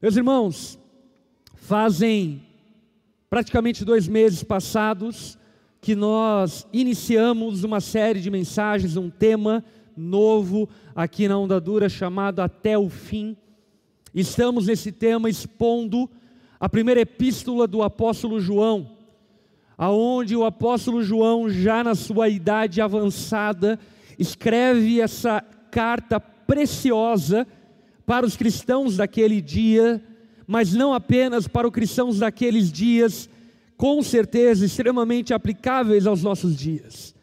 Meus 0.00 0.16
irmãos, 0.16 0.78
fazem 1.56 2.40
praticamente 3.28 3.84
dois 3.84 4.06
meses 4.06 4.44
passados 4.44 5.36
que 5.80 5.96
nós 5.96 6.64
iniciamos 6.72 7.64
uma 7.64 7.80
série 7.80 8.20
de 8.20 8.30
mensagens, 8.30 8.96
um 8.96 9.10
tema 9.10 9.64
novo 9.96 10.68
aqui 10.94 11.26
na 11.26 11.36
Onda 11.36 11.60
Dura 11.60 11.88
chamado 11.88 12.38
Até 12.38 12.78
o 12.78 12.88
Fim. 12.88 13.36
Estamos 14.14 14.68
nesse 14.68 14.92
tema 14.92 15.28
expondo 15.28 16.08
a 16.60 16.68
primeira 16.68 17.00
epístola 17.00 17.66
do 17.66 17.82
apóstolo 17.82 18.40
João, 18.40 18.92
aonde 19.76 20.36
o 20.36 20.44
apóstolo 20.44 21.02
João, 21.02 21.50
já 21.50 21.82
na 21.82 21.96
sua 21.96 22.28
idade 22.28 22.80
avançada, 22.80 23.80
escreve 24.16 25.00
essa 25.00 25.42
carta 25.72 26.20
preciosa 26.20 27.44
para 28.08 28.24
os 28.24 28.38
cristãos 28.38 28.96
daquele 28.96 29.38
dia, 29.38 30.02
mas 30.46 30.72
não 30.72 30.94
apenas 30.94 31.46
para 31.46 31.66
os 31.68 31.72
cristãos 31.74 32.20
daqueles 32.20 32.72
dias, 32.72 33.28
com 33.76 34.02
certeza 34.02 34.64
extremamente 34.64 35.34
aplicáveis 35.34 36.06
aos 36.06 36.22
nossos 36.22 36.56
dias. 36.56 37.14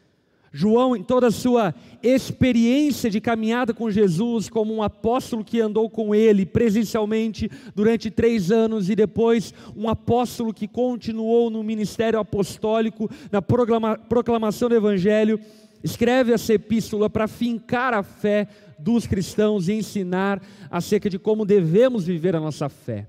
João, 0.52 0.94
em 0.94 1.02
toda 1.02 1.26
a 1.26 1.32
sua 1.32 1.74
experiência 2.00 3.10
de 3.10 3.20
caminhada 3.20 3.74
com 3.74 3.90
Jesus, 3.90 4.48
como 4.48 4.72
um 4.72 4.80
apóstolo 4.80 5.44
que 5.44 5.60
andou 5.60 5.90
com 5.90 6.14
ele 6.14 6.46
presencialmente 6.46 7.50
durante 7.74 8.08
três 8.08 8.52
anos, 8.52 8.88
e 8.88 8.94
depois 8.94 9.52
um 9.76 9.88
apóstolo 9.88 10.54
que 10.54 10.68
continuou 10.68 11.50
no 11.50 11.64
ministério 11.64 12.20
apostólico, 12.20 13.10
na 13.32 13.42
proclama, 13.42 13.98
proclamação 13.98 14.68
do 14.68 14.76
Evangelho, 14.76 15.40
escreve 15.86 16.32
essa 16.32 16.52
epístola 16.52 17.08
para 17.08 17.28
fincar 17.28 17.94
a 17.94 18.02
fé 18.02 18.48
dos 18.78 19.06
cristãos 19.06 19.68
e 19.68 19.72
ensinar 19.72 20.42
acerca 20.68 21.08
de 21.08 21.18
como 21.18 21.46
devemos 21.46 22.04
viver 22.04 22.34
a 22.34 22.40
nossa 22.40 22.68
fé. 22.68 23.06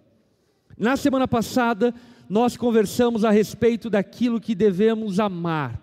Na 0.78 0.96
semana 0.96 1.28
passada, 1.28 1.94
nós 2.30 2.56
conversamos 2.56 3.26
a 3.26 3.32
respeito 3.32 3.90
daquilo 3.90 4.40
que 4.40 4.54
devemos 4.54 5.20
amar. 5.20 5.82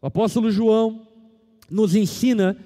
O 0.00 0.06
apóstolo 0.06 0.50
João 0.50 1.06
nos 1.70 1.94
ensina, 1.94 2.56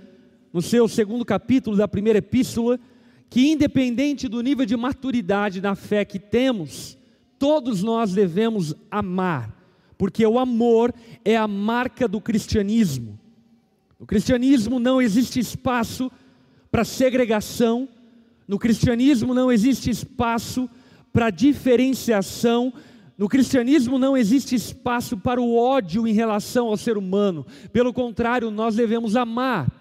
no 0.52 0.62
seu 0.62 0.86
segundo 0.86 1.24
capítulo 1.24 1.76
da 1.76 1.88
primeira 1.88 2.20
epístola, 2.20 2.78
que 3.28 3.50
independente 3.50 4.28
do 4.28 4.40
nível 4.42 4.64
de 4.64 4.76
maturidade 4.76 5.60
da 5.60 5.74
fé 5.74 6.04
que 6.04 6.20
temos, 6.20 6.96
todos 7.36 7.82
nós 7.82 8.12
devemos 8.12 8.76
amar, 8.88 9.52
porque 9.98 10.24
o 10.24 10.38
amor 10.38 10.94
é 11.24 11.36
a 11.36 11.48
marca 11.48 12.06
do 12.06 12.20
cristianismo. 12.20 13.23
No 14.04 14.06
cristianismo 14.06 14.78
não 14.78 15.00
existe 15.00 15.40
espaço 15.40 16.12
para 16.70 16.84
segregação, 16.84 17.88
no 18.46 18.58
cristianismo 18.58 19.32
não 19.32 19.50
existe 19.50 19.88
espaço 19.88 20.68
para 21.10 21.30
diferenciação, 21.30 22.70
no 23.16 23.30
cristianismo 23.30 23.98
não 23.98 24.14
existe 24.14 24.54
espaço 24.54 25.16
para 25.16 25.40
o 25.40 25.56
ódio 25.56 26.06
em 26.06 26.12
relação 26.12 26.66
ao 26.66 26.76
ser 26.76 26.98
humano, 26.98 27.46
pelo 27.72 27.94
contrário, 27.94 28.50
nós 28.50 28.76
devemos 28.76 29.16
amar. 29.16 29.72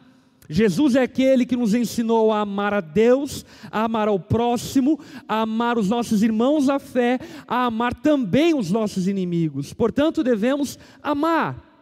Jesus 0.48 0.96
é 0.96 1.02
aquele 1.02 1.46
que 1.46 1.58
nos 1.58 1.74
ensinou 1.74 2.32
a 2.32 2.40
amar 2.40 2.74
a 2.74 2.80
Deus, 2.80 3.46
a 3.70 3.84
amar 3.84 4.08
ao 4.08 4.18
próximo, 4.18 5.02
a 5.28 5.42
amar 5.42 5.78
os 5.78 5.90
nossos 5.90 6.24
irmãos 6.24 6.70
à 6.70 6.80
fé, 6.80 7.20
a 7.46 7.66
amar 7.66 7.94
também 7.94 8.58
os 8.58 8.72
nossos 8.72 9.06
inimigos. 9.06 9.74
Portanto, 9.74 10.24
devemos 10.24 10.80
amar. 11.02 11.73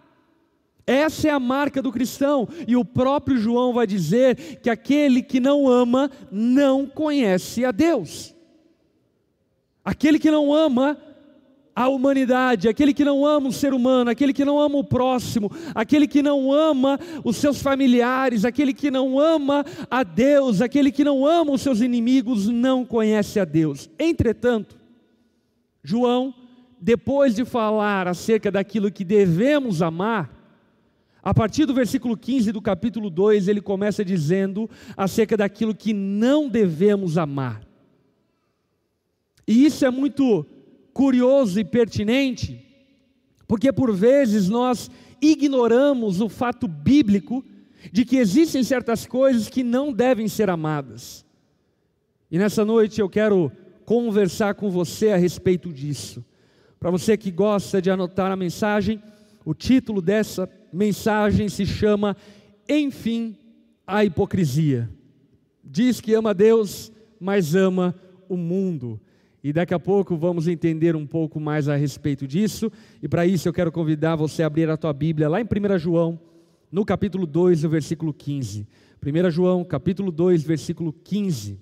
Essa 0.86 1.28
é 1.28 1.32
a 1.32 1.40
marca 1.40 1.82
do 1.82 1.92
cristão, 1.92 2.48
e 2.68 2.76
o 2.76 2.84
próprio 2.84 3.38
João 3.38 3.74
vai 3.74 3.86
dizer 3.86 4.60
que 4.62 4.70
aquele 4.70 5.22
que 5.22 5.40
não 5.40 5.68
ama 5.68 6.10
não 6.32 6.86
conhece 6.86 7.64
a 7.64 7.72
Deus. 7.72 8.36
Aquele 9.84 10.20
que 10.20 10.30
não 10.30 10.54
ama 10.54 10.98
a 11.76 11.88
humanidade, 11.88 12.68
aquele 12.68 12.94
que 12.94 13.06
não 13.06 13.26
ama 13.26 13.48
o 13.48 13.54
ser 13.54 13.74
humano, 13.74 14.12
aquele 14.12 14.34
que 14.34 14.44
não 14.44 14.60
ama 14.60 14.78
o 14.78 14.84
próximo, 14.84 15.50
aquele 15.74 16.08
que 16.08 16.22
não 16.22 16.52
ama 16.52 17.00
os 17.24 17.38
seus 17.38 17.62
familiares, 17.62 18.44
aquele 18.44 18.74
que 18.74 18.92
não 18.92 19.18
ama 19.20 19.66
a 19.90 20.04
Deus, 20.04 20.62
aquele 20.62 20.92
que 20.92 21.04
não 21.04 21.26
ama 21.26 21.54
os 21.54 21.62
seus 21.62 21.80
inimigos, 21.80 22.48
não 22.48 22.86
conhece 22.86 23.40
a 23.40 23.46
Deus. 23.46 23.90
Entretanto, 23.98 24.78
João, 25.84 26.34
depois 26.80 27.36
de 27.36 27.46
falar 27.46 28.08
acerca 28.08 28.52
daquilo 28.52 28.92
que 28.92 29.06
devemos 29.06 29.82
amar, 29.82 30.41
a 31.24 31.34
partir 31.34 31.66
do 31.66 31.74
versículo 31.74 32.18
15 32.18 32.52
do 32.52 32.62
capítulo 32.62 33.10
2, 33.10 33.48
ele 33.48 33.62
começa 33.62 34.04
dizendo 34.04 34.70
acerca 34.98 35.38
daquilo 35.38 35.76
que 35.76 35.94
não 35.94 36.50
devemos 36.50 37.18
amar. 37.18 37.62
E 39.48 39.66
isso 39.66 39.86
é 39.86 39.92
muito 39.92 40.46
curioso 40.94 41.60
e 41.60 41.64
pertinente, 41.64 42.66
porque 43.48 43.72
por 43.72 43.94
vezes 43.94 44.50
nós 44.50 44.90
ignoramos 45.22 46.22
o 46.22 46.28
fato 46.28 46.68
bíblico 46.68 47.46
de 47.92 48.04
que 48.04 48.18
existem 48.18 48.64
certas 48.64 49.06
coisas 49.06 49.48
que 49.48 49.64
não 49.64 49.94
devem 49.94 50.28
ser 50.28 50.50
amadas. 50.50 51.24
E 52.30 52.38
nessa 52.38 52.66
noite 52.66 53.00
eu 53.00 53.10
quero 53.10 53.52
conversar 53.86 54.56
com 54.56 54.70
você 54.70 55.10
a 55.10 55.18
respeito 55.18 55.72
disso. 55.72 56.24
Para 56.80 56.90
você 56.90 57.16
que 57.16 57.30
gosta 57.30 57.82
de 57.82 57.92
anotar 57.92 58.32
a 58.32 58.36
mensagem, 58.36 59.02
o 59.46 59.54
título 59.54 60.02
dessa 60.02 60.50
mensagem 60.72 61.50
se 61.50 61.66
chama 61.66 62.16
Enfim 62.68 63.36
a 63.86 64.06
hipocrisia. 64.06 64.90
Diz 65.64 66.02
que 66.02 66.14
ama 66.14 66.34
Deus, 66.34 66.92
mas 67.20 67.56
ama 67.56 67.96
o 68.28 68.38
mundo. 68.38 69.00
E 69.44 69.52
daqui 69.52 69.74
a 69.74 69.80
pouco 69.80 70.16
vamos 70.16 70.48
entender 70.48 70.96
um 70.96 71.06
pouco 71.06 71.40
mais 71.40 71.68
a 71.68 71.76
respeito 71.76 72.28
disso. 72.28 72.72
E 73.02 73.08
para 73.08 73.26
isso 73.26 73.48
eu 73.48 73.54
quero 73.54 73.72
convidar 73.72 74.16
você 74.16 74.44
a 74.44 74.48
abrir 74.48 74.70
a 74.70 74.78
tua 74.78 74.94
Bíblia 74.94 75.28
lá 75.28 75.42
em 75.42 75.46
1 75.46 75.80
João, 75.80 76.20
no 76.72 76.86
capítulo 76.86 77.26
2, 77.26 77.64
no 77.64 77.70
versículo 77.70 78.14
15. 78.14 78.68
1 79.04 79.32
João, 79.32 79.64
capítulo 79.64 80.12
2, 80.12 80.44
versículo 80.44 80.94
15. 80.94 81.60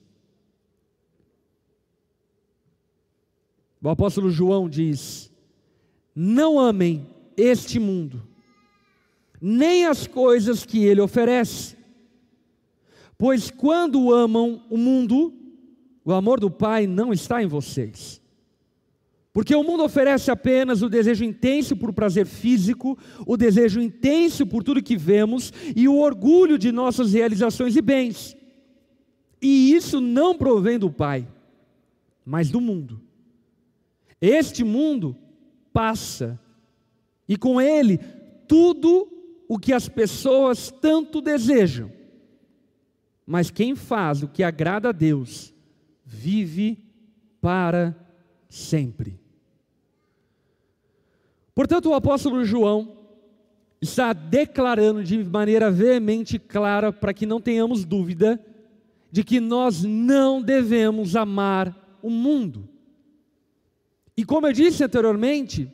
O 3.82 3.88
apóstolo 3.88 4.30
João 4.30 4.70
diz: 4.70 5.32
Não 6.14 6.60
amem 6.60 7.08
este 7.38 7.80
mundo, 7.80 8.22
nem 9.42 9.86
as 9.86 10.08
coisas 10.08 10.66
que 10.66 10.84
ele 10.84 11.02
oferece. 11.02 11.78
Pois 13.18 13.52
quando 13.52 14.14
amam 14.14 14.62
o 14.70 14.78
mundo, 14.78 15.34
o 16.04 16.14
amor 16.14 16.40
do 16.40 16.50
Pai 16.50 16.88
não 16.88 17.12
está 17.12 17.44
em 17.44 17.48
vocês. 17.48 18.22
Porque 19.32 19.56
o 19.56 19.64
mundo 19.64 19.84
oferece 19.84 20.32
apenas 20.32 20.82
o 20.82 20.90
desejo 20.90 21.24
intenso 21.24 21.76
por 21.76 21.94
prazer 21.94 22.26
físico, 22.26 22.98
o 23.26 23.38
desejo 23.38 23.80
intenso 23.80 24.46
por 24.46 24.64
tudo 24.64 24.82
que 24.82 24.98
vemos 24.98 25.54
e 25.76 25.88
o 25.88 25.98
orgulho 25.98 26.58
de 26.58 26.72
nossas 26.72 27.14
realizações 27.14 27.76
e 27.76 27.82
bens. 27.82 28.36
E 29.42 29.74
isso 29.74 30.02
não 30.02 30.36
provém 30.36 30.80
do 30.80 30.90
Pai, 30.90 31.28
mas 32.26 32.50
do 32.50 32.60
mundo. 32.60 33.00
Este 34.20 34.64
mundo 34.64 35.16
passa, 35.72 36.40
e 37.28 37.38
com 37.38 37.62
ele 37.62 38.00
tudo 38.48 39.19
o 39.50 39.58
que 39.58 39.74
as 39.74 39.90
pessoas 39.90 40.70
tanto 40.70 41.20
desejam. 41.20 41.92
Mas 43.26 43.50
quem 43.50 43.76
faz 43.76 44.22
o 44.22 44.28
que 44.28 44.44
agrada 44.44 44.90
a 44.90 44.92
Deus, 44.92 45.52
vive 46.06 46.78
para 47.42 47.96
sempre. 48.48 49.20
Portanto, 51.56 51.90
o 51.90 51.96
apóstolo 51.96 52.46
João 52.46 52.96
está 53.82 54.14
declarando 54.14 55.04
de 55.04 55.24
maneira 55.24 55.72
veemente 55.72 56.38
clara, 56.38 56.94
para 56.94 57.14
que 57.14 57.26
não 57.26 57.42
tenhamos 57.42 57.84
dúvida, 57.84 58.40
de 59.12 59.24
que 59.24 59.40
nós 59.40 59.84
não 59.84 60.42
devemos 60.44 61.16
amar 61.16 61.98
o 62.04 62.10
mundo. 62.12 62.70
E 64.16 64.24
como 64.24 64.46
eu 64.46 64.54
disse 64.54 64.84
anteriormente, 64.84 65.72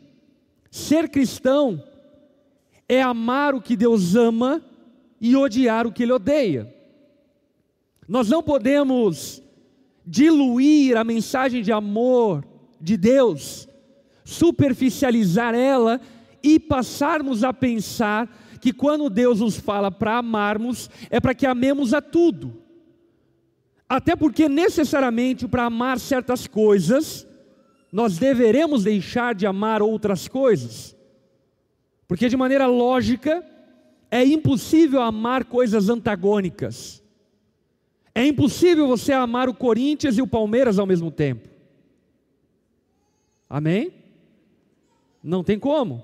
ser 0.72 1.10
cristão 1.10 1.84
é 2.88 3.02
amar 3.02 3.56
o 3.56 3.62
que 3.62 3.76
Deus 3.76 4.16
ama 4.16 4.62
e 5.20 5.36
odiar 5.36 5.88
o 5.88 5.92
que 5.92 6.04
Ele 6.04 6.12
odeia. 6.12 6.74
Nós 8.08 8.30
não 8.30 8.44
podemos 8.44 9.42
diluir 10.06 10.96
a 10.96 11.04
mensagem 11.04 11.64
de 11.64 11.72
amor 11.72 12.46
de 12.80 12.96
Deus, 12.96 13.68
superficializar 14.24 15.56
ela 15.56 16.00
e 16.44 16.60
passarmos 16.60 17.44
a 17.44 17.52
pensar 17.52 18.30
que 18.62 18.72
quando 18.72 19.10
Deus 19.10 19.40
nos 19.40 19.60
fala 19.60 19.92
para 19.92 20.18
amarmos, 20.18 20.90
é 21.10 21.20
para 21.20 21.34
que 21.34 21.46
amemos 21.46 21.94
a 21.94 22.02
tudo. 22.02 22.62
Até 23.88 24.16
porque 24.16 24.50
necessariamente 24.50 25.48
para 25.48 25.66
amar 25.66 26.00
certas 26.00 26.48
coisas, 26.48 27.28
nós 27.92 28.18
deveremos 28.18 28.84
deixar 28.84 29.34
de 29.34 29.46
amar 29.46 29.82
outras 29.82 30.28
coisas. 30.28 30.95
Porque 32.08 32.30
de 32.30 32.38
maneira 32.38 32.68
lógica, 32.68 33.44
é 34.12 34.24
impossível 34.24 35.02
amar 35.02 35.46
coisas 35.46 35.90
antagônicas. 35.90 37.04
É 38.14 38.26
impossível 38.26 38.88
você 38.88 39.12
amar 39.12 39.50
o 39.50 39.54
Corinthians 39.54 40.18
e 40.18 40.22
o 40.22 40.28
Palmeiras 40.28 40.80
ao 40.80 40.86
mesmo 40.86 41.12
tempo. 41.12 41.50
Amém? 43.50 43.92
Não 45.22 45.44
tem 45.44 45.60
como. 45.60 46.04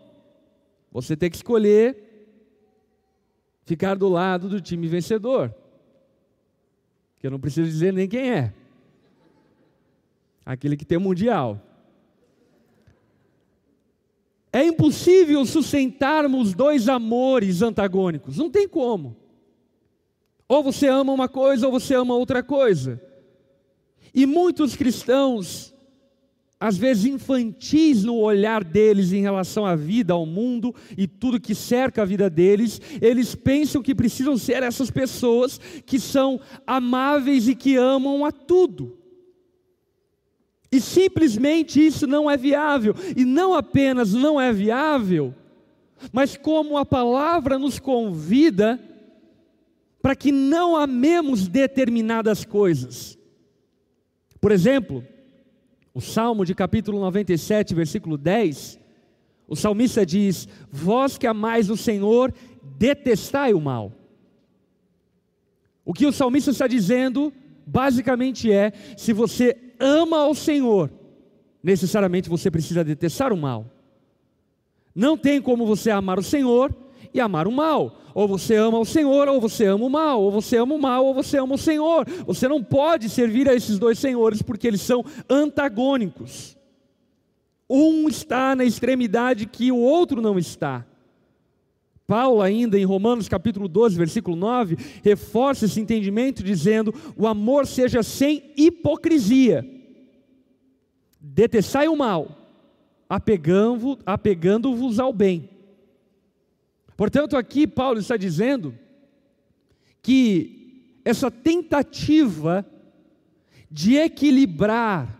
Você 0.92 1.16
tem 1.16 1.30
que 1.30 1.38
escolher 1.38 2.12
ficar 3.66 3.96
do 3.96 4.10
lado 4.10 4.50
do 4.50 4.60
time 4.60 4.88
vencedor. 4.88 5.56
Que 7.20 7.28
eu 7.28 7.32
não 7.32 7.40
preciso 7.40 7.70
dizer 7.70 7.94
nem 7.94 8.10
quem 8.10 8.32
é. 8.32 8.54
Aquele 10.46 10.76
que 10.76 10.84
tem 10.84 10.98
mundial. 10.98 11.62
É 14.54 14.66
impossível 14.66 15.46
sustentarmos 15.46 16.54
dois 16.54 16.90
amores 16.90 17.62
antagônicos. 17.62 18.38
Não 18.38 18.50
tem 18.50 18.68
como. 18.68 19.16
Ou 20.48 20.62
você 20.62 20.88
ama 20.88 21.14
uma 21.14 21.30
coisa 21.30 21.68
ou 21.68 21.72
você 21.72 21.96
ama 21.96 22.14
outra 22.14 22.44
coisa. 22.44 23.02
E 24.14 24.26
muitos 24.26 24.76
cristãos, 24.76 25.74
às 26.60 26.78
vezes 26.78 27.06
infantis 27.06 28.04
no 28.04 28.18
olhar 28.18 28.62
deles 28.62 29.14
em 29.14 29.22
relação 29.22 29.66
à 29.66 29.76
vida, 29.76 30.12
ao 30.12 30.26
mundo 30.26 30.76
e 30.98 31.08
tudo 31.08 31.40
que 31.40 31.56
cerca 31.56 32.02
a 32.02 32.06
vida 32.06 32.30
deles, 32.30 32.82
eles 33.02 33.34
pensam 33.34 33.82
que 33.82 33.96
precisam 33.96 34.38
ser 34.38 34.62
essas 34.62 34.92
pessoas 34.92 35.58
que 35.86 35.98
são 35.98 36.42
amáveis 36.68 37.48
e 37.48 37.56
que 37.56 37.78
amam 37.78 38.26
a 38.26 38.32
tudo. 38.34 39.01
E 40.72 40.80
simplesmente 40.80 41.86
isso 41.86 42.08
não 42.08 42.30
é 42.32 42.38
viável. 42.38 42.96
E 43.16 43.26
não 43.26 43.54
apenas 43.54 44.14
não 44.14 44.40
é 44.40 44.54
viável, 44.54 45.36
mas 46.12 46.38
como 46.38 46.78
a 46.78 46.86
palavra 46.86 47.60
nos 47.60 47.78
convida 47.78 48.80
para 50.02 50.16
que 50.16 50.32
não 50.32 50.76
amemos 50.76 51.48
determinadas 51.48 52.46
coisas. 52.46 53.18
Por 54.40 54.52
exemplo, 54.52 55.06
o 55.94 56.02
Salmo 56.02 56.46
de 56.46 56.56
capítulo 56.56 57.00
97, 57.00 57.76
versículo 57.76 58.18
10, 58.18 58.80
o 59.48 59.56
salmista 59.56 60.06
diz: 60.06 60.48
Vós 60.72 61.18
que 61.18 61.28
amais 61.28 61.70
o 61.70 61.76
Senhor, 61.78 62.34
detestai 62.78 63.54
o 63.54 63.60
mal. 63.60 63.92
O 65.84 65.94
que 65.94 66.06
o 66.06 66.12
salmista 66.14 66.52
está 66.52 66.68
dizendo, 66.68 67.34
basicamente 67.68 68.52
é: 68.52 68.72
se 68.98 69.12
você 69.12 69.58
ama 69.82 70.20
ao 70.20 70.36
Senhor, 70.36 70.92
necessariamente 71.64 72.30
você 72.30 72.50
precisa 72.52 72.84
detestar 72.84 73.34
o 73.34 73.38
mal. 73.38 73.66
Não 74.94 75.18
tem 75.18 75.42
como 75.42 75.66
você 75.66 75.90
amar 75.90 76.20
o 76.20 76.24
Senhor 76.24 76.74
e 77.14 77.20
amar 77.20 77.48
o 77.48 77.52
mal. 77.52 77.98
Ou 78.14 78.28
você 78.28 78.56
ama 78.56 78.78
o 78.78 78.86
Senhor, 78.86 79.28
ou 79.30 79.40
você 79.40 79.66
ama 79.66 79.86
o 79.86 79.90
mal, 79.90 80.22
ou 80.22 80.32
você 80.32 80.58
ama 80.58 80.76
o 80.76 80.82
mal, 80.82 81.06
ou 81.06 81.14
você 81.14 81.38
ama 81.38 81.56
o 81.56 81.58
Senhor. 81.58 82.06
Você 82.26 82.48
não 82.48 82.62
pode 82.62 83.10
servir 83.10 83.48
a 83.48 83.56
esses 83.56 83.80
dois 83.80 83.98
senhores 83.98 84.42
porque 84.42 84.68
eles 84.68 84.82
são 84.82 85.04
antagônicos. 85.30 86.58
Um 87.70 88.10
está 88.10 88.54
na 88.54 88.66
extremidade 88.66 89.46
que 89.46 89.72
o 89.72 89.78
outro 89.78 90.22
não 90.22 90.38
está. 90.38 90.86
Paulo, 92.12 92.42
ainda 92.42 92.78
em 92.78 92.84
Romanos 92.84 93.30
capítulo 93.30 93.70
12, 93.70 93.96
versículo 93.96 94.36
9, 94.36 94.76
reforça 95.02 95.64
esse 95.64 95.80
entendimento 95.80 96.44
dizendo: 96.44 96.94
o 97.16 97.26
amor 97.26 97.66
seja 97.66 98.04
sem 98.04 98.52
hipocrisia. 98.58 99.66
Detestai 101.22 101.88
o 101.88 101.96
mal, 101.96 102.38
apegando-vos 103.08 105.00
ao 105.00 105.14
bem. 105.14 105.50
Portanto, 106.98 107.38
aqui 107.38 107.66
Paulo 107.66 108.00
está 108.00 108.18
dizendo 108.18 108.78
que 110.02 111.00
essa 111.06 111.32
tentativa 111.32 112.66
de 113.72 113.96
equilibrar 113.96 115.18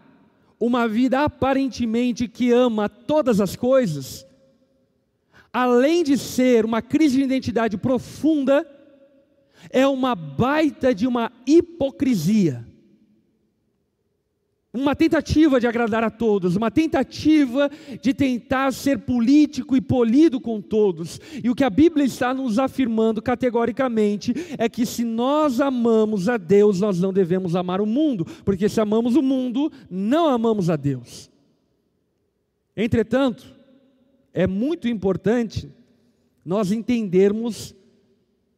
uma 0.60 0.90
vida 0.90 1.24
aparentemente 1.24 2.28
que 2.28 2.52
ama 2.52 2.90
todas 2.90 3.40
as 3.40 3.56
coisas, 3.56 4.28
além 5.52 6.04
de 6.04 6.18
ser 6.18 6.66
uma 6.66 6.82
crise 6.82 7.18
de 7.18 7.24
identidade 7.24 7.78
profunda, 7.78 8.66
é 9.70 9.86
uma 9.88 10.16
baita 10.16 10.94
de 10.94 11.06
uma 11.06 11.32
hipocrisia 11.46 12.66
uma 14.74 14.96
tentativa 14.96 15.60
de 15.60 15.68
agradar 15.68 16.04
a 16.04 16.10
todos, 16.10 16.56
uma 16.56 16.72
tentativa 16.72 17.70
de 18.02 18.14
tentar 18.14 18.72
ser 18.72 19.00
político 19.00 19.76
e 19.76 19.82
polido 19.82 20.40
com 20.40 20.62
todos. 20.62 21.20
E 21.44 21.50
o 21.50 21.56
que 21.56 21.64
a 21.64 21.70
Bíblia 21.70 22.06
está 22.06 22.34
nos 22.34 22.58
afirmando 22.58 23.22
categoricamente 23.22 24.34
é 24.58 24.70
que 24.70 24.86
se 24.86 25.04
nós 25.04 25.60
amamos 25.60 26.30
a 26.30 26.38
Deus, 26.38 26.80
nós 26.80 27.00
não 27.02 27.12
devemos 27.12 27.56
amar 27.56 27.82
o 27.82 27.86
mundo, 27.86 28.26
porque 28.46 28.70
se 28.70 28.80
amamos 28.80 29.16
o 29.16 29.22
mundo, 29.22 29.70
não 29.90 30.28
amamos 30.28 30.70
a 30.70 30.78
Deus. 30.78 31.30
Entretanto, 32.76 33.54
é 34.34 34.48
muito 34.48 34.88
importante 34.88 35.72
nós 36.44 36.72
entendermos 36.72 37.76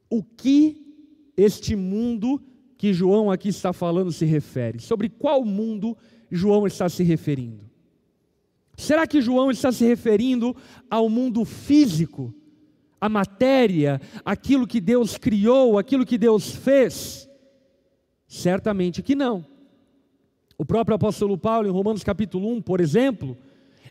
o 0.09 0.23
que 0.23 0.83
este 1.35 1.75
mundo 1.75 2.41
que 2.77 2.93
João 2.93 3.31
aqui 3.31 3.49
está 3.49 3.73
falando 3.73 4.11
se 4.11 4.25
refere? 4.25 4.79
Sobre 4.79 5.09
qual 5.09 5.43
mundo 5.43 5.97
João 6.29 6.67
está 6.67 6.87
se 6.89 7.03
referindo? 7.03 7.63
Será 8.77 9.05
que 9.05 9.21
João 9.21 9.51
está 9.51 9.71
se 9.71 9.85
referindo 9.85 10.55
ao 10.89 11.07
mundo 11.09 11.45
físico, 11.45 12.33
a 12.99 13.07
matéria, 13.07 14.01
aquilo 14.25 14.65
que 14.67 14.81
Deus 14.81 15.17
criou, 15.17 15.77
aquilo 15.77 16.05
que 16.05 16.17
Deus 16.17 16.51
fez? 16.51 17.29
Certamente 18.27 19.01
que 19.03 19.15
não. 19.15 19.45
O 20.57 20.65
próprio 20.65 20.95
apóstolo 20.95 21.37
Paulo, 21.37 21.67
em 21.67 21.71
Romanos 21.71 22.03
capítulo 22.03 22.49
1, 22.53 22.61
por 22.61 22.79
exemplo, 22.79 23.37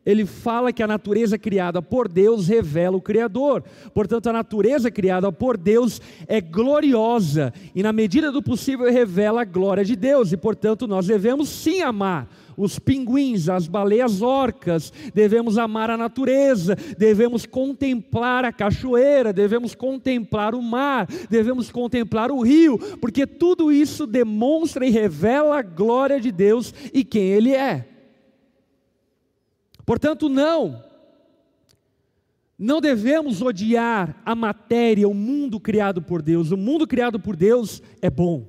ele 0.04 0.26
fala 0.26 0.72
que 0.72 0.82
a 0.82 0.86
natureza 0.86 1.38
criada 1.38 1.80
por 1.80 2.08
Deus 2.08 2.48
revela 2.48 2.96
o 2.96 3.00
Criador. 3.00 3.62
Portanto, 3.94 4.28
a 4.28 4.32
natureza 4.32 4.90
criada 4.90 5.30
por 5.30 5.56
Deus 5.56 6.00
é 6.26 6.40
gloriosa 6.40 7.52
e, 7.74 7.82
na 7.82 7.92
medida 7.92 8.32
do 8.32 8.42
possível, 8.42 8.90
revela 8.90 9.42
a 9.42 9.44
glória 9.44 9.84
de 9.84 9.94
Deus. 9.94 10.32
E, 10.32 10.36
portanto, 10.36 10.86
nós 10.86 11.06
devemos 11.06 11.48
sim 11.48 11.82
amar 11.82 12.28
os 12.56 12.78
pinguins, 12.78 13.48
as 13.48 13.66
baleias 13.66 14.20
orcas, 14.20 14.92
devemos 15.14 15.56
amar 15.56 15.88
a 15.88 15.96
natureza, 15.96 16.76
devemos 16.98 17.46
contemplar 17.46 18.44
a 18.44 18.52
cachoeira, 18.52 19.32
devemos 19.32 19.74
contemplar 19.74 20.54
o 20.54 20.60
mar, 20.60 21.06
devemos 21.30 21.70
contemplar 21.70 22.30
o 22.30 22.42
rio, 22.42 22.78
porque 23.00 23.26
tudo 23.26 23.72
isso 23.72 24.06
demonstra 24.06 24.84
e 24.84 24.90
revela 24.90 25.60
a 25.60 25.62
glória 25.62 26.20
de 26.20 26.30
Deus 26.30 26.74
e 26.92 27.04
quem 27.04 27.22
Ele 27.22 27.54
é. 27.54 27.91
Portanto, 29.84 30.28
não, 30.28 30.84
não 32.58 32.80
devemos 32.80 33.42
odiar 33.42 34.20
a 34.24 34.34
matéria, 34.34 35.08
o 35.08 35.14
mundo 35.14 35.58
criado 35.58 36.00
por 36.00 36.22
Deus. 36.22 36.52
O 36.52 36.56
mundo 36.56 36.86
criado 36.86 37.18
por 37.18 37.34
Deus 37.34 37.82
é 38.00 38.08
bom, 38.08 38.46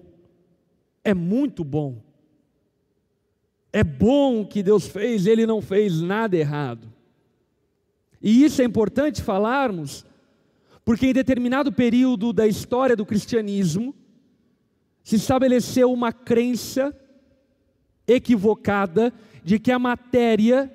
é 1.03 1.13
muito 1.13 1.63
bom. 1.63 2.01
É 3.71 3.83
bom 3.83 4.41
o 4.41 4.47
que 4.47 4.61
Deus 4.61 4.87
fez, 4.87 5.25
Ele 5.25 5.47
não 5.47 5.59
fez 5.59 5.99
nada 5.99 6.37
errado. 6.37 6.93
E 8.21 8.45
isso 8.45 8.61
é 8.61 8.65
importante 8.65 9.21
falarmos, 9.21 10.05
porque 10.85 11.07
em 11.07 11.13
determinado 11.13 11.71
período 11.73 12.31
da 12.31 12.45
história 12.45 12.95
do 12.95 13.05
cristianismo, 13.05 13.95
se 15.03 15.15
estabeleceu 15.15 15.91
uma 15.91 16.13
crença 16.13 16.95
equivocada 18.07 19.11
de 19.43 19.59
que 19.59 19.71
a 19.71 19.79
matéria 19.79 20.71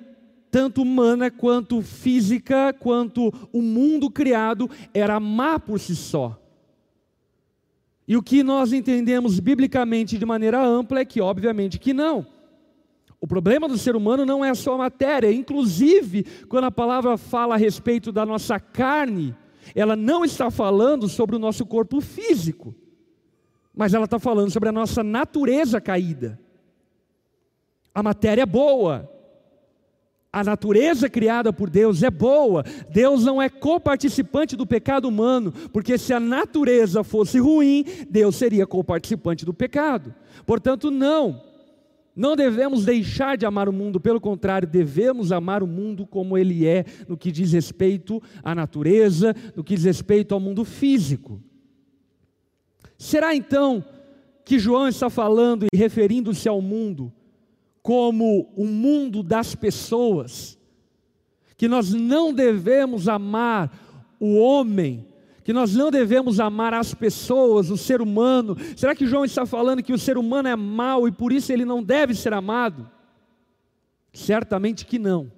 tanto 0.51 0.81
humana 0.81 1.29
quanto 1.29 1.81
física, 1.81 2.73
quanto 2.73 3.31
o 3.53 3.61
mundo 3.61 4.09
criado, 4.09 4.69
era 4.93 5.19
má 5.19 5.59
por 5.59 5.79
si 5.79 5.95
só. 5.95 6.39
E 8.07 8.17
o 8.17 8.23
que 8.23 8.41
nós 8.41 8.73
entendemos 8.73 9.39
biblicamente 9.39 10.17
de 10.17 10.25
maneira 10.25 10.65
ampla 10.65 11.01
é 11.01 11.05
que, 11.05 11.21
obviamente, 11.21 11.79
que 11.79 11.93
não. 11.93 12.25
O 13.21 13.27
problema 13.27 13.67
do 13.67 13.77
ser 13.77 13.95
humano 13.95 14.25
não 14.25 14.43
é 14.43 14.53
só 14.55 14.73
a 14.73 14.77
matéria, 14.77 15.31
inclusive, 15.31 16.25
quando 16.47 16.63
a 16.65 16.71
palavra 16.71 17.17
fala 17.17 17.55
a 17.55 17.57
respeito 17.57 18.11
da 18.11 18.25
nossa 18.25 18.59
carne, 18.59 19.35
ela 19.75 19.95
não 19.95 20.23
está 20.23 20.49
falando 20.49 21.07
sobre 21.07 21.35
o 21.35 21.39
nosso 21.39 21.65
corpo 21.65 22.01
físico, 22.01 22.73
mas 23.75 23.93
ela 23.93 24.05
está 24.05 24.17
falando 24.17 24.49
sobre 24.49 24.69
a 24.69 24.71
nossa 24.71 25.03
natureza 25.03 25.79
caída. 25.79 26.39
A 27.93 28.01
matéria 28.01 28.43
é 28.43 28.45
boa, 28.45 29.11
a 30.31 30.43
natureza 30.43 31.09
criada 31.09 31.51
por 31.51 31.69
Deus 31.69 32.03
é 32.03 32.11
boa, 32.11 32.63
Deus 32.91 33.25
não 33.25 33.41
é 33.41 33.49
coparticipante 33.49 34.55
do 34.55 34.65
pecado 34.65 35.07
humano, 35.07 35.51
porque 35.73 35.97
se 35.97 36.13
a 36.13 36.19
natureza 36.19 37.03
fosse 37.03 37.39
ruim, 37.39 37.83
Deus 38.09 38.35
seria 38.35 38.67
coparticipante 38.67 39.43
do 39.43 39.53
pecado. 39.53 40.13
Portanto, 40.45 40.91
não, 40.91 41.41
não 42.15 42.35
devemos 42.35 42.85
deixar 42.85 43.37
de 43.37 43.45
amar 43.45 43.67
o 43.67 43.73
mundo, 43.73 43.99
pelo 43.99 44.21
contrário, 44.21 44.67
devemos 44.67 45.31
amar 45.31 45.63
o 45.63 45.67
mundo 45.67 46.05
como 46.05 46.37
ele 46.37 46.65
é, 46.65 46.85
no 47.07 47.17
que 47.17 47.31
diz 47.31 47.53
respeito 47.53 48.21
à 48.43 48.53
natureza, 48.53 49.35
no 49.55 49.63
que 49.63 49.75
diz 49.75 49.85
respeito 49.85 50.35
ao 50.35 50.39
mundo 50.39 50.63
físico. 50.63 51.41
Será 52.99 53.35
então 53.35 53.83
que 54.45 54.59
João 54.59 54.87
está 54.87 55.09
falando 55.09 55.65
e 55.73 55.77
referindo-se 55.77 56.47
ao 56.47 56.61
mundo 56.61 57.11
como 57.89 58.53
o 58.55 58.65
mundo 58.65 59.23
das 59.23 59.55
pessoas, 59.55 60.59
que 61.57 61.67
nós 61.67 61.91
não 61.91 62.31
devemos 62.31 63.07
amar 63.07 63.75
o 64.19 64.37
homem, 64.37 65.07
que 65.43 65.51
nós 65.51 65.73
não 65.73 65.89
devemos 65.89 66.39
amar 66.39 66.71
as 66.71 66.93
pessoas, 66.93 67.71
o 67.71 67.77
ser 67.77 67.99
humano. 67.99 68.55
Será 68.77 68.93
que 68.93 69.07
João 69.07 69.25
está 69.25 69.43
falando 69.43 69.81
que 69.81 69.91
o 69.91 69.97
ser 69.97 70.19
humano 70.19 70.47
é 70.47 70.55
mau 70.55 71.07
e 71.07 71.11
por 71.11 71.33
isso 71.33 71.51
ele 71.51 71.65
não 71.65 71.81
deve 71.81 72.13
ser 72.13 72.31
amado? 72.31 72.87
Certamente 74.13 74.85
que 74.85 74.99
não. 74.99 75.31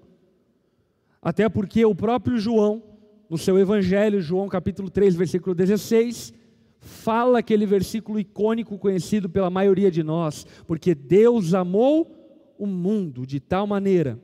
Até 1.21 1.47
porque 1.47 1.85
o 1.85 1.95
próprio 1.95 2.37
João, 2.37 2.83
no 3.29 3.37
seu 3.37 3.57
Evangelho, 3.57 4.19
João 4.19 4.49
capítulo 4.49 4.89
3, 4.89 5.15
versículo 5.15 5.55
16, 5.55 6.33
fala 6.81 7.39
aquele 7.39 7.65
versículo 7.65 8.19
icônico 8.19 8.77
conhecido 8.77 9.29
pela 9.29 9.49
maioria 9.49 9.89
de 9.89 10.03
nós, 10.03 10.45
porque 10.67 10.93
Deus 10.93 11.53
amou 11.53 12.17
o 12.61 12.67
mundo 12.67 13.25
de 13.25 13.39
tal 13.39 13.65
maneira 13.65 14.19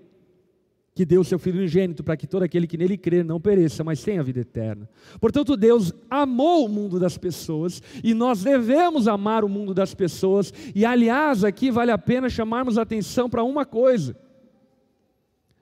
que 0.94 1.04
deu 1.04 1.24
seu 1.24 1.40
Filho 1.40 1.58
unigênito 1.58 2.04
para 2.04 2.16
que 2.16 2.28
todo 2.28 2.44
aquele 2.44 2.68
que 2.68 2.78
nele 2.78 2.96
crer 2.96 3.26
não 3.26 3.42
pereça, 3.42 3.84
mas 3.84 4.04
tenha 4.04 4.22
vida 4.22 4.42
eterna. 4.42 4.88
Portanto, 5.20 5.58
Deus 5.58 5.92
amou 6.08 6.68
o 6.68 6.70
mundo 6.70 7.00
das 7.00 7.18
pessoas 7.18 7.82
e 8.04 8.14
nós 8.14 8.44
devemos 8.44 9.08
amar 9.08 9.44
o 9.44 9.50
mundo 9.50 9.74
das 9.74 9.96
pessoas. 9.96 10.54
E 10.76 10.86
aliás, 10.86 11.44
aqui 11.44 11.72
vale 11.72 11.90
a 11.90 11.98
pena 11.98 12.30
chamarmos 12.30 12.78
a 12.78 12.84
atenção 12.84 13.28
para 13.28 13.44
uma 13.44 13.66
coisa. 13.66 14.16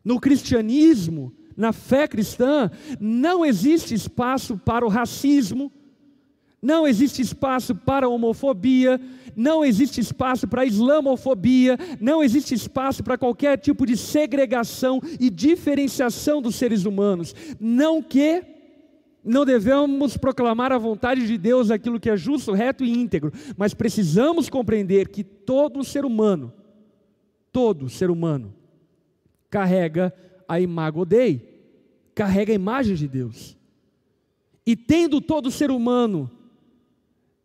No 0.04 0.20
cristianismo, 0.20 1.34
na 1.56 1.72
fé 1.72 2.10
cristã, 2.10 2.70
não 3.00 3.46
existe 3.46 3.94
espaço 3.94 4.58
para 4.58 4.86
o 4.86 4.90
racismo, 4.90 5.72
não 6.62 6.88
existe 6.88 7.22
espaço 7.22 7.76
para 7.76 8.10
homofobia, 8.10 9.00
não 9.36 9.64
existe 9.64 10.00
espaço 10.00 10.48
para 10.48 10.66
islamofobia, 10.66 11.78
não 12.00 12.24
existe 12.24 12.54
espaço 12.54 13.04
para 13.04 13.18
qualquer 13.18 13.58
tipo 13.58 13.86
de 13.86 13.96
segregação 13.96 15.00
e 15.20 15.30
diferenciação 15.30 16.42
dos 16.42 16.56
seres 16.56 16.86
humanos. 16.86 17.36
Não 17.60 18.02
que 18.02 18.44
não 19.24 19.44
devemos 19.44 20.16
proclamar 20.18 20.72
a 20.72 20.78
vontade 20.78 21.26
de 21.26 21.38
Deus 21.38 21.72
aquilo 21.72 22.00
que 22.00 22.10
é 22.10 22.16
justo, 22.16 22.52
reto 22.52 22.84
e 22.84 22.92
íntegro, 22.92 23.34
mas 23.58 23.74
precisamos 23.74 24.50
compreender 24.50 25.10
que 25.10 25.24
todo 25.24 25.84
ser 25.84 26.06
humano, 26.06 26.54
todo 27.52 27.90
ser 27.90 28.12
humano, 28.12 28.54
carrega 29.50 30.14
a 30.48 30.58
Dei, 31.08 31.42
carrega 32.14 32.52
a 32.52 32.56
imagem 32.56 32.96
de 32.96 33.08
Deus. 33.08 33.58
E 34.66 34.76
tendo 34.76 35.20
todo 35.20 35.52
ser 35.52 35.72
humano 35.72 36.30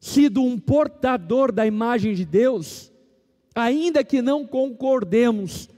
sido 0.01 0.43
um 0.43 0.59
portador 0.59 1.53
da 1.53 1.67
imagem 1.67 2.15
de 2.15 2.25
Deus, 2.25 2.91
ainda 3.55 4.03
que 4.03 4.23
não 4.23 4.47
concordemos 4.47 5.69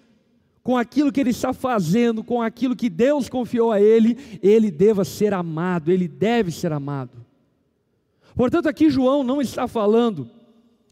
com 0.63 0.77
aquilo 0.77 1.11
que 1.11 1.21
ele 1.21 1.31
está 1.31 1.53
fazendo, 1.53 2.23
com 2.23 2.41
aquilo 2.41 2.77
que 2.77 2.89
Deus 2.89 3.29
confiou 3.29 3.73
a 3.73 3.81
ele, 3.81 4.17
ele 4.41 4.71
deva 4.71 5.05
ser 5.05 5.35
amado, 5.35 5.91
ele 5.91 6.07
deve 6.07 6.53
ser 6.53 6.73
amado. 6.73 7.27
Portanto, 8.37 8.69
aqui 8.69 8.89
João 8.89 9.25
não 9.25 9.43
está 9.43 9.67
falando 9.67 10.31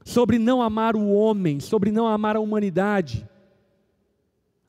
sobre 0.05 0.39
não 0.39 0.61
amar 0.61 0.97
o 0.97 1.11
homem, 1.13 1.61
sobre 1.61 1.93
não 1.93 2.09
amar 2.09 2.35
a 2.35 2.41
humanidade. 2.41 3.27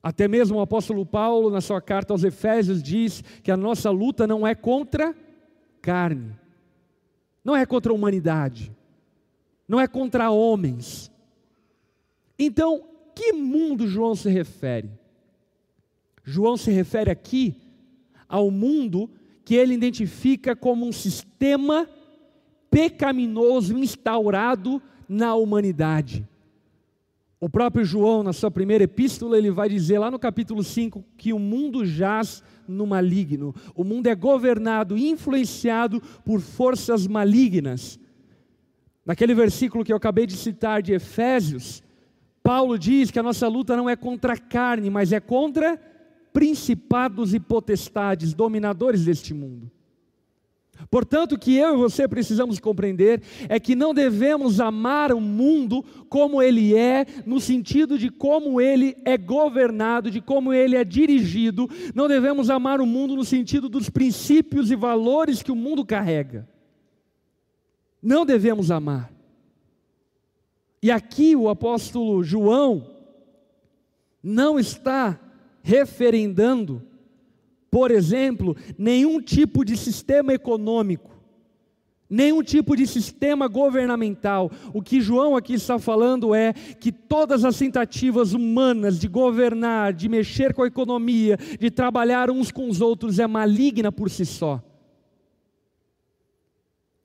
Até 0.03 0.27
mesmo 0.27 0.57
o 0.57 0.61
apóstolo 0.61 1.03
Paulo, 1.05 1.49
na 1.49 1.61
sua 1.61 1.81
carta 1.81 2.13
aos 2.13 2.23
Efésios, 2.23 2.81
diz 2.81 3.23
que 3.43 3.51
a 3.51 3.57
nossa 3.57 3.89
luta 3.89 4.27
não 4.27 4.45
é 4.45 4.53
contra 4.53 5.15
carne, 5.81 6.35
não 7.43 7.55
é 7.55 7.65
contra 7.65 7.91
a 7.91 7.95
humanidade, 7.95 8.71
não 9.67 9.79
é 9.79 9.87
contra 9.87 10.29
homens. 10.29 11.11
Então, 12.37 12.83
que 13.15 13.33
mundo 13.33 13.87
João 13.87 14.15
se 14.15 14.29
refere? 14.29 14.89
João 16.23 16.57
se 16.57 16.71
refere 16.71 17.09
aqui 17.11 17.55
ao 18.27 18.49
mundo 18.51 19.09
que 19.43 19.55
ele 19.55 19.73
identifica 19.73 20.55
como 20.55 20.87
um 20.87 20.91
sistema 20.91 21.89
pecaminoso 22.69 23.77
instaurado 23.77 24.81
na 25.09 25.35
humanidade. 25.35 26.27
O 27.43 27.49
próprio 27.49 27.83
João, 27.83 28.21
na 28.21 28.33
sua 28.33 28.51
primeira 28.51 28.83
epístola, 28.83 29.35
ele 29.35 29.49
vai 29.49 29.67
dizer 29.67 29.97
lá 29.97 30.11
no 30.11 30.19
capítulo 30.19 30.63
5 30.63 31.03
que 31.17 31.33
o 31.33 31.39
mundo 31.39 31.83
jaz 31.83 32.43
no 32.67 32.85
maligno. 32.85 33.55
O 33.73 33.83
mundo 33.83 34.05
é 34.05 34.13
governado, 34.13 34.95
influenciado 34.95 35.99
por 36.23 36.39
forças 36.39 37.07
malignas. 37.07 37.99
Naquele 39.03 39.33
versículo 39.33 39.83
que 39.83 39.91
eu 39.91 39.97
acabei 39.97 40.27
de 40.27 40.37
citar 40.37 40.83
de 40.83 40.93
Efésios, 40.93 41.81
Paulo 42.43 42.77
diz 42.77 43.09
que 43.09 43.17
a 43.17 43.23
nossa 43.23 43.47
luta 43.47 43.75
não 43.75 43.89
é 43.89 43.95
contra 43.95 44.33
a 44.33 44.37
carne, 44.37 44.91
mas 44.91 45.11
é 45.11 45.19
contra 45.19 45.81
principados 46.31 47.33
e 47.33 47.39
potestades, 47.39 48.35
dominadores 48.35 49.03
deste 49.05 49.33
mundo. 49.33 49.71
Portanto, 50.89 51.33
o 51.33 51.39
que 51.39 51.55
eu 51.55 51.75
e 51.75 51.77
você 51.77 52.07
precisamos 52.07 52.59
compreender 52.59 53.21
é 53.47 53.59
que 53.59 53.75
não 53.75 53.93
devemos 53.93 54.59
amar 54.59 55.11
o 55.11 55.21
mundo 55.21 55.83
como 56.09 56.41
ele 56.41 56.75
é, 56.75 57.05
no 57.25 57.39
sentido 57.39 57.97
de 57.97 58.09
como 58.09 58.59
ele 58.59 58.97
é 59.05 59.17
governado, 59.17 60.11
de 60.11 60.19
como 60.19 60.53
ele 60.53 60.75
é 60.75 60.83
dirigido. 60.83 61.69
Não 61.93 62.07
devemos 62.07 62.49
amar 62.49 62.81
o 62.81 62.85
mundo 62.85 63.15
no 63.15 63.23
sentido 63.23 63.69
dos 63.69 63.89
princípios 63.89 64.71
e 64.71 64.75
valores 64.75 65.41
que 65.41 65.51
o 65.51 65.55
mundo 65.55 65.85
carrega. 65.85 66.47
Não 68.01 68.25
devemos 68.25 68.71
amar. 68.71 69.11
E 70.81 70.89
aqui 70.89 71.35
o 71.35 71.47
apóstolo 71.47 72.23
João 72.23 72.89
não 74.23 74.59
está 74.59 75.19
referendando 75.61 76.81
por 77.71 77.89
exemplo, 77.89 78.55
nenhum 78.77 79.21
tipo 79.21 79.63
de 79.63 79.77
sistema 79.77 80.33
econômico, 80.33 81.09
nenhum 82.09 82.43
tipo 82.43 82.75
de 82.75 82.85
sistema 82.85 83.47
governamental. 83.47 84.51
O 84.73 84.81
que 84.81 84.99
João 84.99 85.37
aqui 85.37 85.53
está 85.53 85.79
falando 85.79 86.35
é 86.35 86.51
que 86.51 86.91
todas 86.91 87.45
as 87.45 87.57
tentativas 87.57 88.33
humanas 88.33 88.99
de 88.99 89.07
governar, 89.07 89.93
de 89.93 90.09
mexer 90.09 90.53
com 90.53 90.63
a 90.63 90.67
economia, 90.67 91.37
de 91.57 91.71
trabalhar 91.71 92.29
uns 92.29 92.51
com 92.51 92.67
os 92.67 92.81
outros 92.81 93.19
é 93.19 93.25
maligna 93.25 93.89
por 93.89 94.09
si 94.09 94.25
só. 94.25 94.61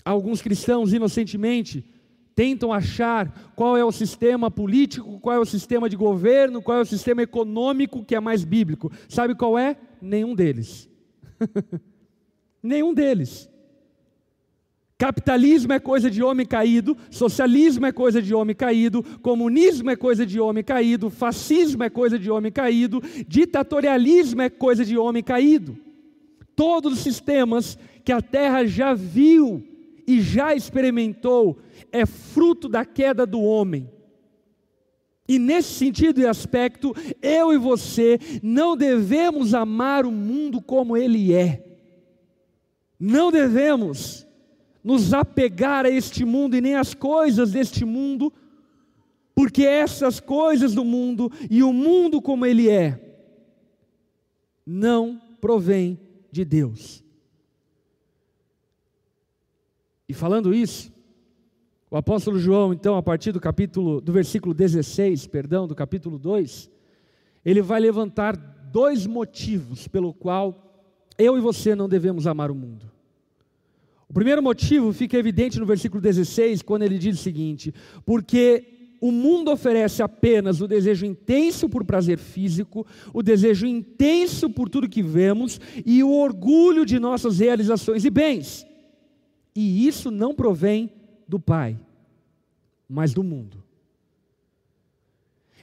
Alguns 0.04 0.42
cristãos 0.42 0.92
inocentemente 0.92 1.84
tentam 2.36 2.70
achar 2.70 3.32
qual 3.56 3.78
é 3.78 3.84
o 3.84 3.90
sistema 3.90 4.50
político, 4.50 5.18
qual 5.20 5.36
é 5.36 5.40
o 5.40 5.46
sistema 5.46 5.88
de 5.88 5.96
governo, 5.96 6.60
qual 6.60 6.78
é 6.78 6.80
o 6.82 6.86
sistema 6.86 7.22
econômico 7.22 8.04
que 8.04 8.14
é 8.14 8.20
mais 8.20 8.44
bíblico. 8.44 8.92
Sabe 9.08 9.34
qual 9.34 9.58
é? 9.58 9.74
Nenhum 10.02 10.34
deles. 10.34 10.86
Nenhum 12.62 12.92
deles. 12.92 13.48
Capitalismo 14.98 15.72
é 15.72 15.80
coisa 15.80 16.10
de 16.10 16.22
homem 16.22 16.44
caído, 16.44 16.96
socialismo 17.10 17.86
é 17.86 17.92
coisa 17.92 18.20
de 18.20 18.34
homem 18.34 18.54
caído, 18.54 19.02
comunismo 19.22 19.90
é 19.90 19.96
coisa 19.96 20.26
de 20.26 20.38
homem 20.38 20.64
caído, 20.64 21.08
fascismo 21.08 21.84
é 21.84 21.90
coisa 21.90 22.18
de 22.18 22.30
homem 22.30 22.52
caído, 22.52 23.02
ditatorialismo 23.26 24.42
é 24.42 24.50
coisa 24.50 24.84
de 24.84 24.96
homem 24.96 25.22
caído. 25.22 25.76
Todos 26.54 26.94
os 26.94 26.98
sistemas 27.00 27.78
que 28.04 28.12
a 28.12 28.20
terra 28.20 28.66
já 28.66 28.94
viu 28.94 29.75
e 30.06 30.20
já 30.20 30.54
experimentou 30.54 31.58
é 31.90 32.06
fruto 32.06 32.68
da 32.68 32.84
queda 32.84 33.26
do 33.26 33.40
homem. 33.40 33.90
E 35.28 35.38
nesse 35.38 35.74
sentido 35.74 36.20
e 36.20 36.26
aspecto, 36.26 36.94
eu 37.20 37.52
e 37.52 37.58
você 37.58 38.18
não 38.42 38.76
devemos 38.76 39.54
amar 39.54 40.06
o 40.06 40.12
mundo 40.12 40.62
como 40.62 40.96
ele 40.96 41.32
é. 41.32 41.64
Não 42.98 43.32
devemos 43.32 44.26
nos 44.84 45.12
apegar 45.12 45.84
a 45.84 45.90
este 45.90 46.24
mundo 46.24 46.56
e 46.56 46.60
nem 46.60 46.76
às 46.76 46.94
coisas 46.94 47.52
deste 47.52 47.84
mundo, 47.84 48.32
porque 49.34 49.64
essas 49.64 50.20
coisas 50.20 50.74
do 50.74 50.84
mundo 50.84 51.30
e 51.50 51.62
o 51.62 51.72
mundo 51.72 52.22
como 52.22 52.46
ele 52.46 52.70
é 52.70 53.02
não 54.64 55.20
provém 55.40 55.98
de 56.30 56.44
Deus. 56.44 57.05
E 60.08 60.14
falando 60.14 60.54
isso, 60.54 60.92
o 61.90 61.96
apóstolo 61.96 62.38
João, 62.38 62.72
então, 62.72 62.96
a 62.96 63.02
partir 63.02 63.32
do 63.32 63.40
capítulo, 63.40 64.00
do 64.00 64.12
versículo 64.12 64.54
16, 64.54 65.26
perdão, 65.26 65.66
do 65.66 65.74
capítulo 65.74 66.18
2, 66.18 66.70
ele 67.44 67.60
vai 67.60 67.80
levantar 67.80 68.36
dois 68.72 69.06
motivos 69.06 69.88
pelo 69.88 70.12
qual 70.12 70.84
eu 71.18 71.36
e 71.36 71.40
você 71.40 71.74
não 71.74 71.88
devemos 71.88 72.26
amar 72.26 72.50
o 72.50 72.54
mundo. 72.54 72.90
O 74.08 74.12
primeiro 74.12 74.40
motivo 74.42 74.92
fica 74.92 75.16
evidente 75.16 75.58
no 75.58 75.66
versículo 75.66 76.00
16, 76.00 76.62
quando 76.62 76.82
ele 76.82 76.98
diz 76.98 77.18
o 77.18 77.22
seguinte: 77.22 77.74
porque 78.04 78.94
o 79.00 79.10
mundo 79.10 79.50
oferece 79.50 80.02
apenas 80.02 80.60
o 80.60 80.68
desejo 80.68 81.04
intenso 81.04 81.68
por 81.68 81.84
prazer 81.84 82.18
físico, 82.18 82.86
o 83.12 83.24
desejo 83.24 83.66
intenso 83.66 84.48
por 84.48 84.68
tudo 84.68 84.88
que 84.88 85.02
vemos 85.02 85.60
e 85.84 86.02
o 86.04 86.12
orgulho 86.12 86.86
de 86.86 87.00
nossas 87.00 87.40
realizações 87.40 88.04
e 88.04 88.10
bens 88.10 88.66
e 89.56 89.88
isso 89.88 90.10
não 90.10 90.34
provém 90.34 90.92
do 91.26 91.40
Pai. 91.40 91.78
mas 92.88 93.12
do 93.12 93.24
mundo. 93.24 93.64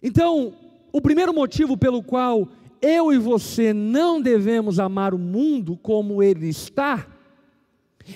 Então, 0.01 0.53
o 0.91 0.99
primeiro 0.99 1.33
motivo 1.33 1.77
pelo 1.77 2.03
qual 2.03 2.49
eu 2.81 3.13
e 3.13 3.17
você 3.17 3.71
não 3.71 4.21
devemos 4.21 4.77
amar 4.77 5.13
o 5.13 5.17
mundo 5.17 5.77
como 5.77 6.21
ele 6.21 6.49
está, 6.49 7.07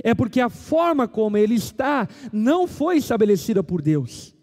é 0.04 0.14
porque 0.14 0.42
a 0.42 0.50
forma 0.50 1.08
como 1.08 1.38
ele 1.38 1.56
está 1.56 2.10
não 2.34 2.68
foi 2.68 2.98
estabelecida 2.98 3.64
por 3.64 3.82
Deus. 3.82 4.36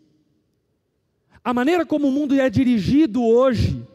A 1.44 1.52
maneira 1.52 1.84
como 1.84 2.08
o 2.08 2.10
mundo 2.10 2.34
é 2.34 2.48
dirigido 2.48 3.22
hoje 3.22 3.86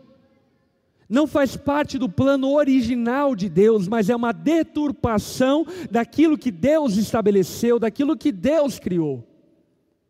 não 1.10 1.26
faz 1.26 1.58
parte 1.58 1.98
do 1.98 2.08
plano 2.08 2.54
original 2.54 3.36
de 3.36 3.50
Deus, 3.50 3.88
mas 3.88 4.12
é 4.12 4.16
uma 4.16 4.32
deturpação 4.32 5.66
daquilo 5.90 6.38
que 6.38 6.52
Deus 6.52 6.98
estabeleceu, 6.98 7.80
daquilo 7.80 8.16
que 8.16 8.32
Deus 8.32 8.78
criou, 8.78 9.28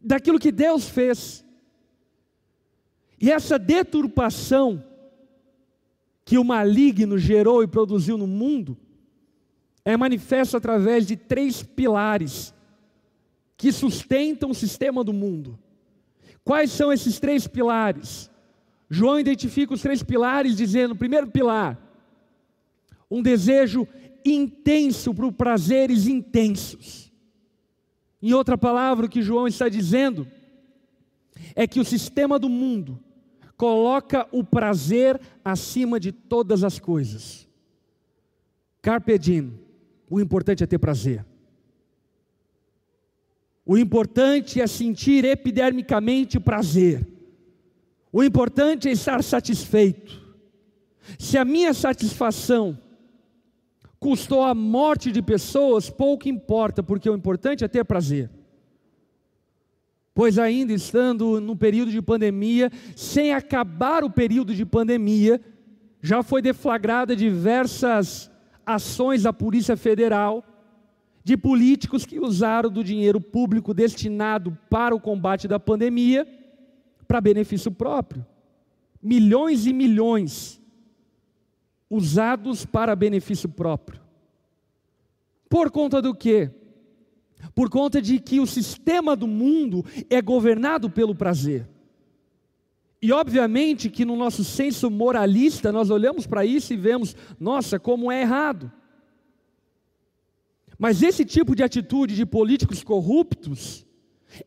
daquilo 0.02 0.38
que 0.38 0.52
Deus 0.52 0.90
fez. 0.90 1.46
E 3.20 3.32
essa 3.32 3.58
deturpação 3.58 4.84
que 6.26 6.38
o 6.38 6.44
maligno 6.44 7.18
gerou 7.18 7.64
e 7.64 7.68
produziu 7.68 8.18
no 8.18 8.28
mundo 8.28 8.78
é 9.86 9.96
manifesta 9.96 10.58
através 10.58 11.08
de 11.08 11.16
três 11.16 11.64
pilares 11.64 12.54
que 13.58 13.72
sustentam 13.72 14.52
o 14.52 14.56
sistema 14.56 15.04
do 15.04 15.14
mundo. 15.14 15.58
Quais 16.44 16.72
são 16.72 16.92
esses 16.92 17.20
três 17.20 17.48
pilares? 17.48 18.30
João 18.90 19.20
identifica 19.20 19.74
os 19.74 19.82
três 19.82 20.02
pilares, 20.02 20.56
dizendo: 20.56 20.96
primeiro 20.96 21.28
pilar, 21.28 21.78
um 23.10 23.22
desejo 23.22 23.88
intenso 24.26 25.14
por 25.14 25.32
prazeres 25.32 26.08
intensos. 26.08 27.12
Em 28.22 28.34
outra 28.34 28.58
palavra, 28.58 29.06
o 29.06 29.10
que 29.10 29.22
João 29.22 29.48
está 29.48 29.70
dizendo 29.70 30.28
é 31.56 31.66
que 31.68 31.80
o 31.80 31.86
sistema 31.86 32.38
do 32.38 32.50
mundo 32.50 33.00
coloca 33.56 34.28
o 34.32 34.44
prazer 34.44 35.20
acima 35.44 36.00
de 36.00 36.12
todas 36.12 36.64
as 36.64 36.80
coisas. 36.80 37.48
Carpe 38.82 39.18
diem, 39.18 39.60
o 40.10 40.20
importante 40.20 40.64
é 40.64 40.68
ter 40.68 40.80
prazer. 40.80 41.26
O 43.66 43.78
importante 43.78 44.60
é 44.60 44.66
sentir 44.66 45.24
epidermicamente 45.24 46.40
prazer. 46.40 47.06
O 48.12 48.24
importante 48.24 48.90
é 48.90 48.92
estar 48.92 49.24
satisfeito. 49.24 50.20
Se 51.18 51.38
a 51.38 51.46
minha 51.46 51.74
satisfação 51.74 52.78
custou 54.00 54.44
a 54.44 54.56
morte 54.56 55.12
de 55.12 55.22
pessoas, 55.22 55.90
pouco 55.90 56.28
importa, 56.28 56.82
porque 56.82 57.10
o 57.10 57.16
importante 57.16 57.64
é 57.64 57.68
ter 57.68 57.84
prazer. 57.84 58.30
Pois 60.14 60.40
ainda 60.40 60.74
estando 60.74 61.40
no 61.40 61.56
período 61.56 61.92
de 61.92 62.02
pandemia, 62.02 62.72
sem 62.96 63.34
acabar 63.34 64.04
o 64.04 64.10
período 64.10 64.56
de 64.56 64.66
pandemia, 64.66 65.40
já 66.02 66.24
foi 66.24 66.42
deflagrada 66.42 67.16
diversas 67.16 68.30
ações 68.66 69.24
da 69.24 69.34
Polícia 69.34 69.78
Federal 69.78 70.44
de 71.24 71.38
políticos 71.38 72.06
que 72.06 72.20
usaram 72.20 72.70
do 72.70 72.84
dinheiro 72.84 73.22
público 73.22 73.74
destinado 73.74 74.58
para 74.70 74.96
o 74.96 75.00
combate 75.00 75.48
da 75.48 75.60
pandemia 75.60 76.39
para 77.10 77.20
benefício 77.20 77.72
próprio. 77.72 78.24
Milhões 79.02 79.66
e 79.66 79.74
milhões 79.74 80.62
usados 81.90 82.68
para 82.68 82.96
benefício 82.96 83.50
próprio. 83.50 84.00
Por 85.50 85.72
conta 85.72 86.04
do 86.04 86.14
quê? 86.14 86.52
Por 87.56 87.68
conta 87.68 88.00
de 88.00 88.20
que 88.20 88.40
o 88.40 88.46
sistema 88.46 89.16
do 89.16 89.26
mundo 89.26 89.84
é 90.08 90.22
governado 90.22 90.88
pelo 90.88 91.16
prazer. 91.16 91.68
E 93.02 93.12
obviamente 93.12 93.90
que 93.90 94.06
no 94.06 94.16
nosso 94.16 94.44
senso 94.44 94.92
moralista 94.92 95.72
nós 95.72 95.90
olhamos 95.90 96.28
para 96.28 96.46
isso 96.46 96.74
e 96.74 96.78
vemos, 96.78 97.16
nossa, 97.40 97.80
como 97.80 98.12
é 98.12 98.22
errado. 98.22 98.72
Mas 100.78 101.02
esse 101.02 101.26
tipo 101.26 101.56
de 101.56 101.64
atitude 101.64 102.16
de 102.16 102.26
políticos 102.26 102.84
corruptos 102.84 103.84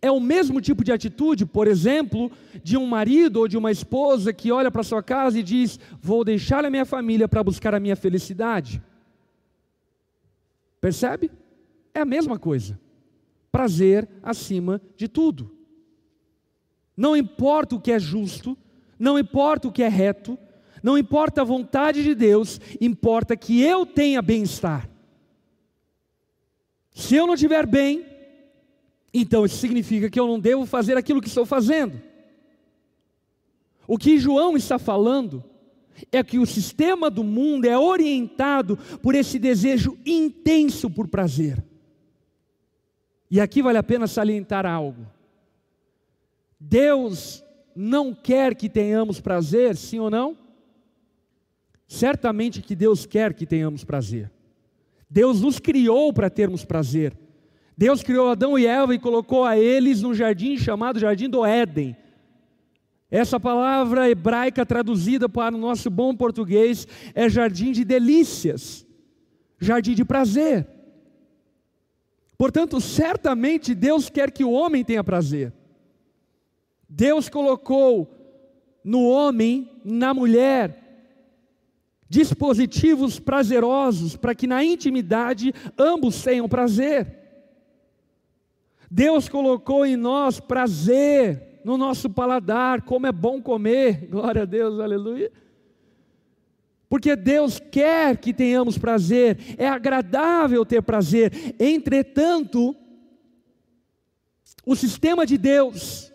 é 0.00 0.10
o 0.10 0.20
mesmo 0.20 0.60
tipo 0.60 0.84
de 0.84 0.92
atitude, 0.92 1.44
por 1.44 1.66
exemplo, 1.66 2.30
de 2.62 2.76
um 2.76 2.86
marido 2.86 3.38
ou 3.40 3.48
de 3.48 3.56
uma 3.56 3.70
esposa 3.70 4.32
que 4.32 4.52
olha 4.52 4.70
para 4.70 4.82
sua 4.82 5.02
casa 5.02 5.38
e 5.38 5.42
diz: 5.42 5.78
Vou 6.00 6.24
deixar 6.24 6.64
a 6.64 6.70
minha 6.70 6.84
família 6.84 7.26
para 7.26 7.42
buscar 7.42 7.74
a 7.74 7.80
minha 7.80 7.96
felicidade. 7.96 8.82
Percebe? 10.80 11.30
É 11.94 12.00
a 12.00 12.04
mesma 12.04 12.38
coisa. 12.38 12.78
Prazer 13.50 14.08
acima 14.22 14.80
de 14.96 15.08
tudo. 15.08 15.54
Não 16.96 17.16
importa 17.16 17.74
o 17.74 17.80
que 17.80 17.92
é 17.92 17.98
justo, 17.98 18.56
não 18.98 19.18
importa 19.18 19.68
o 19.68 19.72
que 19.72 19.82
é 19.82 19.88
reto, 19.88 20.38
não 20.82 20.98
importa 20.98 21.40
a 21.40 21.44
vontade 21.44 22.02
de 22.02 22.14
Deus, 22.14 22.60
importa 22.80 23.36
que 23.36 23.62
eu 23.62 23.86
tenha 23.86 24.20
bem-estar. 24.20 24.88
Se 26.94 27.14
eu 27.14 27.26
não 27.26 27.34
estiver 27.34 27.66
bem, 27.66 28.11
então 29.12 29.44
isso 29.44 29.56
significa 29.56 30.08
que 30.08 30.18
eu 30.18 30.26
não 30.26 30.40
devo 30.40 30.64
fazer 30.64 30.96
aquilo 30.96 31.20
que 31.20 31.28
estou 31.28 31.44
fazendo. 31.44 32.00
O 33.86 33.98
que 33.98 34.18
João 34.18 34.56
está 34.56 34.78
falando 34.78 35.44
é 36.10 36.22
que 36.22 36.38
o 36.38 36.46
sistema 36.46 37.10
do 37.10 37.22
mundo 37.22 37.66
é 37.66 37.76
orientado 37.76 38.76
por 39.02 39.14
esse 39.14 39.38
desejo 39.38 39.98
intenso 40.06 40.88
por 40.88 41.08
prazer. 41.08 41.62
E 43.30 43.40
aqui 43.40 43.62
vale 43.62 43.78
a 43.78 43.82
pena 43.82 44.06
salientar 44.06 44.66
algo. 44.66 45.06
Deus 46.58 47.42
não 47.74 48.14
quer 48.14 48.54
que 48.54 48.68
tenhamos 48.68 49.20
prazer, 49.20 49.76
sim 49.76 49.98
ou 49.98 50.10
não? 50.10 50.36
Certamente 51.88 52.62
que 52.62 52.74
Deus 52.74 53.04
quer 53.04 53.34
que 53.34 53.44
tenhamos 53.44 53.84
prazer. 53.84 54.30
Deus 55.08 55.42
nos 55.42 55.58
criou 55.58 56.12
para 56.12 56.30
termos 56.30 56.64
prazer. 56.64 57.14
Deus 57.76 58.02
criou 58.02 58.28
Adão 58.28 58.58
e 58.58 58.66
Eva 58.66 58.94
e 58.94 58.98
colocou 58.98 59.44
a 59.44 59.58
eles 59.58 60.02
num 60.02 60.14
jardim 60.14 60.56
chamado 60.56 60.98
Jardim 60.98 61.28
do 61.28 61.44
Éden. 61.44 61.96
Essa 63.10 63.38
palavra 63.38 64.08
hebraica 64.08 64.64
traduzida 64.64 65.28
para 65.28 65.54
o 65.54 65.58
nosso 65.58 65.90
bom 65.90 66.14
português 66.14 66.86
é 67.14 67.28
jardim 67.28 67.72
de 67.72 67.84
delícias, 67.84 68.86
jardim 69.60 69.94
de 69.94 70.04
prazer. 70.04 70.66
Portanto, 72.38 72.80
certamente 72.80 73.74
Deus 73.74 74.08
quer 74.08 74.30
que 74.30 74.44
o 74.44 74.50
homem 74.50 74.82
tenha 74.82 75.04
prazer. 75.04 75.52
Deus 76.88 77.28
colocou 77.28 78.12
no 78.82 79.06
homem, 79.06 79.70
na 79.84 80.12
mulher, 80.12 80.82
dispositivos 82.08 83.18
prazerosos 83.20 84.16
para 84.16 84.34
que 84.34 84.46
na 84.46 84.64
intimidade 84.64 85.54
ambos 85.78 86.22
tenham 86.22 86.48
prazer. 86.48 87.21
Deus 88.94 89.26
colocou 89.26 89.86
em 89.86 89.96
nós 89.96 90.38
prazer 90.38 91.62
no 91.64 91.78
nosso 91.78 92.10
paladar, 92.10 92.82
como 92.82 93.06
é 93.06 93.12
bom 93.12 93.40
comer, 93.40 94.04
glória 94.12 94.42
a 94.42 94.44
Deus, 94.44 94.78
aleluia. 94.78 95.32
Porque 96.90 97.16
Deus 97.16 97.58
quer 97.58 98.18
que 98.18 98.34
tenhamos 98.34 98.76
prazer, 98.76 99.38
é 99.56 99.66
agradável 99.66 100.62
ter 100.66 100.82
prazer, 100.82 101.32
entretanto, 101.58 102.76
o 104.66 104.76
sistema 104.76 105.24
de 105.24 105.38
Deus 105.38 106.12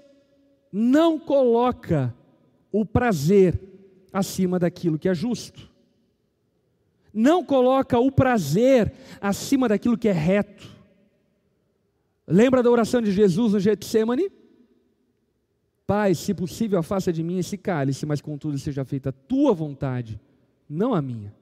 não 0.72 1.18
coloca 1.18 2.14
o 2.72 2.86
prazer 2.86 3.60
acima 4.14 4.60
daquilo 4.60 5.00
que 5.00 5.10
é 5.10 5.16
justo, 5.16 5.68
não 7.12 7.44
coloca 7.44 7.98
o 7.98 8.12
prazer 8.12 8.94
acima 9.20 9.68
daquilo 9.68 9.98
que 9.98 10.08
é 10.08 10.12
reto, 10.12 10.77
Lembra 12.28 12.62
da 12.62 12.70
oração 12.70 13.02
de 13.02 13.12
Jesus 13.12 13.54
no 13.54 13.60
Getsemane? 13.60 14.30
Pai, 15.86 16.14
se 16.14 16.34
possível, 16.34 16.78
afasta 16.78 17.14
de 17.14 17.24
mim 17.24 17.38
esse 17.38 17.58
cálice, 17.58 18.06
mas 18.06 18.20
contudo 18.20 18.58
seja 18.58 18.84
feita 18.84 19.10
a 19.10 19.14
tua 19.14 19.54
vontade, 19.54 20.20
não 20.70 20.94
a 20.94 21.02
minha. 21.02 21.34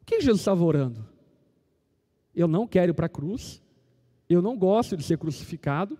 O 0.00 0.04
que 0.04 0.20
Jesus 0.20 0.40
estava 0.40 0.64
orando? 0.64 1.06
Eu 2.34 2.48
não 2.48 2.66
quero 2.66 2.90
ir 2.90 2.94
para 2.94 3.06
a 3.06 3.08
cruz, 3.08 3.62
eu 4.28 4.42
não 4.42 4.58
gosto 4.58 4.96
de 4.96 5.04
ser 5.04 5.18
crucificado, 5.18 5.96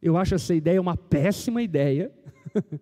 eu 0.00 0.16
acho 0.16 0.36
essa 0.36 0.54
ideia 0.54 0.80
uma 0.80 0.96
péssima 0.96 1.60
ideia, 1.60 2.12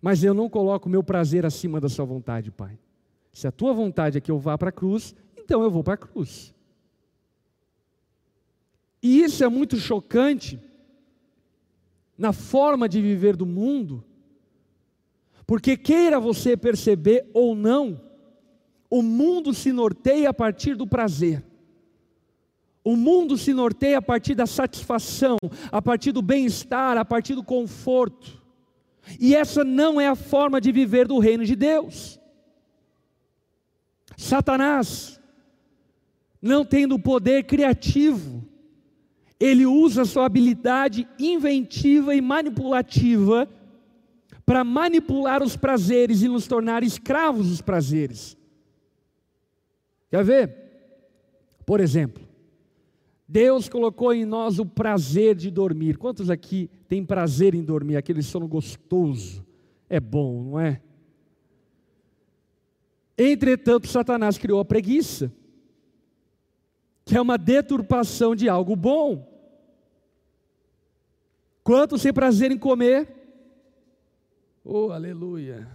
mas 0.00 0.24
eu 0.24 0.34
não 0.34 0.48
coloco 0.48 0.88
meu 0.88 1.04
prazer 1.04 1.46
acima 1.46 1.80
da 1.80 1.88
sua 1.88 2.04
vontade, 2.04 2.50
Pai. 2.50 2.76
Se 3.32 3.46
a 3.46 3.52
tua 3.52 3.72
vontade 3.72 4.18
é 4.18 4.20
que 4.20 4.30
eu 4.30 4.38
vá 4.38 4.56
para 4.56 4.70
a 4.70 4.72
cruz, 4.72 5.14
então 5.36 5.62
eu 5.62 5.70
vou 5.70 5.84
para 5.84 5.94
a 5.94 5.98
cruz. 5.98 6.53
E 9.04 9.22
isso 9.22 9.44
é 9.44 9.48
muito 9.50 9.76
chocante 9.76 10.58
na 12.16 12.32
forma 12.32 12.88
de 12.88 13.02
viver 13.02 13.36
do 13.36 13.44
mundo, 13.44 14.02
porque 15.46 15.76
queira 15.76 16.18
você 16.18 16.56
perceber 16.56 17.28
ou 17.34 17.54
não, 17.54 18.00
o 18.88 19.02
mundo 19.02 19.52
se 19.52 19.72
norteia 19.72 20.30
a 20.30 20.32
partir 20.32 20.74
do 20.74 20.86
prazer. 20.86 21.44
O 22.82 22.96
mundo 22.96 23.36
se 23.36 23.52
norteia 23.52 23.98
a 23.98 24.02
partir 24.02 24.34
da 24.34 24.46
satisfação, 24.46 25.36
a 25.70 25.82
partir 25.82 26.10
do 26.10 26.22
bem-estar, 26.22 26.96
a 26.96 27.04
partir 27.04 27.34
do 27.34 27.44
conforto. 27.44 28.42
E 29.20 29.34
essa 29.36 29.62
não 29.62 30.00
é 30.00 30.08
a 30.08 30.16
forma 30.16 30.62
de 30.62 30.72
viver 30.72 31.06
do 31.06 31.18
reino 31.18 31.44
de 31.44 31.54
Deus. 31.54 32.18
Satanás, 34.16 35.20
não 36.40 36.64
tendo 36.64 36.98
poder 36.98 37.44
criativo, 37.44 38.53
ele 39.38 39.66
usa 39.66 40.04
sua 40.04 40.26
habilidade 40.26 41.08
inventiva 41.18 42.14
e 42.14 42.20
manipulativa 42.20 43.48
para 44.46 44.62
manipular 44.62 45.42
os 45.42 45.56
prazeres 45.56 46.22
e 46.22 46.28
nos 46.28 46.46
tornar 46.46 46.82
escravos 46.82 47.48
dos 47.48 47.60
prazeres. 47.60 48.36
Quer 50.10 50.24
ver? 50.24 50.56
Por 51.66 51.80
exemplo, 51.80 52.22
Deus 53.26 53.68
colocou 53.68 54.12
em 54.12 54.24
nós 54.24 54.58
o 54.58 54.66
prazer 54.66 55.34
de 55.34 55.50
dormir. 55.50 55.96
Quantos 55.96 56.28
aqui 56.28 56.70
têm 56.86 57.04
prazer 57.04 57.54
em 57.54 57.64
dormir? 57.64 57.96
Aquele 57.96 58.22
sono 58.22 58.46
gostoso. 58.46 59.44
É 59.88 59.98
bom, 59.98 60.44
não 60.44 60.60
é? 60.60 60.80
Entretanto, 63.16 63.88
Satanás 63.88 64.36
criou 64.36 64.60
a 64.60 64.64
preguiça, 64.64 65.32
que 67.04 67.16
é 67.16 67.20
uma 67.20 67.36
deturpação 67.36 68.34
de 68.34 68.48
algo 68.48 68.74
bom. 68.74 69.30
Quantos 71.62 72.02
têm 72.02 72.12
prazer 72.12 72.50
em 72.50 72.58
comer? 72.58 73.08
Oh, 74.64 74.90
aleluia. 74.90 75.68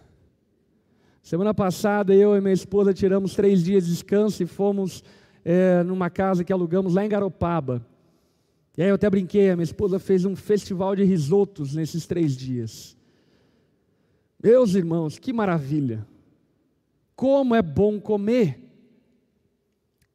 Semana 1.21 1.53
passada 1.53 2.13
eu 2.13 2.35
e 2.35 2.41
minha 2.41 2.53
esposa 2.53 2.93
tiramos 2.93 3.35
três 3.35 3.63
dias 3.63 3.85
de 3.85 3.91
descanso 3.91 4.41
e 4.41 4.47
fomos 4.47 5.03
é, 5.45 5.83
numa 5.83 6.09
casa 6.09 6.43
que 6.43 6.51
alugamos 6.51 6.95
lá 6.95 7.05
em 7.05 7.09
Garopaba. 7.09 7.85
E 8.77 8.81
aí 8.81 8.89
eu 8.89 8.95
até 8.95 9.09
brinquei, 9.09 9.49
a 9.49 9.55
minha 9.55 9.63
esposa 9.63 9.99
fez 9.99 10.25
um 10.25 10.35
festival 10.35 10.95
de 10.95 11.03
risotos 11.03 11.75
nesses 11.75 12.07
três 12.07 12.35
dias. 12.35 12.97
Meus 14.41 14.73
irmãos, 14.73 15.19
que 15.19 15.33
maravilha! 15.33 16.07
Como 17.15 17.53
é 17.53 17.61
bom 17.61 17.99
comer! 17.99 18.59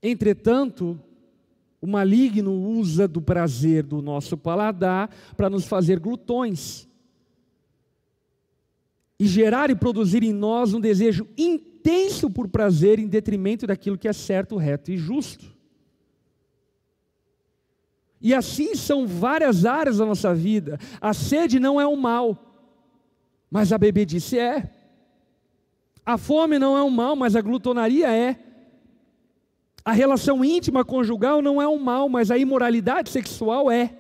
Entretanto, 0.03 0.99
o 1.85 1.87
maligno 1.87 2.51
usa 2.51 3.07
do 3.07 3.21
prazer 3.21 3.83
do 3.83 4.01
nosso 4.01 4.39
paladar 4.39 5.11
para 5.37 5.51
nos 5.51 5.67
fazer 5.67 6.01
glutões 6.01 6.89
e 9.21 9.27
gerar 9.27 9.69
e 9.69 9.77
produzir 9.77 10.23
em 10.23 10.33
nós 10.33 10.73
um 10.73 10.81
desejo 10.81 11.29
intenso 11.37 12.31
por 12.31 12.49
prazer 12.49 12.99
em 12.99 13.07
detrimento 13.07 13.67
daquilo 13.67 13.99
que 13.99 14.09
é 14.09 14.15
certo, 14.15 14.57
reto 14.57 14.93
e 14.93 14.97
justo. 14.97 15.45
E 18.19 18.33
assim 18.33 18.75
são 18.75 19.07
várias 19.07 19.67
áreas 19.67 19.99
da 19.99 20.07
nossa 20.07 20.35
vida. 20.35 20.81
A 21.03 21.13
sede 21.13 21.61
não 21.61 21.79
é 21.79 21.87
um 21.87 21.97
mal, 21.97 22.67
mas 23.51 23.75
a 23.75 23.77
bebedice 23.77 24.39
é. 24.39 24.73
A 26.07 26.17
fome 26.17 26.59
não 26.59 26.79
é 26.79 26.83
um 26.83 26.89
mal, 26.89 27.15
mas 27.15 27.37
a 27.37 27.43
glutonaria 27.43 28.11
é. 28.11 28.54
A 29.85 29.93
relação 29.93 30.45
íntima 30.45 30.85
conjugal 30.85 31.43
não 31.43 31.61
é 31.61 31.69
um 31.69 31.79
mal, 31.79 32.09
mas 32.09 32.31
a 32.31 32.39
imoralidade 32.39 33.11
sexual 33.11 33.71
é. 33.71 33.99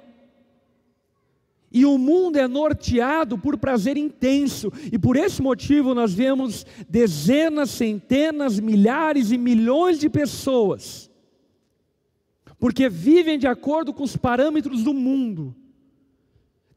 E 1.70 1.84
o 1.84 1.98
mundo 1.98 2.38
é 2.38 2.46
norteado 2.48 3.36
por 3.36 3.58
prazer 3.58 3.96
intenso, 3.96 4.72
e 4.92 4.98
por 4.98 5.16
esse 5.16 5.42
motivo 5.42 5.92
nós 5.92 6.14
vemos 6.14 6.64
dezenas, 6.88 7.70
centenas, 7.70 8.60
milhares 8.60 9.32
e 9.32 9.36
milhões 9.36 9.98
de 9.98 10.08
pessoas, 10.08 11.10
porque 12.60 12.88
vivem 12.88 13.38
de 13.38 13.48
acordo 13.48 13.92
com 13.92 14.04
os 14.04 14.16
parâmetros 14.16 14.84
do 14.84 14.94
mundo, 14.94 15.54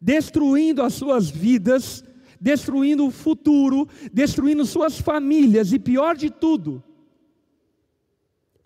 destruindo 0.02 0.82
as 0.82 0.96
suas 0.96 1.30
vidas, 1.30 2.04
destruindo 2.42 3.06
o 3.06 3.12
futuro, 3.12 3.88
destruindo 4.12 4.66
suas 4.66 5.00
famílias, 5.00 5.72
e 5.72 5.80
pior 5.80 6.18
de 6.18 6.32
tudo, 6.32 6.84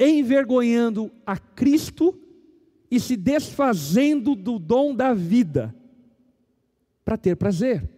envergonhando 0.10 1.12
a 1.26 1.38
Cristo 1.38 2.18
e 2.90 3.00
se 3.00 3.16
desfazendo 3.16 4.36
do 4.36 4.60
dom 4.60 4.96
da 4.96 5.14
vida 5.14 5.74
para 7.06 7.18
ter 7.18 7.36
prazer. 7.36 7.90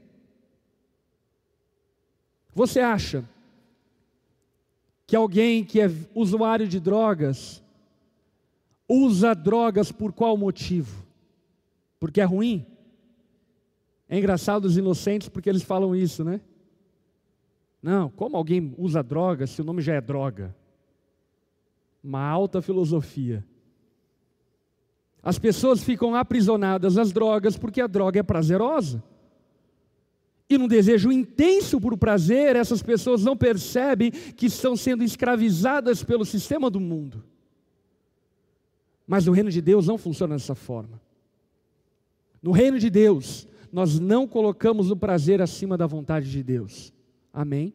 Você 2.54 2.80
acha 2.80 3.28
que 5.08 5.16
alguém 5.16 5.64
que 5.64 5.82
é 5.82 5.90
usuário 6.14 6.68
de 6.68 6.80
drogas 6.80 7.64
usa 8.88 9.34
drogas 9.34 9.92
por 9.92 10.14
qual 10.14 10.38
motivo? 10.38 11.06
Porque 12.00 12.22
é 12.22 12.24
ruim? 12.24 12.66
É 14.08 14.18
engraçado 14.18 14.66
os 14.66 14.78
inocentes 14.78 15.30
porque 15.30 15.50
eles 15.50 15.64
falam 15.64 15.96
isso, 15.96 16.24
né? 16.24 16.42
Não, 17.82 18.10
como 18.10 18.38
alguém 18.38 18.74
usa 18.78 19.02
droga 19.02 19.48
se 19.48 19.62
o 19.62 19.66
nome 19.66 19.82
já 19.82 19.96
é 19.96 20.02
droga? 20.02 20.56
Uma 22.04 22.22
alta 22.22 22.62
filosofia. 22.62 23.46
As 25.22 25.40
pessoas 25.40 25.82
ficam 25.82 26.14
aprisionadas 26.14 26.98
às 26.98 27.14
drogas 27.14 27.56
porque 27.56 27.80
a 27.80 27.88
droga 27.88 28.20
é 28.20 28.24
prazerosa. 28.24 29.02
E 30.50 30.58
num 30.58 30.68
desejo 30.68 31.12
intenso 31.12 31.80
por 31.80 31.98
prazer, 31.98 32.58
essas 32.58 32.84
pessoas 32.84 33.24
não 33.24 33.38
percebem 33.38 34.12
que 34.12 34.48
estão 34.48 34.76
sendo 34.76 35.04
escravizadas 35.04 36.04
pelo 36.04 36.26
sistema 36.26 36.70
do 36.70 36.80
mundo. 36.80 37.24
Mas 39.08 39.26
no 39.26 39.32
reino 39.32 39.50
de 39.50 39.62
Deus 39.62 39.88
não 39.88 39.98
funciona 39.98 40.36
dessa 40.36 40.56
forma. 40.56 41.02
No 42.42 42.52
reino 42.52 42.78
de 42.78 42.90
Deus, 42.90 43.48
nós 43.72 44.00
não 44.00 44.28
colocamos 44.28 44.92
o 44.92 44.98
prazer 44.98 45.42
acima 45.42 45.78
da 45.78 45.88
vontade 45.88 46.30
de 46.30 46.44
Deus. 46.44 46.94
Amém? 47.32 47.74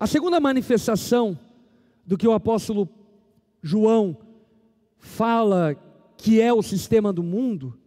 A 0.00 0.06
segunda 0.06 0.40
manifestação 0.40 1.38
do 2.06 2.16
que 2.16 2.26
o 2.26 2.32
apóstolo 2.32 2.88
João 3.62 4.16
fala 4.98 5.76
que 6.16 6.40
é 6.40 6.52
o 6.52 6.62
sistema 6.62 7.12
do 7.12 7.22
mundo, 7.22 7.78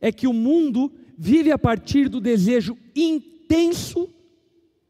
é 0.00 0.10
que 0.12 0.26
o 0.26 0.32
mundo 0.32 0.92
vive 1.18 1.50
a 1.50 1.58
partir 1.58 2.08
do 2.08 2.20
desejo 2.20 2.76
intenso 2.94 4.08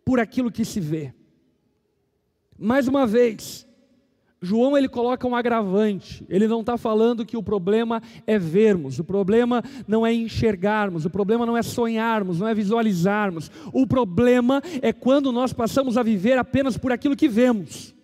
por 0.05 0.21
aquilo 0.21 0.53
que 0.53 0.65
se 0.65 0.79
vê. 0.79 1.13
Mais 2.59 2.87
uma 2.87 3.07
vez, 3.07 3.67
João 4.41 4.77
ele 4.77 4.89
coloca 4.89 5.27
um 5.27 5.35
agravante. 5.35 6.25
Ele 6.29 6.47
não 6.47 6.61
está 6.61 6.79
falando 6.79 7.27
que 7.27 7.37
o 7.37 7.43
problema 7.43 8.03
é 8.27 8.39
vermos, 8.39 8.99
o 8.99 9.05
problema 9.05 9.63
não 9.89 10.07
é 10.07 10.13
enxergarmos, 10.13 11.05
o 11.05 11.11
problema 11.11 11.45
não 11.45 11.57
é 11.57 11.63
sonharmos, 11.63 12.41
não 12.41 12.49
é 12.49 12.55
visualizarmos. 12.55 13.51
O 13.73 13.87
problema 13.87 14.63
é 14.81 14.93
quando 14.93 15.33
nós 15.33 15.53
passamos 15.53 15.97
a 15.97 16.03
viver 16.03 16.39
apenas 16.39 16.77
por 16.79 16.93
aquilo 16.93 17.17
que 17.17 17.29
vemos 17.29 17.96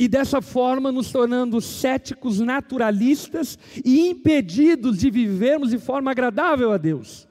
e 0.00 0.08
dessa 0.08 0.40
forma 0.40 0.90
nos 0.90 1.12
tornando 1.12 1.60
céticos, 1.60 2.40
naturalistas 2.40 3.58
e 3.84 4.08
impedidos 4.08 4.98
de 4.98 5.10
vivermos 5.10 5.68
de 5.68 5.78
forma 5.78 6.10
agradável 6.10 6.72
a 6.72 6.78
Deus. 6.78 7.28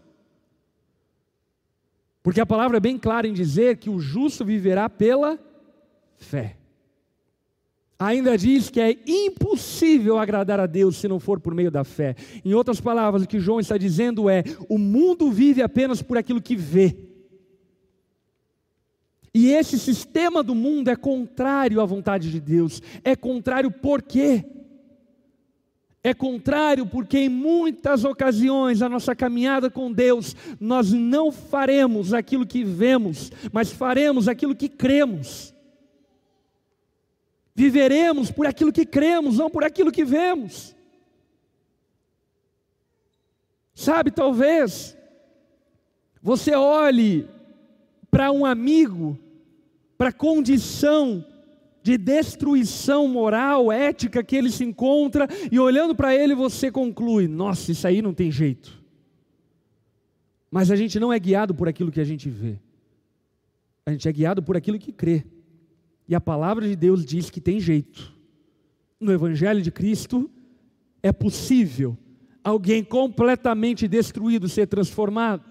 Porque 2.21 2.39
a 2.39 2.45
palavra 2.45 2.77
é 2.77 2.79
bem 2.79 2.95
clara 2.95 3.27
em 3.27 3.33
dizer 3.33 3.77
que 3.77 3.89
o 3.89 3.99
justo 3.99 4.45
viverá 4.45 4.87
pela 4.87 5.39
fé. 6.15 6.57
Ainda 7.97 8.37
diz 8.37 8.69
que 8.69 8.79
é 8.79 8.95
impossível 9.07 10.19
agradar 10.19 10.59
a 10.59 10.67
Deus 10.67 10.97
se 10.97 11.07
não 11.07 11.19
for 11.19 11.39
por 11.39 11.55
meio 11.55 11.71
da 11.71 11.83
fé. 11.83 12.15
Em 12.45 12.53
outras 12.53 12.79
palavras, 12.79 13.23
o 13.23 13.27
que 13.27 13.39
João 13.39 13.59
está 13.59 13.79
dizendo 13.79 14.29
é: 14.29 14.43
o 14.69 14.77
mundo 14.77 15.31
vive 15.31 15.63
apenas 15.63 16.03
por 16.03 16.19
aquilo 16.19 16.39
que 16.39 16.55
vê. 16.55 17.08
E 19.33 19.51
esse 19.51 19.77
sistema 19.77 20.41
do 20.41 20.55
mundo 20.55 20.89
é 20.89 20.95
contrário 20.95 21.81
à 21.81 21.85
vontade 21.85 22.31
de 22.31 22.39
Deus. 22.39 22.81
É 23.03 23.15
contrário 23.15 23.69
por 23.71 24.01
quê? 24.01 24.45
É 26.01 26.13
contrário 26.13 26.85
porque 26.85 27.19
em 27.19 27.29
muitas 27.29 28.05
ocasiões 28.05 28.81
a 28.81 28.87
nossa 28.87 29.13
caminhada 29.13 29.69
com 29.69 29.91
Deus, 29.91 30.35
nós 30.59 30.91
não 30.93 31.31
faremos 31.31 32.13
aquilo 32.13 32.47
que 32.47 32.63
vemos, 32.63 33.31
mas 33.51 33.71
faremos 33.71 34.27
aquilo 34.27 34.55
que 34.55 34.69
cremos. 34.69 35.53
Viveremos 37.53 38.31
por 38.31 38.47
aquilo 38.47 38.71
que 38.71 38.85
cremos, 38.85 39.37
não 39.37 39.49
por 39.49 39.63
aquilo 39.63 39.91
que 39.91 40.05
vemos. 40.05 40.73
Sabe, 43.75 44.11
talvez 44.11 44.97
você 46.21 46.55
olhe 46.55 47.27
para 48.09 48.31
um 48.31 48.45
amigo, 48.45 49.17
para 49.97 50.09
a 50.09 50.13
condição 50.13 51.25
de 51.81 51.97
destruição 51.97 53.07
moral, 53.07 53.71
ética 53.71 54.23
que 54.23 54.35
ele 54.35 54.51
se 54.51 54.63
encontra, 54.63 55.27
e 55.51 55.59
olhando 55.59 55.95
para 55.95 56.15
ele 56.15 56.35
você 56.35 56.71
conclui: 56.71 57.27
nossa, 57.27 57.71
isso 57.71 57.87
aí 57.87 58.01
não 58.01 58.13
tem 58.13 58.31
jeito. 58.31 58.79
Mas 60.51 60.71
a 60.71 60.75
gente 60.75 60.99
não 60.99 61.13
é 61.13 61.19
guiado 61.19 61.53
por 61.53 61.67
aquilo 61.67 61.91
que 61.91 62.01
a 62.01 62.05
gente 62.05 62.29
vê, 62.29 62.59
a 63.85 63.91
gente 63.91 64.07
é 64.07 64.11
guiado 64.11 64.41
por 64.41 64.57
aquilo 64.57 64.79
que 64.79 64.91
crê, 64.91 65.23
e 66.07 66.15
a 66.15 66.21
palavra 66.21 66.67
de 66.67 66.75
Deus 66.75 67.05
diz 67.05 67.29
que 67.29 67.39
tem 67.39 67.59
jeito, 67.59 68.13
No 68.99 69.11
Evangelho 69.11 69.61
de 69.61 69.71
Cristo, 69.71 70.29
é 71.01 71.11
possível 71.11 71.97
alguém 72.43 72.83
completamente 72.83 73.87
destruído 73.87 74.49
ser 74.49 74.67
transformado. 74.67 75.48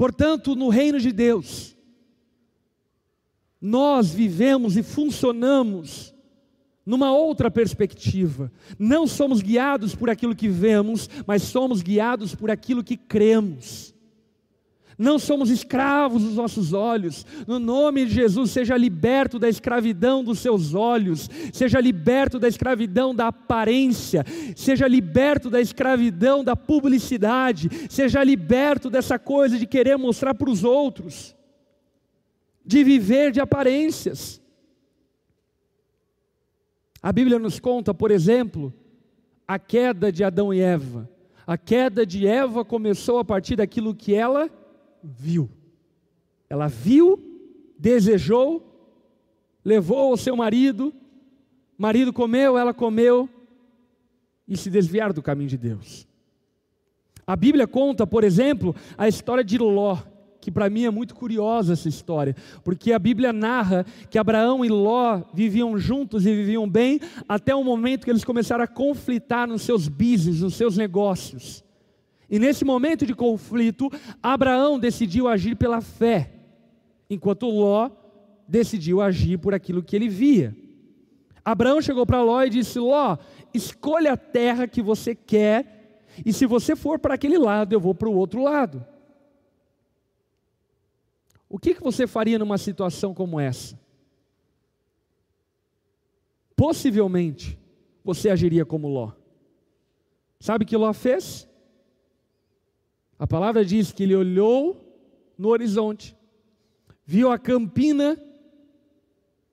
Portanto, 0.00 0.56
no 0.56 0.70
reino 0.70 0.98
de 0.98 1.12
Deus, 1.12 1.76
nós 3.60 4.14
vivemos 4.14 4.74
e 4.78 4.82
funcionamos 4.82 6.14
numa 6.86 7.12
outra 7.12 7.50
perspectiva. 7.50 8.50
Não 8.78 9.06
somos 9.06 9.42
guiados 9.42 9.94
por 9.94 10.08
aquilo 10.08 10.34
que 10.34 10.48
vemos, 10.48 11.06
mas 11.26 11.42
somos 11.42 11.82
guiados 11.82 12.34
por 12.34 12.50
aquilo 12.50 12.82
que 12.82 12.96
cremos. 12.96 13.94
Não 15.00 15.18
somos 15.18 15.48
escravos 15.48 16.22
dos 16.22 16.34
nossos 16.34 16.74
olhos. 16.74 17.24
No 17.46 17.58
nome 17.58 18.04
de 18.04 18.12
Jesus, 18.12 18.50
seja 18.50 18.76
liberto 18.76 19.38
da 19.38 19.48
escravidão 19.48 20.22
dos 20.22 20.40
seus 20.40 20.74
olhos, 20.74 21.26
seja 21.54 21.80
liberto 21.80 22.38
da 22.38 22.46
escravidão 22.46 23.14
da 23.14 23.28
aparência, 23.28 24.22
seja 24.54 24.86
liberto 24.86 25.48
da 25.48 25.58
escravidão 25.58 26.44
da 26.44 26.54
publicidade, 26.54 27.70
seja 27.88 28.22
liberto 28.22 28.90
dessa 28.90 29.18
coisa 29.18 29.58
de 29.58 29.66
querer 29.66 29.96
mostrar 29.96 30.34
para 30.34 30.50
os 30.50 30.64
outros, 30.64 31.34
de 32.62 32.84
viver 32.84 33.32
de 33.32 33.40
aparências. 33.40 34.38
A 37.02 37.10
Bíblia 37.10 37.38
nos 37.38 37.58
conta, 37.58 37.94
por 37.94 38.10
exemplo, 38.10 38.70
a 39.48 39.58
queda 39.58 40.12
de 40.12 40.22
Adão 40.22 40.52
e 40.52 40.60
Eva. 40.60 41.08
A 41.46 41.56
queda 41.56 42.04
de 42.04 42.26
Eva 42.26 42.66
começou 42.66 43.18
a 43.18 43.24
partir 43.24 43.56
daquilo 43.56 43.94
que 43.94 44.14
ela 44.14 44.59
viu. 45.02 45.50
Ela 46.48 46.68
viu, 46.68 47.18
desejou, 47.78 48.66
levou 49.64 50.12
o 50.12 50.16
seu 50.16 50.36
marido, 50.36 50.92
marido 51.78 52.12
comeu, 52.12 52.58
ela 52.58 52.74
comeu 52.74 53.28
e 54.46 54.56
se 54.56 54.68
desviaram 54.70 55.14
do 55.14 55.22
caminho 55.22 55.48
de 55.48 55.58
Deus. 55.58 56.06
A 57.26 57.36
Bíblia 57.36 57.66
conta, 57.66 58.06
por 58.06 58.24
exemplo, 58.24 58.74
a 58.98 59.06
história 59.06 59.44
de 59.44 59.58
Ló 59.58 59.98
que 60.40 60.50
para 60.50 60.70
mim 60.70 60.84
é 60.84 60.90
muito 60.90 61.14
curiosa 61.14 61.74
essa 61.74 61.88
história, 61.88 62.34
porque 62.64 62.92
a 62.92 62.98
Bíblia 62.98 63.32
narra 63.32 63.84
que 64.08 64.18
Abraão 64.18 64.64
e 64.64 64.68
Ló 64.68 65.20
viviam 65.34 65.78
juntos 65.78 66.24
e 66.24 66.34
viviam 66.34 66.68
bem 66.68 66.98
até 67.28 67.54
o 67.54 67.62
momento 67.62 68.04
que 68.04 68.10
eles 68.10 68.24
começaram 68.24 68.64
a 68.64 68.68
conflitar 68.68 69.46
nos 69.46 69.62
seus 69.62 69.86
business, 69.86 70.40
nos 70.40 70.54
seus 70.54 70.76
negócios. 70.76 71.62
E 72.30 72.38
nesse 72.38 72.64
momento 72.64 73.04
de 73.04 73.12
conflito, 73.12 73.90
Abraão 74.22 74.78
decidiu 74.78 75.26
agir 75.26 75.56
pela 75.56 75.80
fé, 75.80 76.30
enquanto 77.10 77.50
Ló 77.50 77.90
decidiu 78.46 79.00
agir 79.00 79.38
por 79.38 79.52
aquilo 79.52 79.82
que 79.82 79.96
ele 79.96 80.08
via. 80.08 80.56
Abraão 81.44 81.82
chegou 81.82 82.06
para 82.06 82.22
Ló 82.22 82.40
e 82.44 82.50
disse: 82.50 82.78
Ló, 82.78 83.18
escolha 83.52 84.12
a 84.12 84.16
terra 84.16 84.68
que 84.68 84.80
você 84.80 85.12
quer, 85.12 86.06
e 86.24 86.32
se 86.32 86.46
você 86.46 86.76
for 86.76 87.00
para 87.00 87.14
aquele 87.14 87.36
lado, 87.36 87.72
eu 87.72 87.80
vou 87.80 87.96
para 87.96 88.08
o 88.08 88.14
outro 88.14 88.44
lado. 88.44 88.86
O 91.48 91.58
que, 91.58 91.74
que 91.74 91.82
você 91.82 92.06
faria 92.06 92.38
numa 92.38 92.58
situação 92.58 93.12
como 93.12 93.40
essa? 93.40 93.76
Possivelmente, 96.54 97.58
você 98.04 98.30
agiria 98.30 98.64
como 98.64 98.86
Ló. 98.86 99.10
Sabe 100.38 100.64
o 100.64 100.66
que 100.66 100.76
Ló 100.76 100.92
fez? 100.92 101.49
A 103.20 103.26
palavra 103.26 103.62
diz 103.62 103.92
que 103.92 104.04
ele 104.04 104.16
olhou 104.16 104.82
no 105.36 105.48
horizonte, 105.48 106.16
viu 107.04 107.30
a 107.30 107.38
campina 107.38 108.18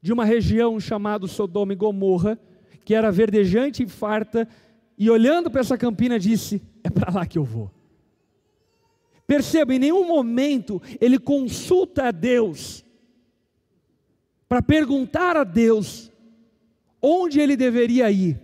de 0.01 0.13
uma 0.13 0.23
região 0.23 0.79
chamada 0.79 1.27
Sodoma 1.27 1.73
e 1.73 1.75
Gomorra, 1.75 2.39
que 2.85 2.95
era 2.95 3.11
verdejante 3.11 3.83
e 3.83 3.87
farta, 3.87 4.47
e 4.97 5.09
olhando 5.09 5.51
para 5.51 5.59
essa 5.59 5.77
campina 5.77 6.17
disse: 6.17 6.61
É 6.81 6.89
para 6.89 7.11
lá 7.11 7.25
que 7.25 7.37
eu 7.37 7.43
vou. 7.43 7.69
Perceba, 9.27 9.75
em 9.75 9.79
nenhum 9.79 10.07
momento 10.07 10.81
ele 11.01 11.19
consulta 11.19 12.07
a 12.07 12.11
Deus 12.11 12.85
para 14.47 14.61
perguntar 14.61 15.35
a 15.35 15.43
Deus 15.43 16.09
onde 17.01 17.41
ele 17.41 17.57
deveria 17.57 18.09
ir. 18.09 18.39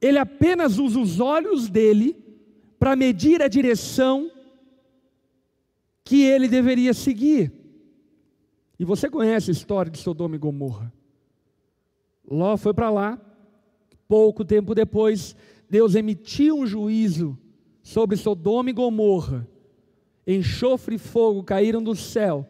Ele 0.00 0.18
apenas 0.18 0.78
usa 0.78 1.00
os 1.00 1.18
olhos 1.18 1.68
dele 1.68 2.21
para 2.82 2.96
medir 2.96 3.40
a 3.40 3.46
direção 3.46 4.28
que 6.02 6.24
ele 6.24 6.48
deveria 6.48 6.92
seguir. 6.92 7.52
E 8.76 8.84
você 8.84 9.08
conhece 9.08 9.52
a 9.52 9.52
história 9.52 9.88
de 9.88 9.98
Sodoma 9.98 10.34
e 10.34 10.38
Gomorra. 10.38 10.92
Ló 12.28 12.56
foi 12.56 12.74
para 12.74 12.90
lá, 12.90 13.20
pouco 14.08 14.44
tempo 14.44 14.74
depois, 14.74 15.36
Deus 15.70 15.94
emitiu 15.94 16.58
um 16.58 16.66
juízo 16.66 17.38
sobre 17.84 18.16
Sodoma 18.16 18.70
e 18.70 18.72
Gomorra, 18.72 19.46
enxofre 20.26 20.96
e 20.96 20.98
fogo 20.98 21.44
caíram 21.44 21.84
do 21.84 21.94
céu, 21.94 22.44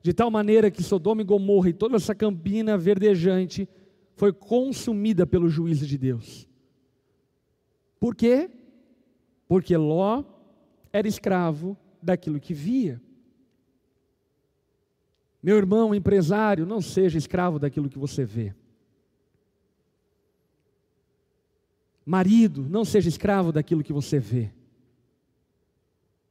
de 0.00 0.12
tal 0.12 0.30
maneira 0.30 0.70
que 0.70 0.84
Sodoma 0.84 1.22
e 1.22 1.24
Gomorra 1.24 1.70
e 1.70 1.72
toda 1.72 1.96
essa 1.96 2.14
campina 2.14 2.78
verdejante 2.78 3.68
foi 4.14 4.32
consumida 4.32 5.26
pelo 5.26 5.48
juízo 5.48 5.84
de 5.84 5.98
Deus. 5.98 6.48
Por 7.98 8.14
quê? 8.14 8.48
Porque 9.46 9.76
Ló 9.76 10.24
era 10.92 11.08
escravo 11.08 11.76
daquilo 12.02 12.40
que 12.40 12.54
via. 12.54 13.00
Meu 15.42 15.56
irmão 15.56 15.94
empresário, 15.94 16.64
não 16.64 16.80
seja 16.80 17.18
escravo 17.18 17.58
daquilo 17.58 17.88
que 17.88 17.98
você 17.98 18.24
vê. 18.24 18.54
Marido, 22.06 22.66
não 22.68 22.84
seja 22.84 23.08
escravo 23.08 23.52
daquilo 23.52 23.82
que 23.82 23.92
você 23.92 24.18
vê. 24.18 24.50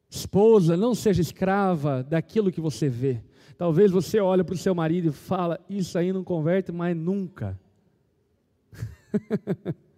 Esposa, 0.09 0.77
não 0.77 0.93
seja 0.93 1.21
escrava 1.21 2.03
daquilo 2.03 2.51
que 2.51 2.61
você 2.61 2.87
vê. 2.87 3.21
Talvez 3.57 3.91
você 3.91 4.19
olhe 4.19 4.43
para 4.43 4.53
o 4.53 4.57
seu 4.57 4.73
marido 4.73 5.09
e 5.09 5.11
fala, 5.11 5.59
isso 5.69 5.97
aí 5.97 6.13
não 6.13 6.23
converte 6.23 6.71
mais 6.71 6.95
nunca. 6.95 7.59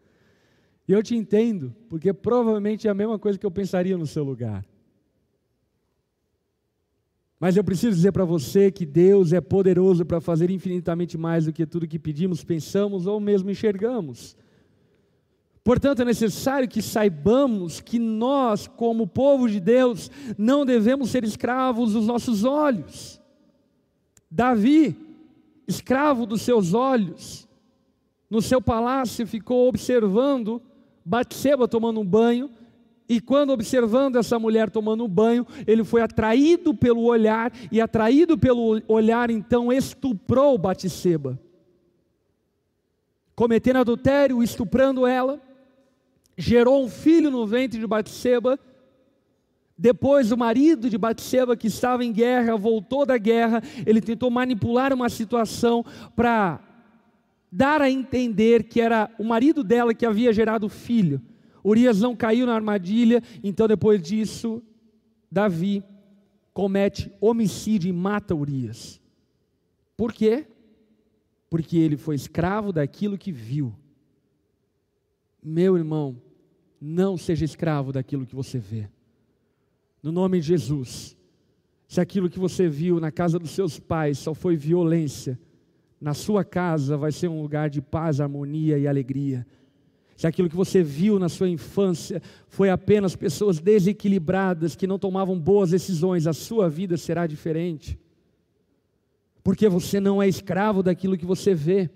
e 0.88 0.92
eu 0.92 1.02
te 1.02 1.16
entendo, 1.16 1.76
porque 1.90 2.14
provavelmente 2.14 2.88
é 2.88 2.92
a 2.92 2.94
mesma 2.94 3.18
coisa 3.18 3.40
que 3.40 3.46
eu 3.46 3.52
pensaria 3.52 3.98
no 3.98 4.06
seu 4.06 4.24
lugar. 4.24 4.66
Mas 7.40 7.58
eu 7.58 7.64
preciso 7.64 7.96
dizer 7.96 8.12
para 8.12 8.24
você 8.24 8.72
que 8.72 8.86
Deus 8.86 9.34
é 9.34 9.42
poderoso 9.42 10.06
para 10.06 10.22
fazer 10.22 10.50
infinitamente 10.50 11.18
mais 11.18 11.46
do 11.46 11.54
que 11.54 11.66
tudo 11.66 11.88
que 11.88 12.00
pedimos, 12.00 12.44
pensamos 12.44 13.08
ou 13.08 13.20
mesmo 13.20 13.50
enxergamos. 13.50 14.38
Portanto, 15.64 16.04
é 16.04 16.06
necessário 16.06 16.70
que 16.70 16.82
saibamos 16.82 17.82
que 17.82 17.98
nós, 17.98 18.68
como 18.68 19.08
povo 19.08 19.50
de 19.50 19.60
Deus, 19.60 20.12
não 20.38 20.64
devemos 20.64 21.10
ser 21.10 21.24
escravos 21.24 21.94
dos 21.94 22.06
nossos 22.06 22.44
olhos. 22.44 23.20
Davi, 24.30 24.96
escravo 25.68 26.28
dos 26.28 26.44
seus 26.44 26.76
olhos, 26.76 27.48
no 28.30 28.42
seu 28.42 28.62
palácio 28.62 29.26
ficou 29.26 29.68
observando 29.68 30.62
Batseba 31.06 31.68
tomando 31.68 32.00
um 32.00 32.06
banho, 32.06 32.50
e 33.08 33.22
quando 33.22 33.52
observando 33.52 34.16
essa 34.16 34.40
mulher 34.40 34.72
tomando 34.72 35.06
um 35.06 35.08
banho, 35.08 35.46
ele 35.68 35.84
foi 35.84 36.02
atraído 36.02 36.74
pelo 36.74 37.04
olhar, 37.04 37.54
e 37.72 37.80
atraído 37.80 38.36
pelo 38.36 38.82
olhar, 38.88 39.30
então 39.30 39.72
estuprou 39.72 40.58
Batseba. 40.58 41.40
Cometendo 43.36 43.78
adultério, 43.78 44.42
estuprando 44.42 45.06
ela, 45.06 45.40
gerou 46.38 46.84
um 46.84 46.90
filho 46.90 47.30
no 47.30 47.46
ventre 47.46 47.80
de 47.80 47.86
Batseba. 47.86 48.58
Depois 49.78 50.32
o 50.32 50.38
marido 50.38 50.90
de 50.90 50.98
Batseba, 50.98 51.56
que 51.56 51.68
estava 51.68 52.04
em 52.04 52.12
guerra, 52.12 52.56
voltou 52.56 53.06
da 53.06 53.18
guerra, 53.18 53.62
ele 53.86 54.00
tentou 54.00 54.32
manipular 54.32 54.94
uma 54.94 55.10
situação 55.10 55.86
para 56.16 56.62
dar 57.56 57.82
a 57.82 57.90
entender 57.90 58.66
que 58.66 58.82
era 58.82 59.10
o 59.18 59.24
marido 59.24 59.64
dela 59.64 59.94
que 59.94 60.06
havia 60.06 60.34
gerado 60.34 60.66
o 60.66 60.70
filho. 60.70 61.22
Urias 61.64 62.02
não 62.02 62.14
caiu 62.14 62.46
na 62.46 62.54
armadilha, 62.54 63.24
então 63.42 63.66
depois 63.66 64.02
disso, 64.02 64.62
Davi 65.32 65.82
comete 66.54 67.10
homicídio 67.22 67.88
e 67.88 67.94
mata 67.94 68.36
Urias. 68.36 69.00
Por 69.96 70.12
quê? 70.12 70.46
Porque 71.50 71.78
ele 71.78 71.96
foi 71.96 72.16
escravo 72.16 72.74
daquilo 72.74 73.18
que 73.18 73.32
viu. 73.32 73.74
Meu 75.42 75.78
irmão, 75.78 76.22
não 76.82 77.16
seja 77.16 77.46
escravo 77.46 77.94
daquilo 77.94 78.26
que 78.26 78.36
você 78.36 78.60
vê. 78.60 78.90
No 80.04 80.12
nome 80.12 80.42
de 80.42 80.48
Jesus. 80.48 81.16
Se 81.88 82.02
aquilo 82.02 82.30
que 82.30 82.40
você 82.40 82.68
viu 82.68 83.00
na 83.00 83.12
casa 83.12 83.40
dos 83.40 83.52
seus 83.52 83.80
pais 83.80 84.18
só 84.18 84.34
foi 84.34 84.58
violência, 84.58 85.40
na 86.00 86.14
sua 86.14 86.44
casa 86.44 86.98
vai 86.98 87.12
ser 87.12 87.28
um 87.28 87.42
lugar 87.42 87.70
de 87.70 87.82
paz, 87.82 88.20
harmonia 88.20 88.78
e 88.78 88.88
alegria. 88.88 89.46
Se 90.16 90.26
aquilo 90.26 90.50
que 90.50 90.56
você 90.56 90.82
viu 90.82 91.20
na 91.20 91.28
sua 91.28 91.50
infância 91.50 92.22
foi 92.48 92.70
apenas 92.70 93.16
pessoas 93.16 93.60
desequilibradas 93.60 94.76
que 94.76 94.88
não 94.88 94.98
tomavam 94.98 95.38
boas 95.38 95.72
decisões, 95.72 96.26
a 96.26 96.34
sua 96.34 96.70
vida 96.70 96.96
será 96.96 97.28
diferente. 97.28 98.00
Porque 99.44 99.68
você 99.68 100.00
não 100.00 100.22
é 100.22 100.28
escravo 100.28 100.82
daquilo 100.82 101.18
que 101.18 101.26
você 101.26 101.54
vê. 101.54 101.90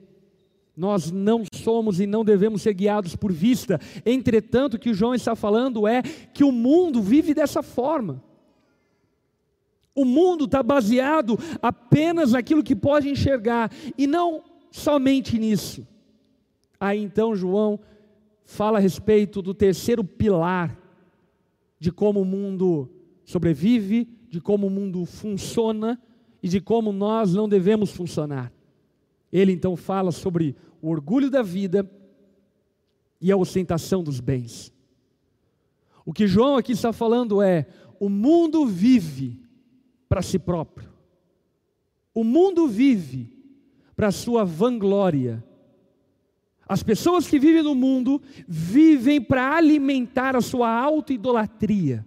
Nós 0.75 1.11
não 1.11 1.43
somos 1.53 1.99
e 1.99 2.05
não 2.05 2.23
devemos 2.23 2.61
ser 2.61 2.73
guiados 2.73 3.15
por 3.15 3.31
vista. 3.31 3.79
Entretanto, 4.05 4.75
o 4.75 4.79
que 4.79 4.89
o 4.89 4.93
João 4.93 5.15
está 5.15 5.35
falando 5.35 5.87
é 5.87 6.01
que 6.01 6.43
o 6.43 6.51
mundo 6.51 7.01
vive 7.01 7.33
dessa 7.33 7.63
forma. 7.63 8.23
O 9.99 10.05
mundo 10.05 10.45
está 10.45 10.63
baseado 10.63 11.37
apenas 11.61 12.31
naquilo 12.31 12.63
que 12.63 12.73
pode 12.73 13.09
enxergar 13.09 13.69
e 13.97 14.07
não 14.07 14.41
somente 14.71 15.37
nisso. 15.37 15.85
Aí 16.79 17.03
então 17.03 17.35
João 17.35 17.77
fala 18.45 18.77
a 18.77 18.81
respeito 18.81 19.41
do 19.41 19.53
terceiro 19.53 20.01
pilar 20.01 20.79
de 21.77 21.91
como 21.91 22.21
o 22.21 22.25
mundo 22.25 22.89
sobrevive, 23.25 24.07
de 24.29 24.39
como 24.39 24.67
o 24.67 24.69
mundo 24.69 25.05
funciona 25.05 26.01
e 26.41 26.47
de 26.47 26.61
como 26.61 26.93
nós 26.93 27.33
não 27.33 27.49
devemos 27.49 27.91
funcionar. 27.91 28.53
Ele 29.33 29.51
então 29.51 29.75
fala 29.75 30.13
sobre 30.13 30.55
o 30.81 30.89
orgulho 30.89 31.29
da 31.29 31.41
vida 31.41 31.91
e 33.19 33.33
a 33.33 33.35
ostentação 33.35 34.01
dos 34.01 34.21
bens. 34.21 34.71
O 36.05 36.13
que 36.13 36.25
João 36.25 36.55
aqui 36.55 36.71
está 36.71 36.93
falando 36.93 37.41
é: 37.41 37.67
o 37.99 38.07
mundo 38.07 38.65
vive 38.65 39.48
para 40.09 40.21
si 40.21 40.37
próprio, 40.37 40.89
o 42.13 42.23
mundo 42.23 42.67
vive 42.67 43.31
para 43.95 44.11
sua 44.11 44.43
vanglória. 44.43 45.43
As 46.67 46.83
pessoas 46.83 47.27
que 47.27 47.39
vivem 47.39 47.63
no 47.63 47.75
mundo 47.75 48.21
vivem 48.47 49.21
para 49.21 49.55
alimentar 49.55 50.35
a 50.35 50.41
sua 50.41 50.69
auto-idolatria. 50.69 52.05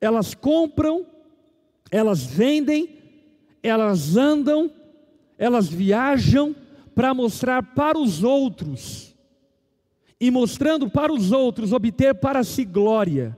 Elas 0.00 0.34
compram, 0.34 1.06
elas 1.90 2.24
vendem, 2.24 2.96
elas 3.62 4.16
andam, 4.16 4.70
elas 5.38 5.68
viajam, 5.68 6.54
para 6.94 7.12
mostrar 7.12 7.74
para 7.74 7.98
os 7.98 8.22
outros, 8.22 9.14
e 10.20 10.30
mostrando 10.30 10.88
para 10.88 11.12
os 11.12 11.32
outros, 11.32 11.72
obter 11.72 12.14
para 12.14 12.44
si 12.44 12.64
glória, 12.64 13.36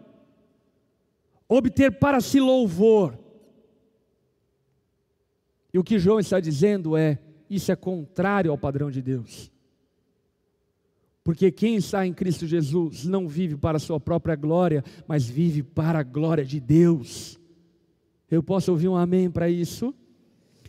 obter 1.49 1.99
para 1.99 2.21
si 2.21 2.41
louvor. 2.41 3.19
E 5.73 5.79
o 5.79 5.85
que 5.85 5.99
João 5.99 6.19
está 6.19 6.41
dizendo 6.41 6.97
é: 6.97 7.19
isso 7.49 7.71
é 7.71 7.77
contrário 7.77 8.51
ao 8.51 8.59
padrão 8.59 8.91
de 8.91 9.03
Deus. 9.03 9.51
Porque 11.23 11.51
quem 11.51 11.75
está 11.75 12.07
em 12.07 12.15
Cristo 12.15 12.47
Jesus 12.47 13.05
não 13.05 13.27
vive 13.27 13.57
para 13.57 13.79
a 13.79 13.81
sua 13.81 13.99
própria 13.99 14.37
glória, 14.37 14.85
mas 15.09 15.27
vive 15.27 15.63
para 15.63 15.99
a 15.99 16.05
glória 16.05 16.45
de 16.45 16.61
Deus. 16.61 17.39
Eu 18.31 18.43
posso 18.43 18.71
ouvir 18.71 18.89
um 18.89 18.97
amém 18.97 19.31
para 19.31 19.51
isso? 19.51 19.93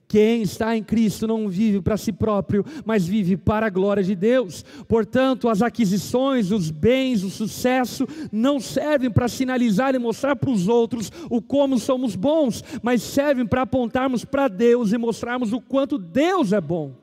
Quem 0.08 0.42
está 0.42 0.76
em 0.76 0.82
Cristo 0.82 1.28
não 1.28 1.50
vive 1.50 1.82
para 1.82 1.98
si 1.98 2.14
próprio, 2.14 2.66
mas 2.86 3.06
vive 3.06 3.36
para 3.36 3.68
a 3.68 3.70
glória 3.70 4.02
de 4.02 4.16
Deus. 4.16 4.64
Portanto, 4.88 5.50
as 5.50 5.62
aquisições, 5.62 6.50
os 6.50 6.72
bens, 6.72 7.24
o 7.24 7.30
sucesso 7.30 8.08
não 8.32 8.58
servem 8.60 9.12
para 9.12 9.28
sinalizar 9.28 9.94
e 9.96 10.00
mostrar 10.00 10.36
para 10.38 10.50
os 10.50 10.70
outros 10.70 11.12
o 11.30 11.42
como 11.42 11.78
somos 11.78 12.16
bons, 12.16 12.64
mas 12.82 13.02
servem 13.02 13.46
para 13.46 13.64
apontarmos 13.64 14.24
para 14.24 14.48
Deus 14.48 14.94
e 14.94 14.98
mostrarmos 14.98 15.52
o 15.52 15.60
quanto 15.60 15.98
Deus 15.98 16.54
é 16.54 16.62
bom. 16.62 16.94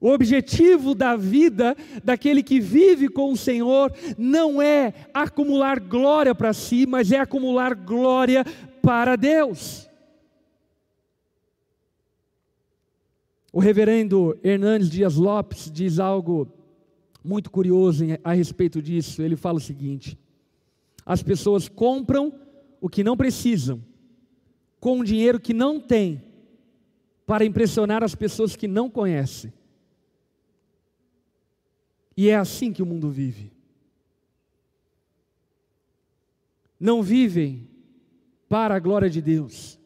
O 0.00 0.10
objetivo 0.10 0.94
da 0.94 1.16
vida 1.16 1.76
daquele 2.04 2.42
que 2.42 2.60
vive 2.60 3.08
com 3.08 3.32
o 3.32 3.36
Senhor 3.36 3.92
não 4.18 4.60
é 4.60 4.92
acumular 5.14 5.80
glória 5.80 6.34
para 6.34 6.52
si, 6.52 6.86
mas 6.86 7.12
é 7.12 7.18
acumular 7.18 7.74
glória 7.74 8.44
para 8.82 9.16
Deus. 9.16 9.88
O 13.52 13.60
reverendo 13.60 14.38
Hernandes 14.42 14.90
Dias 14.90 15.16
Lopes 15.16 15.70
diz 15.70 15.98
algo 15.98 16.48
muito 17.24 17.50
curioso 17.50 18.04
a 18.22 18.32
respeito 18.32 18.80
disso. 18.80 19.22
Ele 19.22 19.36
fala 19.36 19.58
o 19.58 19.60
seguinte: 19.60 20.18
as 21.04 21.22
pessoas 21.22 21.68
compram 21.68 22.32
o 22.80 22.88
que 22.88 23.02
não 23.02 23.16
precisam, 23.16 23.82
com 24.78 25.00
o 25.00 25.04
dinheiro 25.04 25.40
que 25.40 25.54
não 25.54 25.80
têm, 25.80 26.22
para 27.26 27.44
impressionar 27.44 28.04
as 28.04 28.14
pessoas 28.14 28.54
que 28.54 28.68
não 28.68 28.88
conhecem. 28.88 29.52
E 32.16 32.28
é 32.28 32.36
assim 32.36 32.72
que 32.72 32.82
o 32.82 32.86
mundo 32.86 33.10
vive. 33.10 33.52
Não 36.78 37.02
vivem 37.02 37.68
para 38.48 38.76
a 38.76 38.78
glória 38.78 39.10
de 39.10 39.20
Deus, 39.20 39.78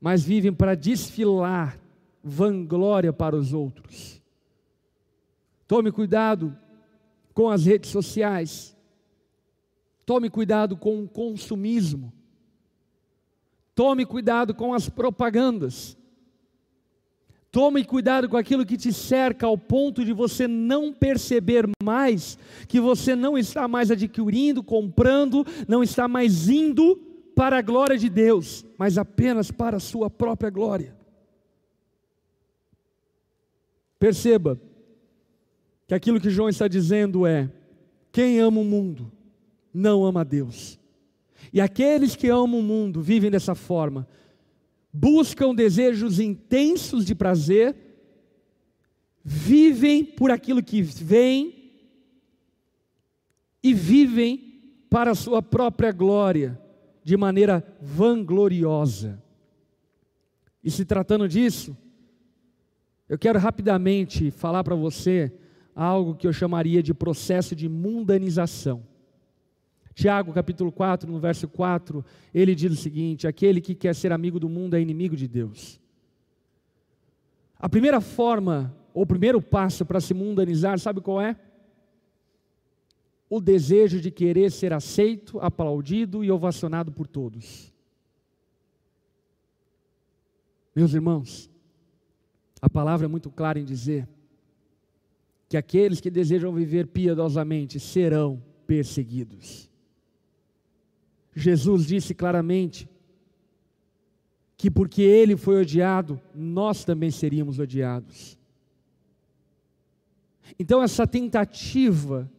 mas 0.00 0.22
vivem 0.22 0.52
para 0.52 0.74
desfilar 0.74 1.79
vanglória 2.22 3.12
para 3.12 3.36
os 3.36 3.52
outros. 3.52 4.20
Tome 5.66 5.92
cuidado 5.92 6.56
com 7.32 7.48
as 7.48 7.64
redes 7.64 7.90
sociais. 7.90 8.76
Tome 10.04 10.28
cuidado 10.28 10.76
com 10.76 11.02
o 11.02 11.08
consumismo. 11.08 12.12
Tome 13.74 14.04
cuidado 14.04 14.54
com 14.54 14.74
as 14.74 14.88
propagandas. 14.88 15.96
Tome 17.52 17.84
cuidado 17.84 18.28
com 18.28 18.36
aquilo 18.36 18.64
que 18.64 18.76
te 18.76 18.92
cerca 18.92 19.46
ao 19.46 19.58
ponto 19.58 20.04
de 20.04 20.12
você 20.12 20.46
não 20.46 20.92
perceber 20.92 21.68
mais 21.82 22.38
que 22.68 22.80
você 22.80 23.16
não 23.16 23.36
está 23.36 23.66
mais 23.66 23.90
adquirindo, 23.90 24.62
comprando, 24.62 25.44
não 25.66 25.82
está 25.82 26.06
mais 26.06 26.48
indo 26.48 26.96
para 27.34 27.58
a 27.58 27.62
glória 27.62 27.98
de 27.98 28.08
Deus, 28.08 28.64
mas 28.78 28.98
apenas 28.98 29.50
para 29.50 29.78
a 29.78 29.80
sua 29.80 30.08
própria 30.08 30.50
glória. 30.50 30.99
Perceba 34.00 34.58
que 35.86 35.92
aquilo 35.92 36.18
que 36.18 36.30
João 36.30 36.48
está 36.48 36.66
dizendo 36.66 37.26
é: 37.26 37.52
quem 38.10 38.40
ama 38.40 38.60
o 38.60 38.64
mundo 38.64 39.12
não 39.72 40.04
ama 40.06 40.22
a 40.22 40.24
Deus. 40.24 40.80
E 41.52 41.60
aqueles 41.60 42.16
que 42.16 42.28
amam 42.28 42.60
o 42.60 42.62
mundo 42.62 43.02
vivem 43.02 43.30
dessa 43.30 43.54
forma, 43.54 44.08
buscam 44.90 45.54
desejos 45.54 46.18
intensos 46.18 47.04
de 47.04 47.14
prazer, 47.14 47.76
vivem 49.22 50.02
por 50.02 50.30
aquilo 50.30 50.62
que 50.62 50.80
vem 50.80 51.72
e 53.62 53.74
vivem 53.74 54.86
para 54.88 55.10
a 55.10 55.14
sua 55.14 55.42
própria 55.42 55.92
glória, 55.92 56.58
de 57.04 57.18
maneira 57.18 57.62
vangloriosa. 57.82 59.22
E 60.64 60.70
se 60.70 60.86
tratando 60.86 61.28
disso, 61.28 61.76
eu 63.10 63.18
quero 63.18 63.40
rapidamente 63.40 64.30
falar 64.30 64.62
para 64.62 64.76
você 64.76 65.32
algo 65.74 66.14
que 66.14 66.28
eu 66.28 66.32
chamaria 66.32 66.80
de 66.80 66.94
processo 66.94 67.56
de 67.56 67.68
mundanização. 67.68 68.86
Tiago 69.92 70.32
capítulo 70.32 70.70
4, 70.70 71.10
no 71.10 71.18
verso 71.18 71.48
4, 71.48 72.04
ele 72.32 72.54
diz 72.54 72.70
o 72.70 72.76
seguinte: 72.76 73.26
aquele 73.26 73.60
que 73.60 73.74
quer 73.74 73.96
ser 73.96 74.12
amigo 74.12 74.38
do 74.38 74.48
mundo 74.48 74.76
é 74.76 74.80
inimigo 74.80 75.16
de 75.16 75.26
Deus. 75.26 75.80
A 77.58 77.68
primeira 77.68 78.00
forma, 78.00 78.72
ou 78.94 79.02
o 79.02 79.06
primeiro 79.06 79.42
passo 79.42 79.84
para 79.84 80.00
se 80.00 80.14
mundanizar, 80.14 80.78
sabe 80.78 81.00
qual 81.00 81.20
é? 81.20 81.34
O 83.28 83.40
desejo 83.40 84.00
de 84.00 84.12
querer 84.12 84.52
ser 84.52 84.72
aceito, 84.72 85.40
aplaudido 85.40 86.22
e 86.22 86.30
ovacionado 86.30 86.92
por 86.92 87.08
todos. 87.08 87.72
Meus 90.76 90.94
irmãos, 90.94 91.49
a 92.60 92.68
palavra 92.68 93.06
é 93.06 93.08
muito 93.08 93.30
clara 93.30 93.58
em 93.58 93.64
dizer 93.64 94.08
que 95.48 95.56
aqueles 95.56 96.00
que 96.00 96.10
desejam 96.10 96.52
viver 96.52 96.86
piedosamente 96.86 97.80
serão 97.80 98.42
perseguidos. 98.66 99.68
Jesus 101.34 101.86
disse 101.86 102.14
claramente 102.14 102.88
que 104.56 104.70
porque 104.70 105.02
ele 105.02 105.36
foi 105.36 105.62
odiado, 105.62 106.20
nós 106.34 106.84
também 106.84 107.10
seríamos 107.10 107.58
odiados. 107.58 108.38
Então, 110.58 110.82
essa 110.82 111.06
tentativa 111.06 112.30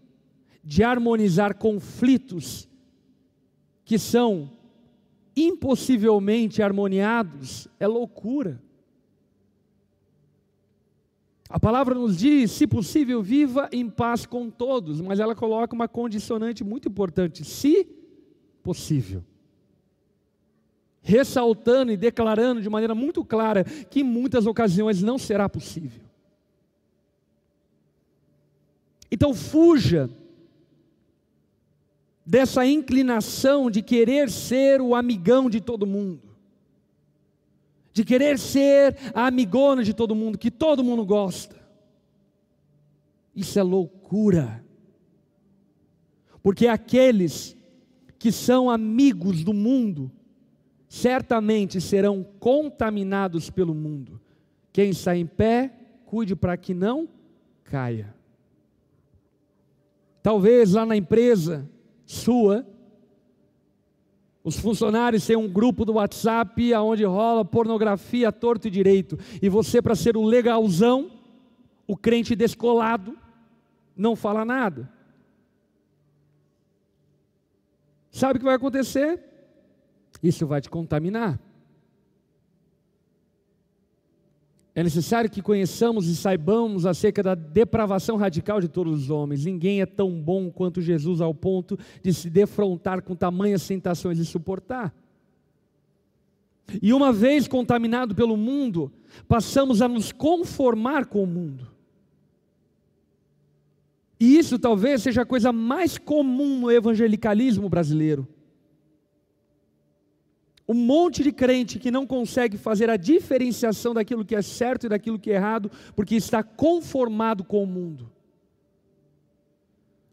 de 0.63 0.83
harmonizar 0.83 1.55
conflitos 1.57 2.69
que 3.83 3.97
são 3.97 4.51
impossivelmente 5.35 6.61
harmoniados 6.61 7.67
é 7.79 7.87
loucura. 7.87 8.61
A 11.51 11.59
palavra 11.59 11.93
nos 11.93 12.15
diz, 12.15 12.49
se 12.51 12.65
possível, 12.65 13.21
viva 13.21 13.67
em 13.73 13.89
paz 13.89 14.25
com 14.25 14.49
todos, 14.49 15.01
mas 15.01 15.19
ela 15.19 15.35
coloca 15.35 15.75
uma 15.75 15.87
condicionante 15.87 16.63
muito 16.63 16.87
importante: 16.87 17.43
se 17.43 17.85
possível. 18.63 19.21
Ressaltando 21.01 21.91
e 21.91 21.97
declarando 21.97 22.61
de 22.61 22.69
maneira 22.69 22.95
muito 22.95 23.25
clara 23.25 23.65
que 23.65 23.99
em 23.99 24.03
muitas 24.03 24.45
ocasiões 24.45 25.03
não 25.03 25.17
será 25.17 25.49
possível. 25.49 26.03
Então 29.11 29.33
fuja 29.33 30.09
dessa 32.25 32.65
inclinação 32.65 33.69
de 33.69 33.81
querer 33.81 34.29
ser 34.29 34.79
o 34.79 34.95
amigão 34.95 35.49
de 35.49 35.59
todo 35.59 35.85
mundo. 35.85 36.30
De 37.93 38.05
querer 38.05 38.39
ser 38.39 38.97
a 39.13 39.27
amigona 39.27 39.83
de 39.83 39.93
todo 39.93 40.15
mundo, 40.15 40.37
que 40.37 40.51
todo 40.51 40.83
mundo 40.83 41.05
gosta. 41.05 41.55
Isso 43.35 43.59
é 43.59 43.63
loucura. 43.63 44.63
Porque 46.41 46.67
aqueles 46.67 47.55
que 48.17 48.31
são 48.31 48.69
amigos 48.69 49.43
do 49.43 49.53
mundo, 49.53 50.11
certamente 50.87 51.79
serão 51.81 52.23
contaminados 52.39 53.49
pelo 53.49 53.73
mundo. 53.73 54.21
Quem 54.71 54.91
está 54.91 55.15
em 55.15 55.25
pé, 55.25 55.73
cuide 56.05 56.35
para 56.35 56.55
que 56.57 56.73
não 56.73 57.09
caia. 57.63 58.13
Talvez 60.21 60.73
lá 60.73 60.85
na 60.85 60.95
empresa 60.95 61.67
sua, 62.05 62.65
os 64.43 64.57
funcionários 64.57 65.25
têm 65.25 65.35
um 65.35 65.47
grupo 65.47 65.85
do 65.85 65.93
WhatsApp 65.93 66.73
onde 66.75 67.03
rola 67.03 67.45
pornografia 67.45 68.31
torto 68.31 68.67
e 68.67 68.71
direito. 68.71 69.17
E 69.41 69.47
você, 69.49 69.81
para 69.81 69.95
ser 69.95 70.17
o 70.17 70.23
legalzão, 70.23 71.11
o 71.87 71.95
crente 71.95 72.35
descolado, 72.35 73.15
não 73.95 74.15
fala 74.15 74.43
nada. 74.43 74.89
Sabe 78.11 78.37
o 78.37 78.39
que 78.39 78.45
vai 78.45 78.55
acontecer? 78.55 79.23
Isso 80.23 80.45
vai 80.47 80.59
te 80.59 80.69
contaminar. 80.69 81.39
É 84.73 84.81
necessário 84.81 85.29
que 85.29 85.41
conheçamos 85.41 86.07
e 86.07 86.15
saibamos 86.15 86.85
acerca 86.85 87.21
da 87.21 87.35
depravação 87.35 88.15
radical 88.15 88.61
de 88.61 88.69
todos 88.69 89.03
os 89.03 89.09
homens. 89.09 89.43
Ninguém 89.43 89.81
é 89.81 89.85
tão 89.85 90.11
bom 90.21 90.49
quanto 90.49 90.81
Jesus 90.81 91.19
ao 91.19 91.33
ponto 91.33 91.77
de 92.01 92.13
se 92.13 92.29
defrontar 92.29 93.01
com 93.01 93.13
tamanhas 93.13 93.67
tentações 93.67 94.17
e 94.17 94.25
suportar. 94.25 94.93
E 96.81 96.93
uma 96.93 97.11
vez 97.11 97.49
contaminado 97.49 98.15
pelo 98.15 98.37
mundo, 98.37 98.89
passamos 99.27 99.81
a 99.81 99.89
nos 99.89 100.13
conformar 100.13 101.05
com 101.05 101.21
o 101.21 101.27
mundo. 101.27 101.67
E 104.17 104.37
isso 104.37 104.57
talvez 104.57 105.01
seja 105.01 105.23
a 105.23 105.25
coisa 105.25 105.51
mais 105.51 105.97
comum 105.97 106.61
no 106.61 106.71
evangelicalismo 106.71 107.67
brasileiro 107.67 108.25
um 110.71 110.73
monte 110.73 111.21
de 111.21 111.33
crente 111.33 111.77
que 111.77 111.91
não 111.91 112.07
consegue 112.07 112.57
fazer 112.57 112.89
a 112.89 112.95
diferenciação 112.95 113.93
daquilo 113.93 114.23
que 114.23 114.33
é 114.33 114.41
certo 114.41 114.85
e 114.85 114.89
daquilo 114.89 115.19
que 115.19 115.29
é 115.29 115.35
errado, 115.35 115.69
porque 115.93 116.15
está 116.15 116.41
conformado 116.41 117.43
com 117.43 117.61
o 117.61 117.67
mundo. 117.67 118.09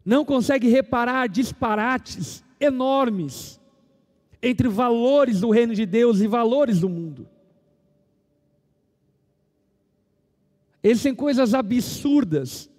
Não 0.03 0.25
consegue 0.25 0.67
reparar 0.67 1.27
disparates 1.27 2.43
enormes 2.59 3.57
entre 4.43 4.67
valores 4.67 5.39
do 5.39 5.49
reino 5.49 5.73
de 5.73 5.85
Deus 5.85 6.19
e 6.19 6.27
valores 6.27 6.81
do 6.81 6.89
mundo. 6.89 7.25
Existem 10.83 11.15
coisas 11.15 11.53
absurdas 11.53 12.69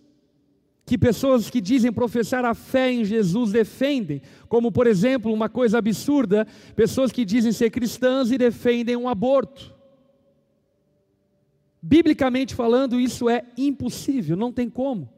que 0.90 0.98
pessoas 0.98 1.48
que 1.48 1.60
dizem 1.60 1.92
professar 1.92 2.44
a 2.44 2.52
fé 2.52 2.90
em 2.90 3.04
Jesus 3.04 3.52
defendem, 3.52 4.20
como 4.48 4.72
por 4.72 4.88
exemplo, 4.88 5.32
uma 5.32 5.48
coisa 5.48 5.78
absurda, 5.78 6.44
pessoas 6.74 7.12
que 7.12 7.24
dizem 7.24 7.52
ser 7.52 7.70
cristãs 7.70 8.32
e 8.32 8.36
defendem 8.36 8.96
um 8.96 9.08
aborto. 9.08 9.72
Biblicamente 11.80 12.56
falando, 12.56 12.98
isso 12.98 13.30
é 13.30 13.44
impossível, 13.56 14.36
não 14.36 14.50
tem 14.50 14.68
como. 14.68 15.08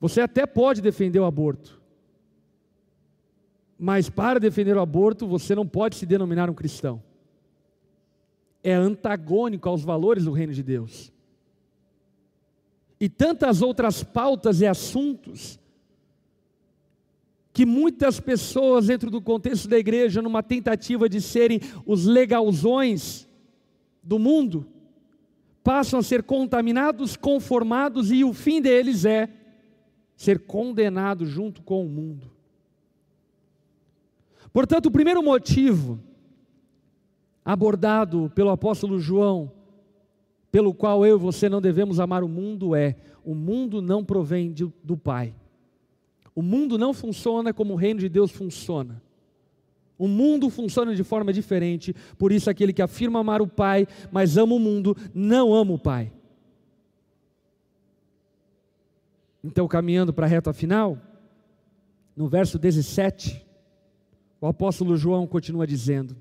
Você 0.00 0.22
até 0.22 0.46
pode 0.46 0.80
defender 0.80 1.20
o 1.20 1.26
aborto, 1.26 1.78
mas 3.78 4.08
para 4.08 4.40
defender 4.40 4.78
o 4.78 4.80
aborto, 4.80 5.28
você 5.28 5.54
não 5.54 5.66
pode 5.66 5.96
se 5.96 6.06
denominar 6.06 6.48
um 6.48 6.54
cristão. 6.54 7.02
É 8.64 8.72
antagônico 8.72 9.68
aos 9.68 9.84
valores 9.84 10.24
do 10.24 10.32
reino 10.32 10.54
de 10.54 10.62
Deus 10.62 11.14
e 13.00 13.08
tantas 13.08 13.62
outras 13.62 14.02
pautas 14.02 14.60
e 14.60 14.66
assuntos 14.66 15.58
que 17.52 17.64
muitas 17.64 18.20
pessoas 18.20 18.86
dentro 18.88 19.10
do 19.10 19.20
contexto 19.20 19.66
da 19.66 19.78
igreja, 19.78 20.20
numa 20.20 20.42
tentativa 20.42 21.08
de 21.08 21.20
serem 21.20 21.60
os 21.86 22.04
legalzões 22.04 23.26
do 24.02 24.18
mundo, 24.18 24.66
passam 25.64 25.98
a 25.98 26.02
ser 26.02 26.22
contaminados, 26.22 27.16
conformados 27.16 28.10
e 28.10 28.22
o 28.24 28.32
fim 28.32 28.60
deles 28.60 29.04
é 29.04 29.30
ser 30.14 30.40
condenado 30.40 31.26
junto 31.26 31.62
com 31.62 31.84
o 31.84 31.88
mundo. 31.88 32.30
Portanto, 34.52 34.86
o 34.86 34.90
primeiro 34.90 35.22
motivo 35.22 35.98
abordado 37.44 38.30
pelo 38.34 38.50
apóstolo 38.50 38.98
João 38.98 39.52
pelo 40.50 40.72
qual 40.72 41.04
eu 41.04 41.16
e 41.16 41.20
você 41.20 41.48
não 41.48 41.60
devemos 41.60 42.00
amar 42.00 42.22
o 42.22 42.28
mundo 42.28 42.74
é: 42.74 42.96
o 43.24 43.34
mundo 43.34 43.82
não 43.82 44.04
provém 44.04 44.52
de, 44.52 44.70
do 44.82 44.96
Pai. 44.96 45.34
O 46.34 46.42
mundo 46.42 46.76
não 46.76 46.92
funciona 46.92 47.52
como 47.52 47.72
o 47.74 47.76
reino 47.76 48.00
de 48.00 48.08
Deus 48.08 48.30
funciona. 48.30 49.02
O 49.98 50.06
mundo 50.06 50.50
funciona 50.50 50.94
de 50.94 51.02
forma 51.02 51.32
diferente, 51.32 51.94
por 52.18 52.30
isso 52.30 52.50
aquele 52.50 52.72
que 52.72 52.82
afirma 52.82 53.20
amar 53.20 53.40
o 53.40 53.46
Pai, 53.46 53.88
mas 54.12 54.36
ama 54.36 54.54
o 54.54 54.58
mundo, 54.58 54.94
não 55.14 55.54
ama 55.54 55.72
o 55.72 55.78
Pai. 55.78 56.12
Então, 59.42 59.66
caminhando 59.66 60.12
para 60.12 60.26
a 60.26 60.28
reta 60.28 60.52
final, 60.52 60.98
no 62.14 62.28
verso 62.28 62.58
17, 62.58 63.46
o 64.40 64.46
apóstolo 64.46 64.96
João 64.96 65.26
continua 65.26 65.66
dizendo: 65.66 66.16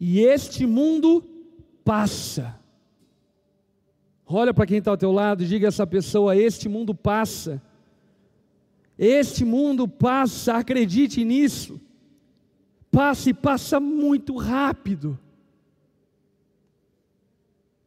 E 0.00 0.20
este 0.20 0.66
mundo 0.66 1.24
passa, 1.84 2.58
Olha 4.26 4.54
para 4.54 4.66
quem 4.66 4.78
está 4.78 4.90
ao 4.90 4.96
teu 4.96 5.12
lado 5.12 5.42
e 5.42 5.46
diga 5.46 5.66
a 5.66 5.68
essa 5.68 5.86
pessoa: 5.86 6.36
Este 6.36 6.68
mundo 6.68 6.94
passa. 6.94 7.62
Este 8.98 9.44
mundo 9.44 9.86
passa, 9.86 10.54
acredite 10.54 11.24
nisso. 11.24 11.80
Passa 12.90 13.30
e 13.30 13.34
passa 13.34 13.80
muito 13.80 14.36
rápido. 14.36 15.18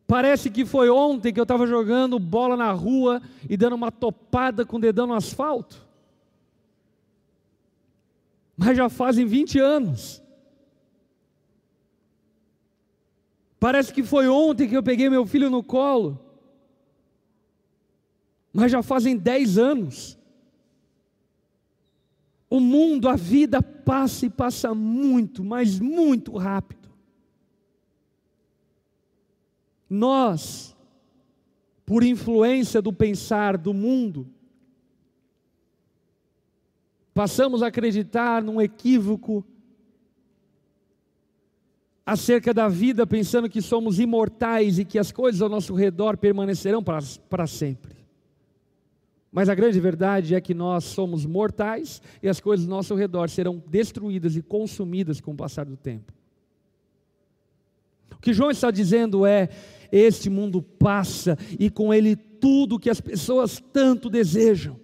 Parece 0.05 0.49
que 0.49 0.65
foi 0.65 0.89
ontem 0.89 1.33
que 1.33 1.39
eu 1.39 1.43
estava 1.43 1.65
jogando 1.65 2.19
bola 2.19 2.55
na 2.55 2.71
rua 2.71 3.21
e 3.49 3.57
dando 3.57 3.75
uma 3.75 3.91
topada 3.91 4.65
com 4.65 4.77
o 4.77 4.79
dedão 4.79 5.07
no 5.07 5.13
asfalto. 5.13 5.85
Mas 8.55 8.77
já 8.77 8.89
fazem 8.89 9.25
20 9.25 9.59
anos. 9.59 10.21
Parece 13.59 13.93
que 13.93 14.03
foi 14.03 14.27
ontem 14.27 14.67
que 14.67 14.77
eu 14.77 14.83
peguei 14.83 15.09
meu 15.09 15.25
filho 15.25 15.49
no 15.49 15.63
colo 15.63 16.26
mas 18.53 18.71
já 18.71 18.81
fazem 18.81 19.15
dez 19.15 19.57
anos. 19.57 20.17
O 22.49 22.59
mundo, 22.59 23.09
a 23.09 23.15
vida 23.15 23.61
passa 23.61 24.25
e 24.25 24.29
passa 24.29 24.73
muito, 24.73 25.43
mas 25.43 25.79
muito 25.79 26.37
rápido. 26.37 26.89
Nós, 29.89 30.75
por 31.85 32.03
influência 32.03 32.81
do 32.81 32.91
pensar 32.91 33.57
do 33.57 33.73
mundo, 33.73 34.27
passamos 37.13 37.63
a 37.63 37.67
acreditar 37.67 38.43
num 38.43 38.61
equívoco 38.61 39.45
acerca 42.05 42.53
da 42.53 42.69
vida, 42.69 43.05
pensando 43.05 43.49
que 43.49 43.61
somos 43.61 43.99
imortais 43.99 44.79
e 44.79 44.85
que 44.85 44.97
as 44.97 45.11
coisas 45.11 45.41
ao 45.41 45.49
nosso 45.49 45.73
redor 45.73 46.15
permanecerão 46.15 46.81
para, 46.81 47.03
para 47.29 47.45
sempre. 47.45 47.96
Mas 49.37 49.49
a 49.49 49.53
grande 49.53 49.79
verdade 49.79 50.33
é 50.33 50.41
que 50.41 50.55
nós 50.55 50.83
somos 50.83 51.23
mortais 51.23 52.01
e 52.23 52.27
as 52.27 52.39
coisas 52.39 52.65
ao 52.65 52.71
nosso 52.71 52.95
redor 52.95 53.29
serão 53.29 53.61
destruídas 53.67 54.35
e 54.35 54.41
consumidas 54.41 55.21
com 55.21 55.33
o 55.33 55.37
passar 55.37 55.63
do 55.67 55.77
tempo. 55.77 56.11
O 58.13 58.19
que 58.19 58.33
João 58.33 58.49
está 58.49 58.71
dizendo 58.71 59.27
é: 59.27 59.47
este 59.91 60.27
mundo 60.27 60.59
passa 60.59 61.37
e 61.59 61.69
com 61.69 61.93
ele 61.93 62.15
tudo 62.15 62.79
que 62.79 62.89
as 62.89 62.99
pessoas 62.99 63.63
tanto 63.71 64.09
desejam. 64.09 64.75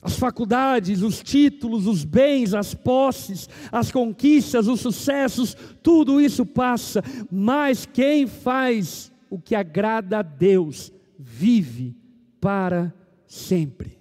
As 0.00 0.18
faculdades, 0.18 1.02
os 1.02 1.22
títulos, 1.22 1.86
os 1.86 2.02
bens, 2.02 2.54
as 2.54 2.72
posses, 2.72 3.46
as 3.70 3.92
conquistas, 3.92 4.68
os 4.68 4.80
sucessos, 4.80 5.54
tudo 5.82 6.18
isso 6.18 6.46
passa, 6.46 7.02
mas 7.30 7.84
quem 7.84 8.26
faz 8.26 9.12
o 9.28 9.38
que 9.38 9.54
agrada 9.54 10.20
a 10.20 10.22
Deus 10.22 10.90
vive 11.18 11.94
para 12.40 12.92
sempre. 13.26 13.98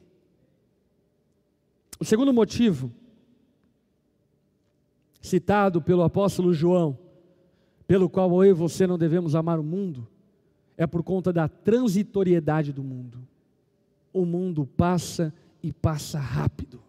O 1.99 2.05
segundo 2.05 2.33
motivo, 2.33 2.91
citado 5.21 5.81
pelo 5.81 6.03
apóstolo 6.03 6.53
João, 6.53 6.97
pelo 7.87 8.09
qual 8.09 8.43
eu 8.43 8.51
e 8.51 8.53
você 8.53 8.85
não 8.85 8.97
devemos 8.97 9.35
amar 9.35 9.59
o 9.59 9.63
mundo, 9.63 10.07
é 10.77 10.85
por 10.85 11.03
conta 11.03 11.31
da 11.31 11.47
transitoriedade 11.47 12.73
do 12.73 12.83
mundo. 12.83 13.19
O 14.11 14.25
mundo 14.25 14.65
passa 14.65 15.33
e 15.63 15.71
passa 15.71 16.19
rápido. 16.19 16.81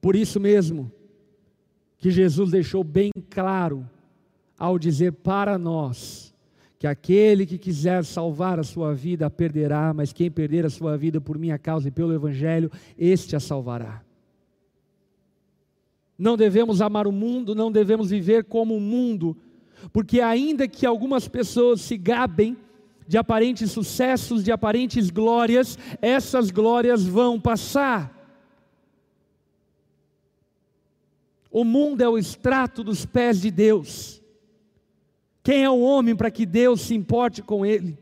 Por 0.00 0.16
isso 0.16 0.40
mesmo, 0.40 0.90
que 1.98 2.10
Jesus 2.10 2.50
deixou 2.50 2.82
bem 2.82 3.10
claro 3.28 3.88
ao 4.58 4.78
dizer 4.78 5.12
para 5.12 5.58
nós 5.58 6.29
que 6.80 6.86
aquele 6.86 7.44
que 7.44 7.58
quiser 7.58 8.02
salvar 8.06 8.58
a 8.58 8.62
sua 8.62 8.94
vida 8.94 9.26
a 9.26 9.30
perderá, 9.30 9.92
mas 9.92 10.14
quem 10.14 10.30
perder 10.30 10.64
a 10.64 10.70
sua 10.70 10.96
vida 10.96 11.20
por 11.20 11.36
minha 11.36 11.58
causa 11.58 11.88
e 11.88 11.90
pelo 11.90 12.14
Evangelho, 12.14 12.72
este 12.98 13.36
a 13.36 13.40
salvará. 13.40 14.02
Não 16.18 16.38
devemos 16.38 16.80
amar 16.80 17.06
o 17.06 17.12
mundo, 17.12 17.54
não 17.54 17.70
devemos 17.70 18.08
viver 18.08 18.44
como 18.44 18.74
o 18.74 18.80
mundo, 18.80 19.36
porque 19.92 20.22
ainda 20.22 20.66
que 20.66 20.86
algumas 20.86 21.28
pessoas 21.28 21.82
se 21.82 21.98
gabem 21.98 22.56
de 23.06 23.18
aparentes 23.18 23.70
sucessos, 23.70 24.42
de 24.42 24.50
aparentes 24.50 25.10
glórias, 25.10 25.78
essas 26.00 26.50
glórias 26.50 27.04
vão 27.04 27.38
passar. 27.38 28.10
O 31.50 31.62
mundo 31.62 32.00
é 32.00 32.08
o 32.08 32.16
extrato 32.16 32.82
dos 32.82 33.04
pés 33.04 33.42
de 33.42 33.50
Deus. 33.50 34.19
Quem 35.42 35.64
é 35.64 35.70
o 35.70 35.80
homem 35.80 36.14
para 36.14 36.30
que 36.30 36.44
Deus 36.44 36.82
se 36.82 36.94
importe 36.94 37.42
com 37.42 37.64
ele? 37.64 37.98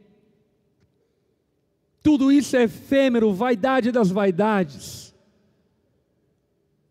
Tudo 2.02 2.32
isso 2.32 2.56
é 2.56 2.64
efêmero, 2.64 3.32
vaidade 3.32 3.92
das 3.92 4.10
vaidades. 4.10 5.14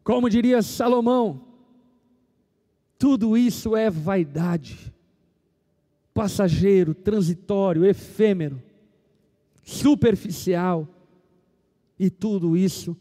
Como 0.03 0.29
diria 0.29 0.61
Salomão, 0.61 1.41
tudo 2.97 3.37
isso 3.37 3.75
é 3.75 3.89
vaidade, 3.89 4.93
passageiro, 6.13 6.93
transitório, 6.93 7.85
efêmero, 7.85 8.61
superficial, 9.63 10.87
e 11.99 12.09
tudo 12.09 12.55
isso 12.55 12.95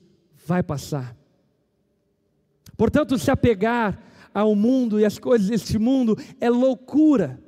vai 0.47 0.63
passar. 0.63 1.17
Portanto, 2.77 3.19
se 3.19 3.31
apegar 3.31 4.03
ao 4.37 4.55
mundo 4.55 5.01
e 5.01 5.05
às 5.07 5.19
coisas 5.19 5.49
deste 5.49 5.79
mundo 5.79 6.15
é 6.39 6.51
loucura. 6.51 7.43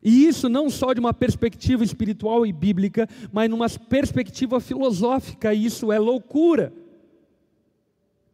E 0.00 0.28
isso 0.28 0.48
não 0.48 0.70
só 0.70 0.92
de 0.92 1.00
uma 1.00 1.12
perspectiva 1.12 1.82
espiritual 1.82 2.46
e 2.46 2.52
bíblica, 2.52 3.08
mas 3.32 3.50
numa 3.50 3.68
perspectiva 3.68 4.60
filosófica, 4.60 5.52
isso 5.52 5.90
é 5.90 5.98
loucura. 5.98 6.72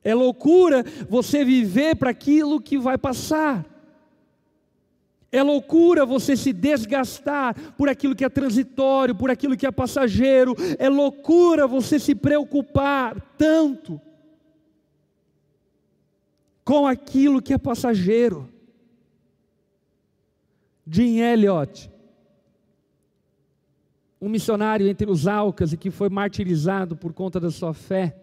É 0.05 0.15
loucura 0.15 0.85
você 1.09 1.43
viver 1.43 1.97
para 1.97 2.11
aquilo 2.11 2.61
que 2.61 2.77
vai 2.77 2.99
passar. 2.99 3.65
É 5.31 5.43
loucura 5.43 6.05
você 6.05 6.37
se 6.37 6.53
desgastar 6.53 7.55
por 7.79 7.89
aquilo 7.89 8.15
que 8.15 8.27
é 8.27 8.29
transitório, 8.29 9.15
por 9.15 9.31
aquilo 9.31 9.57
que 9.57 9.67
é 9.67 9.71
passageiro. 9.71 10.55
É 10.79 10.91
loucura 10.91 11.67
você 11.67 11.99
se 11.99 12.15
preocupar 12.15 13.19
tanto 13.39 13.99
com 16.65 16.87
aquilo 16.87 17.43
que 17.43 17.53
é 17.53 17.59
passageiro. 17.59 18.49
Jim 20.87 21.19
Elliot, 21.19 21.91
um 24.21 24.29
missionário 24.29 24.89
entre 24.89 25.11
os 25.11 25.27
Alcas 25.27 25.73
e 25.73 25.77
que 25.77 25.91
foi 25.91 26.09
martirizado 26.09 26.97
por 26.97 27.13
conta 27.13 27.41
da 27.41 27.51
sua 27.51 27.75
fé, 27.75 28.17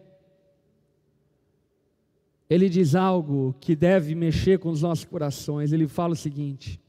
ele 2.50 2.68
diz 2.68 2.96
algo 2.96 3.56
que 3.60 3.76
deve 3.76 4.16
mexer 4.16 4.58
com 4.58 4.70
os 4.70 4.82
nossos 4.82 5.06
corações. 5.06 5.72
Ele 5.72 5.88
fala 5.88 6.14
o 6.14 6.18
seguinte: 6.18 6.82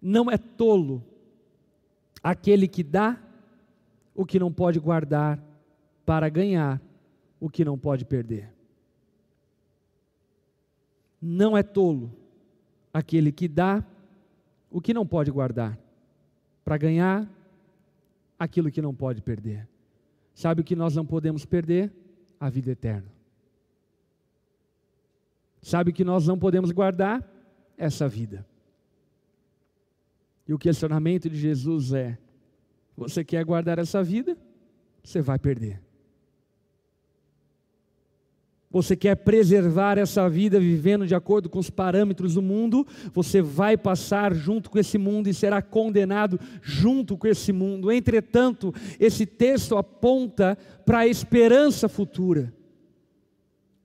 não 0.00 0.30
é 0.30 0.36
tolo 0.36 1.04
aquele 2.22 2.66
que 2.66 2.82
dá 2.82 3.20
o 4.14 4.24
que 4.26 4.38
não 4.38 4.52
pode 4.52 4.80
guardar 4.80 5.38
para 6.04 6.28
ganhar 6.28 6.80
o 7.38 7.48
que 7.48 7.64
não 7.64 7.78
pode 7.78 8.04
perder. 8.04 8.55
Não 11.20 11.56
é 11.56 11.62
tolo 11.62 12.12
aquele 12.92 13.32
que 13.32 13.48
dá 13.48 13.84
o 14.70 14.80
que 14.80 14.92
não 14.92 15.06
pode 15.06 15.30
guardar, 15.30 15.78
para 16.64 16.76
ganhar 16.76 17.28
aquilo 18.38 18.70
que 18.70 18.82
não 18.82 18.94
pode 18.94 19.22
perder. 19.22 19.68
Sabe 20.34 20.60
o 20.60 20.64
que 20.64 20.76
nós 20.76 20.94
não 20.94 21.06
podemos 21.06 21.44
perder? 21.44 21.92
A 22.38 22.50
vida 22.50 22.70
eterna. 22.70 23.10
Sabe 25.62 25.90
o 25.90 25.94
que 25.94 26.04
nós 26.04 26.26
não 26.26 26.38
podemos 26.38 26.70
guardar? 26.70 27.24
Essa 27.78 28.08
vida. 28.08 28.46
E 30.46 30.54
o 30.54 30.58
questionamento 30.58 31.28
de 31.28 31.36
Jesus 31.36 31.92
é: 31.92 32.18
você 32.96 33.24
quer 33.24 33.44
guardar 33.44 33.78
essa 33.78 34.02
vida? 34.02 34.36
Você 35.02 35.20
vai 35.20 35.38
perder. 35.38 35.80
Você 38.76 38.94
quer 38.94 39.14
preservar 39.14 39.96
essa 39.96 40.28
vida 40.28 40.60
vivendo 40.60 41.06
de 41.06 41.14
acordo 41.14 41.48
com 41.48 41.58
os 41.58 41.70
parâmetros 41.70 42.34
do 42.34 42.42
mundo, 42.42 42.86
você 43.10 43.40
vai 43.40 43.74
passar 43.74 44.34
junto 44.34 44.68
com 44.68 44.78
esse 44.78 44.98
mundo 44.98 45.30
e 45.30 45.34
será 45.34 45.62
condenado 45.62 46.38
junto 46.60 47.16
com 47.16 47.26
esse 47.26 47.54
mundo. 47.54 47.90
Entretanto, 47.90 48.74
esse 49.00 49.24
texto 49.24 49.78
aponta 49.78 50.58
para 50.84 50.98
a 50.98 51.06
esperança 51.06 51.88
futura, 51.88 52.52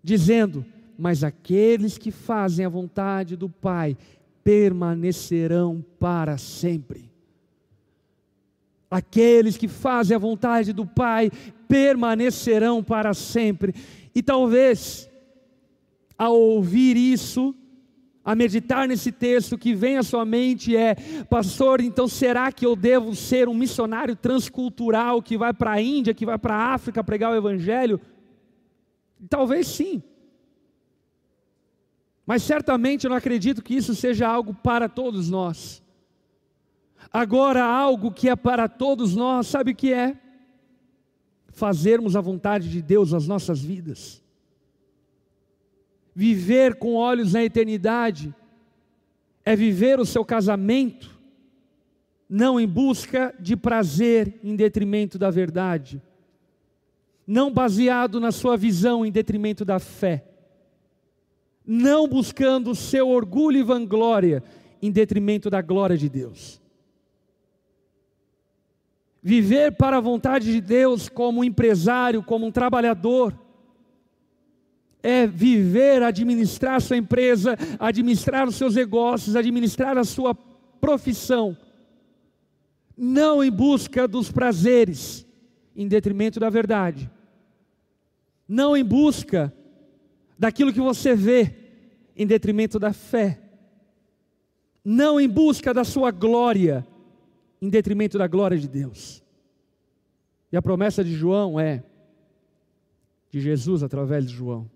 dizendo: 0.04 0.66
Mas 0.98 1.24
aqueles 1.24 1.98
que 1.98 2.12
fazem 2.12 2.66
a 2.66 2.70
vontade 2.70 3.38
do 3.38 3.48
Pai 3.48 3.96
permanecerão 4.44 5.86
para 6.02 6.38
sempre. 6.38 7.10
Aqueles 8.90 9.56
que 9.56 9.70
fazem 9.70 10.16
a 10.16 10.20
vontade 10.20 10.74
do 10.74 10.86
Pai 10.86 11.32
permanecerão 11.66 12.84
para 12.84 13.14
sempre. 13.14 13.74
E 14.14 14.22
talvez, 14.22 15.10
ao 16.18 16.38
ouvir 16.38 16.98
isso, 16.98 17.56
a 18.24 18.36
meditar 18.36 18.88
nesse 18.88 19.12
texto, 19.12 19.58
que 19.58 19.74
vem 19.74 19.98
à 19.98 20.04
sua 20.04 20.24
mente 20.24 20.76
é: 20.76 20.96
Pastor, 21.30 21.82
então 21.82 22.08
será 22.08 22.52
que 22.52 22.66
eu 22.66 22.76
devo 22.76 23.16
ser 23.16 23.50
um 23.50 23.54
missionário 23.54 24.16
transcultural 24.16 25.22
que 25.22 25.38
vai 25.38 25.54
para 25.54 25.72
a 25.72 25.82
Índia, 25.82 26.14
que 26.14 26.26
vai 26.26 26.38
para 26.38 26.56
a 26.56 26.74
África 26.74 27.04
pregar 27.04 27.32
o 27.32 27.36
Evangelho? 27.36 28.00
Talvez 29.30 29.68
sim. 29.68 30.04
Mas 32.26 32.44
certamente 32.44 33.06
eu 33.06 33.10
não 33.10 33.18
acredito 33.18 33.64
que 33.64 33.76
isso 33.76 33.96
seja 33.96 34.28
algo 34.28 34.54
para 34.54 34.88
todos 34.88 35.30
nós. 35.30 35.82
Agora, 37.12 37.64
algo 37.64 38.12
que 38.12 38.30
é 38.30 38.36
para 38.36 38.70
todos 38.70 39.16
nós, 39.16 39.48
sabe 39.48 39.72
o 39.72 39.76
que 39.76 39.92
é? 39.92 40.16
Fazermos 41.52 42.16
a 42.16 42.22
vontade 42.22 42.70
de 42.70 42.82
Deus 42.82 43.12
nas 43.12 43.28
nossas 43.28 43.62
vidas. 43.62 44.24
Viver 46.14 46.76
com 46.76 46.96
olhos 46.96 47.34
na 47.34 47.44
eternidade 47.44 48.34
é 49.46 49.56
viver 49.56 50.00
o 50.00 50.06
seu 50.06 50.26
casamento 50.26 51.22
não 52.34 52.58
em 52.58 52.66
busca 52.66 53.36
de 53.38 53.58
prazer 53.58 54.40
em 54.42 54.56
detrimento 54.56 55.20
da 55.20 55.30
verdade, 55.30 56.02
não 57.28 57.52
baseado 57.52 58.22
na 58.22 58.32
sua 58.32 58.56
visão 58.56 59.06
em 59.06 59.12
detrimento 59.12 59.66
da 59.66 59.80
fé, 59.80 60.24
não 61.68 62.08
buscando 62.08 62.72
o 62.72 62.76
seu 62.76 63.10
orgulho 63.10 63.58
e 63.58 63.64
vanglória 63.64 64.42
em 64.82 64.90
detrimento 64.90 65.50
da 65.50 65.62
glória 65.62 65.98
de 65.98 66.08
Deus. 66.08 66.61
Viver 69.22 69.74
para 69.74 69.98
a 69.98 70.02
vontade 70.02 70.52
de 70.52 70.60
Deus 70.60 71.08
como 71.08 71.42
um 71.42 71.44
empresário, 71.44 72.24
como 72.24 72.46
um 72.46 72.52
trabalhador, 72.52 73.38
é 75.04 75.26
viver, 75.26 76.04
administrar 76.04 76.82
sua 76.82 76.98
empresa, 76.98 77.58
administrar 77.80 78.48
os 78.48 78.56
seus 78.56 78.76
negócios, 78.76 79.36
administrar 79.36 79.98
a 79.98 80.04
sua 80.04 80.34
profissão, 80.34 81.58
não 82.98 83.44
em 83.44 83.52
busca 83.52 84.08
dos 84.08 84.32
prazeres, 84.32 85.26
em 85.76 85.88
detrimento 85.88 86.40
da 86.40 86.50
verdade, 86.50 87.10
não 88.48 88.76
em 88.76 88.84
busca 88.84 89.54
daquilo 90.38 90.74
que 90.74 90.82
você 90.82 91.16
vê, 91.16 91.56
em 92.16 92.26
detrimento 92.26 92.78
da 92.78 92.92
fé, 92.92 93.40
não 94.84 95.20
em 95.20 95.30
busca 95.30 95.74
da 95.74 95.84
sua 95.84 96.12
glória, 96.12 96.86
em 97.62 97.70
detrimento 97.70 98.18
da 98.18 98.28
glória 98.28 98.58
de 98.58 98.68
Deus. 98.68 99.24
E 100.52 100.58
a 100.58 100.62
promessa 100.62 101.04
de 101.04 101.14
João 101.14 101.60
é, 101.60 101.84
de 103.30 103.40
Jesus 103.40 103.84
através 103.84 104.26
de 104.26 104.34
João, 104.34 104.70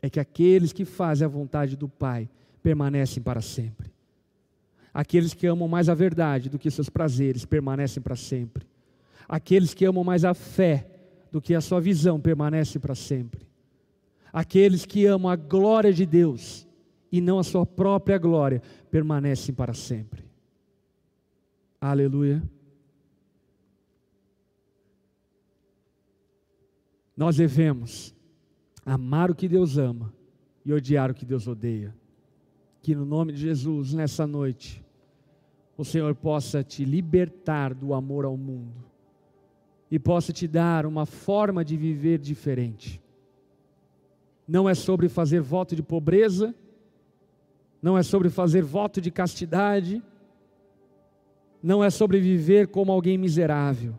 é 0.00 0.08
que 0.08 0.18
aqueles 0.18 0.72
que 0.72 0.84
fazem 0.84 1.24
a 1.24 1.28
vontade 1.28 1.76
do 1.76 1.88
Pai 1.88 2.28
permanecem 2.62 3.22
para 3.22 3.40
sempre. 3.40 3.92
Aqueles 4.92 5.34
que 5.34 5.46
amam 5.46 5.68
mais 5.68 5.88
a 5.88 5.94
verdade 5.94 6.48
do 6.48 6.58
que 6.58 6.70
seus 6.70 6.88
prazeres 6.88 7.44
permanecem 7.44 8.02
para 8.02 8.16
sempre. 8.16 8.66
Aqueles 9.28 9.74
que 9.74 9.84
amam 9.84 10.04
mais 10.04 10.24
a 10.24 10.34
fé 10.34 10.88
do 11.30 11.40
que 11.40 11.54
a 11.54 11.60
sua 11.60 11.80
visão 11.80 12.20
permanecem 12.20 12.80
para 12.80 12.94
sempre. 12.94 13.46
Aqueles 14.32 14.84
que 14.84 15.06
amam 15.06 15.30
a 15.30 15.36
glória 15.36 15.92
de 15.92 16.06
Deus 16.06 16.66
e 17.10 17.20
não 17.20 17.38
a 17.38 17.44
sua 17.44 17.64
própria 17.64 18.18
glória 18.18 18.62
permanecem 18.90 19.54
para 19.54 19.74
sempre. 19.74 20.23
Aleluia. 21.86 22.42
Nós 27.14 27.36
devemos 27.36 28.14
amar 28.86 29.30
o 29.30 29.34
que 29.34 29.46
Deus 29.46 29.76
ama 29.76 30.10
e 30.64 30.72
odiar 30.72 31.10
o 31.10 31.14
que 31.14 31.26
Deus 31.26 31.46
odeia. 31.46 31.94
Que 32.80 32.94
no 32.94 33.04
nome 33.04 33.34
de 33.34 33.40
Jesus, 33.40 33.92
nessa 33.92 34.26
noite, 34.26 34.82
o 35.76 35.84
Senhor 35.84 36.14
possa 36.14 36.64
te 36.64 36.86
libertar 36.86 37.74
do 37.74 37.92
amor 37.92 38.24
ao 38.24 38.34
mundo 38.34 38.82
e 39.90 39.98
possa 39.98 40.32
te 40.32 40.48
dar 40.48 40.86
uma 40.86 41.04
forma 41.04 41.62
de 41.62 41.76
viver 41.76 42.18
diferente. 42.18 42.98
Não 44.48 44.66
é 44.66 44.74
sobre 44.74 45.06
fazer 45.10 45.42
voto 45.42 45.76
de 45.76 45.82
pobreza, 45.82 46.54
não 47.82 47.98
é 47.98 48.02
sobre 48.02 48.30
fazer 48.30 48.62
voto 48.62 49.02
de 49.02 49.10
castidade, 49.10 50.02
não 51.64 51.82
é 51.82 51.88
sobre 51.88 52.20
viver 52.20 52.68
como 52.68 52.92
alguém 52.92 53.16
miserável, 53.16 53.94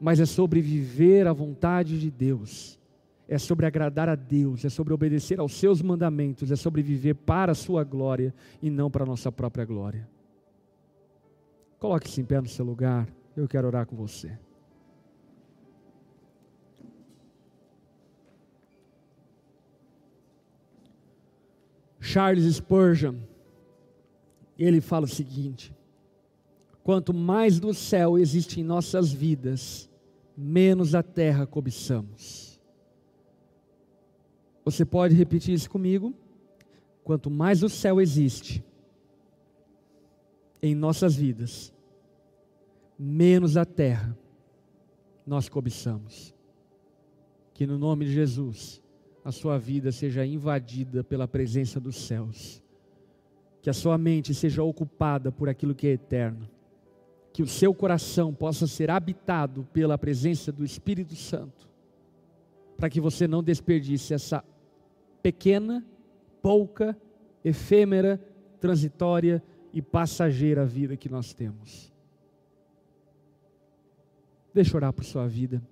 mas 0.00 0.18
é 0.18 0.26
sobre 0.26 0.60
viver 0.60 1.24
a 1.28 1.32
vontade 1.32 2.00
de 2.00 2.10
Deus, 2.10 2.76
é 3.28 3.38
sobre 3.38 3.64
agradar 3.64 4.08
a 4.08 4.16
Deus, 4.16 4.64
é 4.64 4.68
sobre 4.68 4.92
obedecer 4.92 5.38
aos 5.38 5.56
seus 5.56 5.80
mandamentos, 5.80 6.50
é 6.50 6.56
sobre 6.56 6.82
viver 6.82 7.14
para 7.14 7.52
a 7.52 7.54
sua 7.54 7.84
glória 7.84 8.34
e 8.60 8.68
não 8.68 8.90
para 8.90 9.04
a 9.04 9.06
nossa 9.06 9.30
própria 9.30 9.64
glória. 9.64 10.08
Coloque-se 11.78 12.20
em 12.20 12.24
pé 12.24 12.40
no 12.40 12.48
seu 12.48 12.64
lugar, 12.64 13.06
eu 13.36 13.46
quero 13.46 13.68
orar 13.68 13.86
com 13.86 13.94
você. 13.94 14.36
Charles 22.00 22.52
Spurgeon, 22.56 23.27
ele 24.58 24.80
fala 24.80 25.04
o 25.04 25.08
seguinte: 25.08 25.74
quanto 26.82 27.14
mais 27.14 27.60
do 27.60 27.72
céu 27.72 28.18
existe 28.18 28.60
em 28.60 28.64
nossas 28.64 29.12
vidas, 29.12 29.88
menos 30.36 30.94
a 30.94 31.02
terra 31.02 31.46
cobiçamos. 31.46 32.60
Você 34.64 34.84
pode 34.84 35.14
repetir 35.14 35.54
isso 35.54 35.70
comigo? 35.70 36.14
Quanto 37.02 37.30
mais 37.30 37.62
o 37.62 37.68
céu 37.68 38.00
existe 38.00 38.62
em 40.60 40.74
nossas 40.74 41.14
vidas, 41.14 41.72
menos 42.98 43.56
a 43.56 43.64
terra 43.64 44.16
nós 45.26 45.48
cobiçamos. 45.48 46.34
Que 47.54 47.66
no 47.66 47.78
nome 47.78 48.04
de 48.04 48.12
Jesus, 48.12 48.82
a 49.24 49.32
sua 49.32 49.58
vida 49.58 49.90
seja 49.90 50.24
invadida 50.26 51.02
pela 51.02 51.28
presença 51.28 51.80
dos 51.80 51.96
céus, 51.96 52.62
que 53.68 53.70
a 53.70 53.74
sua 53.74 53.98
mente 53.98 54.32
seja 54.32 54.62
ocupada 54.62 55.30
por 55.30 55.46
aquilo 55.46 55.74
que 55.74 55.86
é 55.86 55.90
eterno, 55.90 56.48
que 57.34 57.42
o 57.42 57.46
seu 57.46 57.74
coração 57.74 58.32
possa 58.32 58.66
ser 58.66 58.90
habitado 58.90 59.68
pela 59.74 59.98
presença 59.98 60.50
do 60.50 60.64
Espírito 60.64 61.14
Santo, 61.14 61.68
para 62.78 62.88
que 62.88 62.98
você 62.98 63.28
não 63.28 63.42
desperdice 63.42 64.14
essa 64.14 64.42
pequena, 65.22 65.84
pouca, 66.40 66.96
efêmera, 67.44 68.18
transitória 68.58 69.44
e 69.70 69.82
passageira 69.82 70.64
vida 70.64 70.96
que 70.96 71.10
nós 71.10 71.34
temos. 71.34 71.92
Deixa 74.54 74.72
eu 74.72 74.76
orar 74.78 74.94
por 74.94 75.04
sua 75.04 75.28
vida. 75.28 75.62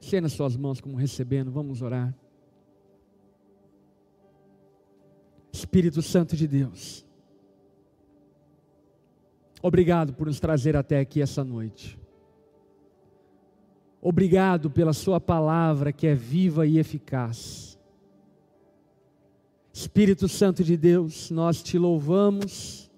Estenda 0.00 0.30
suas 0.30 0.56
mãos 0.56 0.80
como 0.80 0.96
recebendo, 0.96 1.50
vamos 1.50 1.82
orar. 1.82 2.14
Espírito 5.52 6.00
Santo 6.02 6.36
de 6.36 6.46
Deus, 6.46 7.04
obrigado 9.62 10.12
por 10.12 10.26
nos 10.26 10.40
trazer 10.40 10.76
até 10.76 11.00
aqui 11.00 11.20
essa 11.20 11.44
noite. 11.44 11.98
Obrigado 14.02 14.70
pela 14.70 14.92
Sua 14.92 15.20
palavra 15.20 15.92
que 15.92 16.06
é 16.06 16.14
viva 16.14 16.66
e 16.66 16.78
eficaz. 16.78 17.78
Espírito 19.72 20.28
Santo 20.28 20.64
de 20.64 20.76
Deus, 20.76 21.30
nós 21.30 21.62
te 21.62 21.78
louvamos 21.78 22.90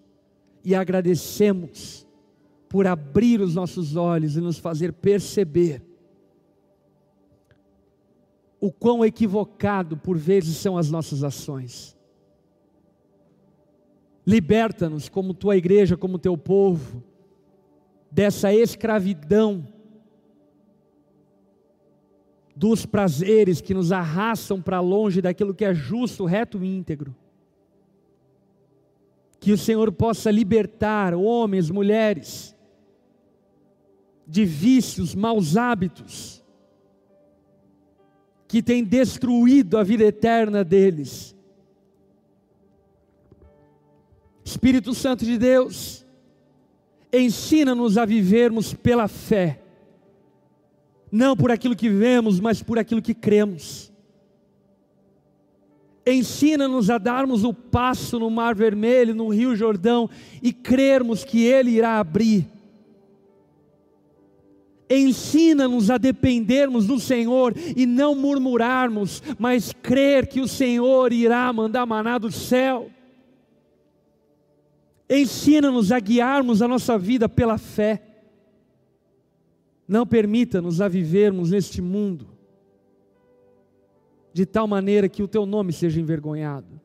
e 0.65 0.75
agradecemos 0.75 2.07
por 2.69 2.87
abrir 2.87 3.41
os 3.41 3.55
nossos 3.55 3.97
olhos 3.97 4.37
e 4.37 4.41
nos 4.41 4.59
fazer 4.59 4.93
perceber 4.93 5.83
o 8.61 8.73
quão 8.73 9.05
equivocado 9.05 9.97
por 9.97 10.17
vezes 10.17 10.57
são 10.57 10.79
as 10.79 10.89
nossas 10.89 11.25
ações. 11.25 11.97
Liberta-nos, 14.27 15.09
como 15.09 15.35
tua 15.35 15.57
igreja, 15.57 15.97
como 15.97 16.19
teu 16.19 16.37
povo, 16.37 17.03
dessa 18.11 18.53
escravidão 18.53 19.67
dos 22.55 22.85
prazeres 22.85 23.61
que 23.61 23.75
nos 23.75 23.91
arrastam 23.91 24.61
para 24.61 24.81
longe 24.81 25.21
daquilo 25.21 25.55
que 25.55 25.65
é 25.65 25.75
justo, 25.75 26.25
reto 26.25 26.63
e 26.63 26.77
íntegro. 26.77 27.15
Que 29.41 29.53
o 29.53 29.59
Senhor 29.59 29.91
possa 29.91 30.31
libertar 30.31 31.15
homens, 31.15 31.71
mulheres, 31.71 32.55
de 34.27 34.45
vícios, 34.45 35.15
maus 35.15 35.57
hábitos, 35.57 36.45
que 38.47 38.63
tem 38.63 38.85
destruído 38.85 39.79
a 39.79 39.83
vida 39.83 40.05
eterna 40.05 40.63
deles. 40.63 41.32
Espírito 44.45 44.95
Santo 44.95 45.25
de 45.25 45.39
Deus, 45.39 46.05
ensina-nos 47.13 47.97
a 47.97 48.05
vivermos 48.05 48.75
pela 48.75 49.09
fé, 49.09 49.61
não 51.11 51.37
por 51.37 51.51
aquilo 51.51 51.77
que 51.77 51.89
vemos, 51.89 52.41
mas 52.41 52.63
por 52.63 52.79
aquilo 52.79 53.03
que 53.03 53.15
cremos. 53.15 53.93
Ensina-nos 56.05 56.91
a 56.91 56.99
darmos 56.99 57.45
o 57.45 57.55
passo 57.55 58.19
no 58.19 58.29
Mar 58.29 58.55
Vermelho, 58.55 59.15
no 59.15 59.29
Rio 59.29 59.55
Jordão 59.55 60.11
e 60.43 60.53
crermos 60.53 61.23
que 61.23 61.45
Ele 61.45 61.71
irá 61.71 62.01
abrir 62.01 62.49
Ensina-nos 64.95 65.91
a 65.91 65.97
dependermos 65.97 66.87
do 66.87 67.01
Senhor 67.01 67.55
e 67.75 67.87
não 67.87 68.15
murmurarmos, 68.15 69.23
mas 69.39 69.73
crer 69.73 70.27
que 70.27 70.39
o 70.39 70.47
Senhor 70.47 71.15
irá 71.15 71.51
mandar 71.51 71.87
maná 71.87 72.19
do 72.19 72.31
céu. 72.31 72.91
Ensina-nos 75.15 75.93
a 75.93 76.01
guiarmos 76.01 76.63
a 76.63 76.69
nossa 76.69 76.97
vida 76.97 77.29
pela 77.29 77.59
fé. 77.59 78.03
Não 79.87 80.07
permita-nos 80.07 80.81
a 80.81 80.89
vivermos 80.89 81.51
neste 81.51 81.83
mundo 81.83 82.29
de 84.33 84.47
tal 84.47 84.67
maneira 84.67 85.11
que 85.11 85.23
o 85.23 85.29
teu 85.29 85.45
nome 85.45 85.73
seja 85.73 86.01
envergonhado. 86.01 86.81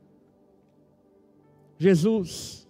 Jesus, 1.78 2.68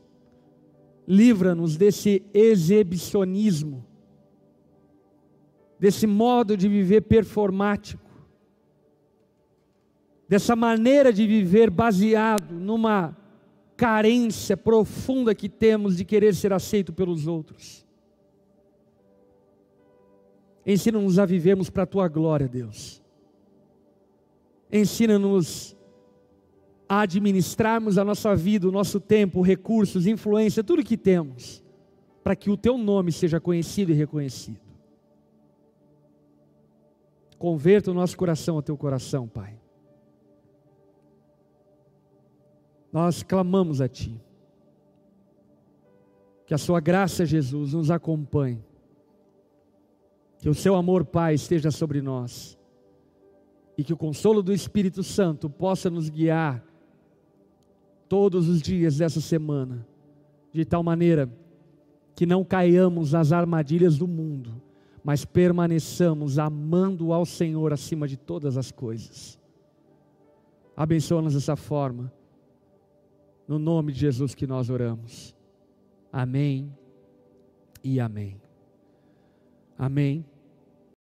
livra-nos 1.07 1.75
desse 1.75 2.21
exibicionismo 2.33 3.83
desse 5.79 6.07
modo 6.07 6.57
de 6.57 6.67
viver 6.67 7.01
performático, 7.01 8.03
dessa 10.27 10.55
maneira 10.55 11.13
de 11.13 11.25
viver 11.25 11.69
baseado 11.69 12.53
numa 12.53 13.15
carência 13.78 14.57
profunda 14.57 15.36
que 15.36 15.47
temos 15.47 15.95
de 15.95 16.03
querer 16.03 16.34
ser 16.34 16.51
aceito 16.51 16.91
pelos 16.91 17.28
outros. 17.28 17.86
Ensina-nos 20.65 21.19
a 21.19 21.25
vivermos 21.25 21.69
para 21.69 21.84
a 21.84 21.88
tua 21.88 22.07
glória, 22.07 22.47
Deus. 22.47 23.01
Ensina-nos 24.69 25.78
a 26.89 27.01
administrarmos 27.01 27.97
a 27.97 28.03
nossa 28.03 28.36
vida, 28.36 28.67
o 28.67 28.71
nosso 28.71 28.99
tempo, 28.99 29.41
recursos, 29.41 30.07
influência, 30.07 30.63
tudo 30.63 30.84
que 30.84 30.97
temos, 30.97 31.63
para 32.23 32.36
que 32.36 32.49
o 32.49 32.57
teu 32.57 32.78
nome 32.78 33.11
seja 33.11 33.39
conhecido 33.39 33.91
e 33.91 33.95
reconhecido. 33.95 34.59
Converta 37.38 37.91
o 37.91 37.93
nosso 37.93 38.17
coração 38.17 38.55
ao 38.55 38.61
teu 38.61 38.75
coração, 38.75 39.28
Pai. 39.28 39.56
Nós 42.97 43.21
clamamos 43.21 43.79
a 43.79 43.87
Ti. 43.87 44.19
Que 46.47 46.53
a 46.55 46.57
Sua 46.57 46.79
graça, 46.79 47.27
Jesus, 47.27 47.73
nos 47.73 47.91
acompanhe. 47.91 48.59
Que 50.39 50.49
o 50.49 50.55
Seu 50.55 50.75
amor, 50.75 51.05
Pai, 51.05 51.35
esteja 51.35 51.69
sobre 51.69 52.01
nós. 52.01 52.57
E 53.77 53.83
que 53.83 53.93
o 53.93 53.97
consolo 53.97 54.41
do 54.41 54.51
Espírito 54.51 55.03
Santo 55.03 55.47
possa 55.47 55.91
nos 55.91 56.09
guiar 56.09 56.63
todos 58.09 58.49
os 58.49 58.63
dias 58.63 58.97
dessa 58.97 59.21
semana, 59.21 59.85
de 60.51 60.65
tal 60.65 60.81
maneira 60.81 61.31
que 62.15 62.25
não 62.25 62.43
caiamos 62.43 63.11
nas 63.11 63.31
armadilhas 63.31 63.95
do 63.95 64.07
mundo 64.07 64.59
mas 65.03 65.23
permaneçamos 65.23 66.37
amando 66.37 67.13
ao 67.13 67.25
Senhor 67.25 67.71
acima 67.71 68.07
de 68.09 68.17
todas 68.17 68.57
as 68.57 68.73
coisas. 68.73 69.39
Abençoa-nos 70.75 71.33
dessa 71.33 71.55
forma, 71.55 72.11
no 73.47 73.57
nome 73.57 73.91
de 73.91 73.99
Jesus 73.99 74.35
que 74.35 74.45
nós 74.45 74.69
oramos. 74.69 75.35
Amém 76.11 76.71
e 77.83 77.99
amém. 77.99 78.41
Amém. 79.77 80.25